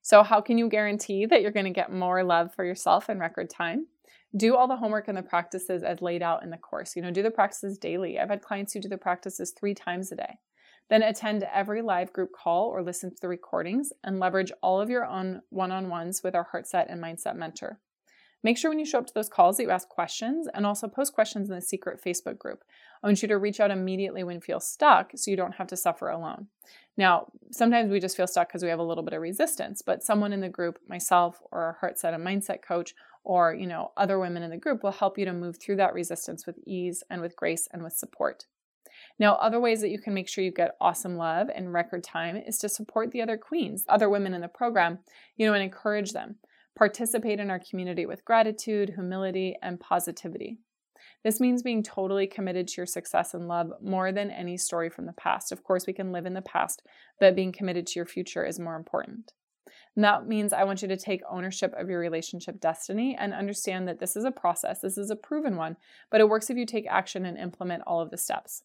So, 0.03 0.22
how 0.22 0.41
can 0.41 0.59
you 0.59 0.68
guarantee 0.68 1.26
that 1.26 1.43
you're 1.43 1.51
going 1.51 1.66
to 1.66 1.70
get 1.70 1.93
more 1.93 2.22
love 2.22 2.55
for 2.55 2.64
yourself 2.64 3.11
in 3.11 3.18
record 3.18 3.51
time? 3.51 3.87
Do 4.37 4.57
all 4.57 4.68
the 4.68 4.76
homework 4.76 5.09
and 5.09 5.18
the 5.18 5.22
practices 5.22 5.83
as 5.83 6.01
laid 6.01 6.22
out 6.22 6.43
in 6.45 6.51
the 6.51 6.57
course. 6.57 6.95
You 6.95 7.03
know, 7.03 7.11
do 7.11 7.22
the 7.22 7.31
practices 7.33 7.78
daily. 7.78 8.18
I've 8.18 8.31
had 8.31 8.43
clients 8.43 8.72
who 8.72 8.81
do 8.81 8.89
the 8.89 8.97
practices 8.97 9.51
three 9.51 9.74
times 9.74 10.12
a 10.12 10.16
day. 10.16 10.39
Then 10.89 11.03
attend 11.03 11.45
every 11.53 11.83
live 11.83 12.12
group 12.12 12.31
call 12.33 12.68
or 12.68 12.83
listen 12.83 13.11
to 13.11 13.20
the 13.20 13.28
recordings 13.28 13.93
and 14.03 14.18
leverage 14.18 14.53
all 14.62 14.81
of 14.81 14.91
your 14.91 15.05
own 15.05 15.43
one 15.51 15.72
on 15.72 15.89
ones 15.89 16.22
with 16.22 16.35
our 16.35 16.49
Heartset 16.51 16.89
and 16.89 17.03
Mindset 17.03 17.37
mentor. 17.37 17.78
Make 18.43 18.57
sure 18.57 18.70
when 18.70 18.78
you 18.78 18.86
show 18.86 18.99
up 18.99 19.07
to 19.07 19.14
those 19.14 19.28
calls 19.28 19.57
that 19.57 19.64
you 19.64 19.70
ask 19.70 19.88
questions 19.88 20.49
and 20.55 20.64
also 20.64 20.88
post 20.88 21.12
questions 21.12 21.51
in 21.51 21.55
the 21.55 21.61
secret 21.61 22.03
Facebook 22.03 22.38
group. 22.38 22.64
I 23.03 23.07
want 23.07 23.20
you 23.20 23.28
to 23.28 23.38
reach 23.38 23.61
out 23.61 23.70
immediately 23.70 24.24
when 24.24 24.36
you 24.36 24.41
feel 24.41 24.61
stuck 24.61 25.12
so 25.14 25.30
you 25.30 25.36
don't 25.36 25.55
have 25.57 25.66
to 25.68 25.76
suffer 25.76 26.09
alone. 26.09 26.47
Now, 26.97 27.26
sometimes 27.51 27.91
we 27.91 28.01
just 28.01 28.16
feel 28.16 28.26
stuck 28.26 28.49
because 28.49 28.62
we 28.62 28.68
have 28.70 28.78
a 28.78 28.84
little 28.84 29.05
bit 29.05 29.14
of 29.14 29.20
resistance, 29.20 29.82
but 29.82 30.03
someone 30.03 30.32
in 30.32 30.41
the 30.41 30.49
group, 30.49 30.78
myself 30.88 31.41
or 31.51 31.70
a 31.70 31.76
Heartset 31.80 32.14
and 32.14 32.26
Mindset 32.26 32.62
coach, 32.62 32.95
or 33.24 33.55
you 33.55 33.66
know, 33.66 33.93
other 33.97 34.18
women 34.18 34.43
in 34.43 34.51
the 34.51 34.57
group 34.57 34.82
will 34.82 34.93
help 34.93 35.18
you 35.18 35.24
to 35.26 35.32
move 35.32 35.59
through 35.59 35.76
that 35.76 35.95
resistance 35.95 36.47
with 36.47 36.59
ease 36.66 37.03
and 37.11 37.20
with 37.20 37.36
grace 37.36 37.68
and 37.72 37.82
with 37.82 37.93
support. 37.93 38.47
Now, 39.18 39.34
other 39.34 39.61
ways 39.61 39.80
that 39.80 39.91
you 39.91 39.99
can 39.99 40.14
make 40.14 40.28
sure 40.28 40.45
you 40.45 40.51
get 40.51 40.76
awesome 40.80 41.16
love 41.16 41.49
in 41.55 41.70
record 41.70 42.05
time 42.05 42.36
is 42.36 42.59
to 42.59 42.68
support 42.68 43.11
the 43.11 43.22
other 43.22 43.36
queens, 43.36 43.84
other 43.88 44.09
women 44.09 44.34
in 44.34 44.41
the 44.41 44.49
program, 44.49 44.99
you 45.36 45.47
know, 45.47 45.55
and 45.55 45.62
encourage 45.62 46.12
them. 46.12 46.36
Participate 46.76 47.40
in 47.40 47.50
our 47.50 47.60
community 47.60 48.06
with 48.06 48.24
gratitude, 48.24 48.90
humility, 48.90 49.56
and 49.62 49.78
positivity. 49.78 50.58
This 51.22 51.40
means 51.40 51.62
being 51.62 51.82
totally 51.82 52.26
committed 52.26 52.68
to 52.68 52.76
your 52.78 52.86
success 52.86 53.34
and 53.34 53.48
love 53.48 53.72
more 53.82 54.12
than 54.12 54.30
any 54.30 54.56
story 54.56 54.88
from 54.88 55.06
the 55.06 55.12
past. 55.12 55.52
Of 55.52 55.62
course, 55.62 55.86
we 55.86 55.92
can 55.92 56.12
live 56.12 56.26
in 56.26 56.34
the 56.34 56.42
past, 56.42 56.82
but 57.18 57.36
being 57.36 57.52
committed 57.52 57.86
to 57.88 57.98
your 57.98 58.06
future 58.06 58.44
is 58.44 58.58
more 58.58 58.76
important. 58.76 59.32
And 59.96 60.04
that 60.04 60.26
means 60.26 60.52
I 60.52 60.64
want 60.64 60.82
you 60.82 60.88
to 60.88 60.96
take 60.96 61.20
ownership 61.28 61.74
of 61.76 61.88
your 61.88 62.00
relationship 62.00 62.60
destiny 62.60 63.16
and 63.18 63.34
understand 63.34 63.88
that 63.88 63.98
this 63.98 64.16
is 64.16 64.24
a 64.24 64.30
process, 64.30 64.80
this 64.80 64.96
is 64.96 65.10
a 65.10 65.16
proven 65.16 65.56
one, 65.56 65.76
but 66.10 66.20
it 66.20 66.28
works 66.28 66.48
if 66.48 66.56
you 66.56 66.66
take 66.66 66.86
action 66.88 67.26
and 67.26 67.36
implement 67.36 67.82
all 67.86 68.00
of 68.00 68.10
the 68.10 68.16
steps. 68.16 68.62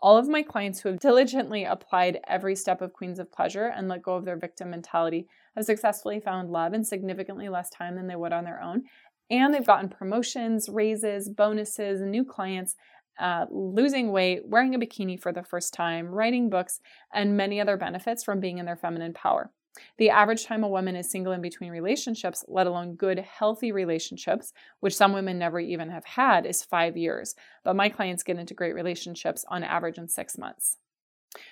All 0.00 0.18
of 0.18 0.28
my 0.28 0.42
clients 0.42 0.80
who 0.80 0.90
have 0.90 1.00
diligently 1.00 1.64
applied 1.64 2.20
every 2.28 2.54
step 2.54 2.82
of 2.82 2.92
Queens 2.92 3.18
of 3.18 3.32
Pleasure 3.32 3.66
and 3.66 3.88
let 3.88 4.02
go 4.02 4.14
of 4.14 4.24
their 4.24 4.36
victim 4.36 4.70
mentality 4.70 5.26
have 5.56 5.64
successfully 5.64 6.20
found 6.20 6.50
love 6.50 6.74
in 6.74 6.84
significantly 6.84 7.48
less 7.48 7.70
time 7.70 7.96
than 7.96 8.06
they 8.06 8.16
would 8.16 8.32
on 8.32 8.44
their 8.44 8.62
own. 8.62 8.84
And 9.30 9.54
they've 9.54 9.66
gotten 9.66 9.88
promotions, 9.88 10.68
raises, 10.68 11.30
bonuses, 11.30 12.02
new 12.02 12.24
clients, 12.24 12.76
uh, 13.18 13.46
losing 13.50 14.12
weight, 14.12 14.42
wearing 14.46 14.74
a 14.74 14.78
bikini 14.78 15.18
for 15.18 15.32
the 15.32 15.42
first 15.42 15.72
time, 15.72 16.08
writing 16.08 16.50
books, 16.50 16.80
and 17.12 17.36
many 17.36 17.58
other 17.58 17.78
benefits 17.78 18.22
from 18.22 18.40
being 18.40 18.58
in 18.58 18.66
their 18.66 18.76
feminine 18.76 19.14
power. 19.14 19.50
The 19.98 20.10
average 20.10 20.44
time 20.44 20.64
a 20.64 20.68
woman 20.68 20.96
is 20.96 21.10
single 21.10 21.32
in 21.32 21.40
between 21.40 21.70
relationships, 21.70 22.44
let 22.48 22.66
alone 22.66 22.94
good, 22.94 23.18
healthy 23.18 23.72
relationships, 23.72 24.52
which 24.80 24.96
some 24.96 25.12
women 25.12 25.38
never 25.38 25.60
even 25.60 25.90
have 25.90 26.04
had, 26.04 26.46
is 26.46 26.62
five 26.62 26.96
years. 26.96 27.34
But 27.64 27.76
my 27.76 27.88
clients 27.88 28.22
get 28.22 28.38
into 28.38 28.54
great 28.54 28.74
relationships 28.74 29.44
on 29.48 29.64
average 29.64 29.98
in 29.98 30.08
six 30.08 30.38
months. 30.38 30.78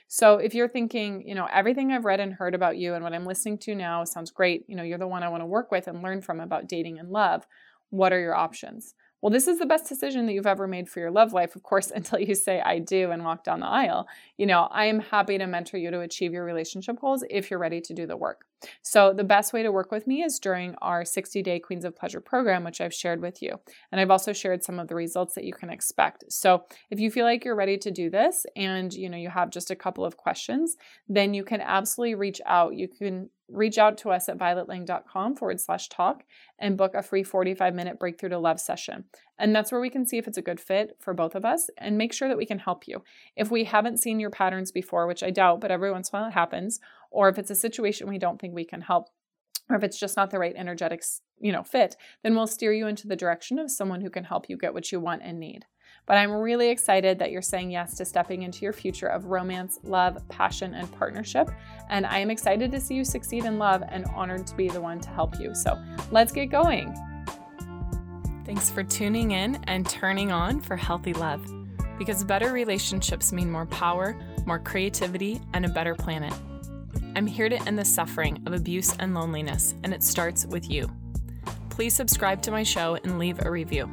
So 0.08 0.38
if 0.38 0.54
you're 0.54 0.68
thinking, 0.68 1.26
you 1.26 1.34
know, 1.34 1.48
everything 1.52 1.92
I've 1.92 2.04
read 2.04 2.20
and 2.20 2.32
heard 2.32 2.54
about 2.54 2.78
you 2.78 2.94
and 2.94 3.04
what 3.04 3.12
I'm 3.12 3.26
listening 3.26 3.58
to 3.58 3.74
now 3.74 4.04
sounds 4.04 4.30
great, 4.30 4.64
you 4.68 4.76
know, 4.76 4.82
you're 4.82 4.98
the 4.98 5.06
one 5.06 5.22
I 5.22 5.28
want 5.28 5.42
to 5.42 5.46
work 5.46 5.70
with 5.70 5.88
and 5.88 6.02
learn 6.02 6.22
from 6.22 6.40
about 6.40 6.68
dating 6.68 6.98
and 6.98 7.10
love, 7.10 7.46
what 7.90 8.12
are 8.12 8.20
your 8.20 8.34
options? 8.34 8.94
Well, 9.24 9.30
this 9.30 9.48
is 9.48 9.58
the 9.58 9.64
best 9.64 9.88
decision 9.88 10.26
that 10.26 10.34
you've 10.34 10.46
ever 10.46 10.66
made 10.66 10.86
for 10.86 11.00
your 11.00 11.10
love 11.10 11.32
life, 11.32 11.56
of 11.56 11.62
course, 11.62 11.90
until 11.94 12.18
you 12.18 12.34
say 12.34 12.60
I 12.60 12.78
do 12.78 13.10
and 13.10 13.24
walk 13.24 13.42
down 13.42 13.60
the 13.60 13.66
aisle. 13.66 14.06
You 14.36 14.44
know, 14.44 14.68
I 14.70 14.84
am 14.84 15.00
happy 15.00 15.38
to 15.38 15.46
mentor 15.46 15.78
you 15.78 15.90
to 15.90 16.00
achieve 16.00 16.34
your 16.34 16.44
relationship 16.44 17.00
goals 17.00 17.24
if 17.30 17.50
you're 17.50 17.58
ready 17.58 17.80
to 17.80 17.94
do 17.94 18.06
the 18.06 18.18
work. 18.18 18.44
So, 18.82 19.12
the 19.12 19.24
best 19.24 19.52
way 19.52 19.62
to 19.62 19.72
work 19.72 19.90
with 19.90 20.06
me 20.06 20.22
is 20.22 20.38
during 20.38 20.74
our 20.80 21.04
60 21.04 21.42
day 21.42 21.58
Queens 21.60 21.84
of 21.84 21.96
Pleasure 21.96 22.20
program, 22.20 22.64
which 22.64 22.80
I've 22.80 22.94
shared 22.94 23.20
with 23.20 23.42
you. 23.42 23.60
And 23.92 24.00
I've 24.00 24.10
also 24.10 24.32
shared 24.32 24.64
some 24.64 24.78
of 24.78 24.88
the 24.88 24.94
results 24.94 25.34
that 25.34 25.44
you 25.44 25.52
can 25.52 25.70
expect. 25.70 26.24
So, 26.28 26.64
if 26.90 27.00
you 27.00 27.10
feel 27.10 27.24
like 27.24 27.44
you're 27.44 27.56
ready 27.56 27.78
to 27.78 27.90
do 27.90 28.10
this 28.10 28.46
and 28.56 28.92
you 28.92 29.08
know 29.08 29.18
you 29.18 29.30
have 29.30 29.50
just 29.50 29.70
a 29.70 29.76
couple 29.76 30.04
of 30.04 30.16
questions, 30.16 30.76
then 31.08 31.34
you 31.34 31.44
can 31.44 31.60
absolutely 31.60 32.14
reach 32.14 32.40
out. 32.46 32.74
You 32.74 32.88
can 32.88 33.30
reach 33.48 33.78
out 33.78 33.98
to 33.98 34.10
us 34.10 34.28
at 34.28 34.38
violetlang.com 34.38 35.36
forward 35.36 35.60
slash 35.60 35.88
talk 35.88 36.24
and 36.58 36.78
book 36.78 36.94
a 36.94 37.02
free 37.02 37.22
45 37.22 37.74
minute 37.74 37.98
breakthrough 37.98 38.30
to 38.30 38.38
love 38.38 38.58
session. 38.58 39.04
And 39.38 39.54
that's 39.54 39.72
where 39.72 39.80
we 39.80 39.90
can 39.90 40.06
see 40.06 40.16
if 40.16 40.26
it's 40.26 40.38
a 40.38 40.42
good 40.42 40.60
fit 40.60 40.96
for 41.00 41.12
both 41.12 41.34
of 41.34 41.44
us 41.44 41.68
and 41.76 41.98
make 41.98 42.12
sure 42.12 42.28
that 42.28 42.36
we 42.36 42.46
can 42.46 42.58
help 42.58 42.86
you. 42.86 43.02
If 43.36 43.50
we 43.50 43.64
haven't 43.64 44.00
seen 44.00 44.20
your 44.20 44.30
patterns 44.30 44.72
before, 44.72 45.06
which 45.06 45.22
I 45.22 45.30
doubt, 45.30 45.60
but 45.60 45.70
every 45.70 45.90
once 45.90 46.10
in 46.10 46.16
a 46.16 46.20
while 46.20 46.28
it 46.28 46.34
happens, 46.34 46.80
or 47.14 47.28
if 47.28 47.38
it's 47.38 47.50
a 47.50 47.54
situation 47.54 48.08
we 48.08 48.18
don't 48.18 48.40
think 48.40 48.54
we 48.54 48.64
can 48.64 48.82
help, 48.82 49.08
or 49.70 49.76
if 49.76 49.82
it's 49.82 49.98
just 49.98 50.16
not 50.16 50.30
the 50.30 50.38
right 50.38 50.54
energetics, 50.56 51.22
you 51.38 51.52
know, 51.52 51.62
fit, 51.62 51.96
then 52.22 52.34
we'll 52.34 52.46
steer 52.46 52.72
you 52.72 52.86
into 52.86 53.08
the 53.08 53.16
direction 53.16 53.58
of 53.58 53.70
someone 53.70 54.02
who 54.02 54.10
can 54.10 54.24
help 54.24 54.50
you 54.50 54.58
get 54.58 54.74
what 54.74 54.92
you 54.92 55.00
want 55.00 55.22
and 55.24 55.40
need. 55.40 55.64
But 56.06 56.18
I'm 56.18 56.32
really 56.32 56.68
excited 56.68 57.18
that 57.18 57.30
you're 57.30 57.40
saying 57.40 57.70
yes 57.70 57.96
to 57.96 58.04
stepping 58.04 58.42
into 58.42 58.62
your 58.62 58.74
future 58.74 59.06
of 59.06 59.26
romance, 59.26 59.78
love, 59.84 60.22
passion, 60.28 60.74
and 60.74 60.90
partnership. 60.92 61.50
And 61.88 62.04
I 62.04 62.18
am 62.18 62.30
excited 62.30 62.70
to 62.72 62.80
see 62.80 62.94
you 62.94 63.04
succeed 63.04 63.46
in 63.46 63.58
love 63.58 63.82
and 63.88 64.04
honored 64.14 64.46
to 64.48 64.54
be 64.54 64.68
the 64.68 64.82
one 64.82 65.00
to 65.00 65.08
help 65.08 65.40
you. 65.40 65.54
So 65.54 65.82
let's 66.10 66.32
get 66.32 66.46
going. 66.46 66.94
Thanks 68.44 68.68
for 68.68 68.82
tuning 68.82 69.30
in 69.30 69.56
and 69.64 69.88
turning 69.88 70.30
on 70.30 70.60
for 70.60 70.76
healthy 70.76 71.14
love. 71.14 71.42
Because 71.98 72.22
better 72.22 72.52
relationships 72.52 73.32
mean 73.32 73.50
more 73.50 73.66
power, 73.66 74.20
more 74.46 74.58
creativity, 74.58 75.40
and 75.54 75.64
a 75.64 75.68
better 75.68 75.94
planet. 75.94 76.34
I'm 77.16 77.26
here 77.26 77.48
to 77.48 77.62
end 77.66 77.78
the 77.78 77.84
suffering 77.84 78.42
of 78.46 78.52
abuse 78.52 78.96
and 78.98 79.14
loneliness, 79.14 79.74
and 79.84 79.94
it 79.94 80.02
starts 80.02 80.46
with 80.46 80.68
you. 80.70 80.90
Please 81.70 81.94
subscribe 81.94 82.42
to 82.42 82.50
my 82.50 82.62
show 82.62 82.96
and 83.04 83.18
leave 83.18 83.44
a 83.44 83.50
review. 83.50 83.90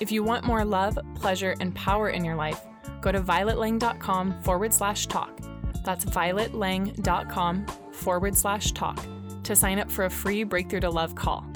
If 0.00 0.10
you 0.10 0.22
want 0.22 0.44
more 0.44 0.64
love, 0.64 0.98
pleasure, 1.14 1.54
and 1.60 1.74
power 1.74 2.10
in 2.10 2.24
your 2.24 2.34
life, 2.34 2.60
go 3.00 3.12
to 3.12 3.20
violetlang.com 3.20 4.42
forward 4.42 4.72
slash 4.74 5.06
talk. 5.06 5.38
That's 5.84 6.04
violetlang.com 6.04 7.66
forward 7.92 8.36
slash 8.36 8.72
talk 8.72 9.04
to 9.44 9.54
sign 9.54 9.78
up 9.78 9.90
for 9.90 10.06
a 10.06 10.10
free 10.10 10.42
Breakthrough 10.42 10.80
to 10.80 10.90
Love 10.90 11.14
call. 11.14 11.46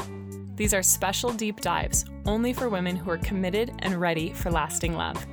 These 0.54 0.74
are 0.74 0.82
special 0.82 1.32
deep 1.32 1.60
dives 1.60 2.04
only 2.26 2.52
for 2.52 2.68
women 2.68 2.96
who 2.96 3.10
are 3.10 3.18
committed 3.18 3.72
and 3.80 4.00
ready 4.00 4.32
for 4.32 4.50
lasting 4.50 4.94
love. 4.94 5.24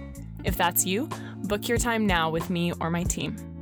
If 0.43 0.55
that's 0.55 0.85
you, 0.85 1.09
book 1.43 1.67
your 1.67 1.77
time 1.77 2.07
now 2.07 2.29
with 2.29 2.49
me 2.49 2.71
or 2.79 2.89
my 2.89 3.03
team. 3.03 3.54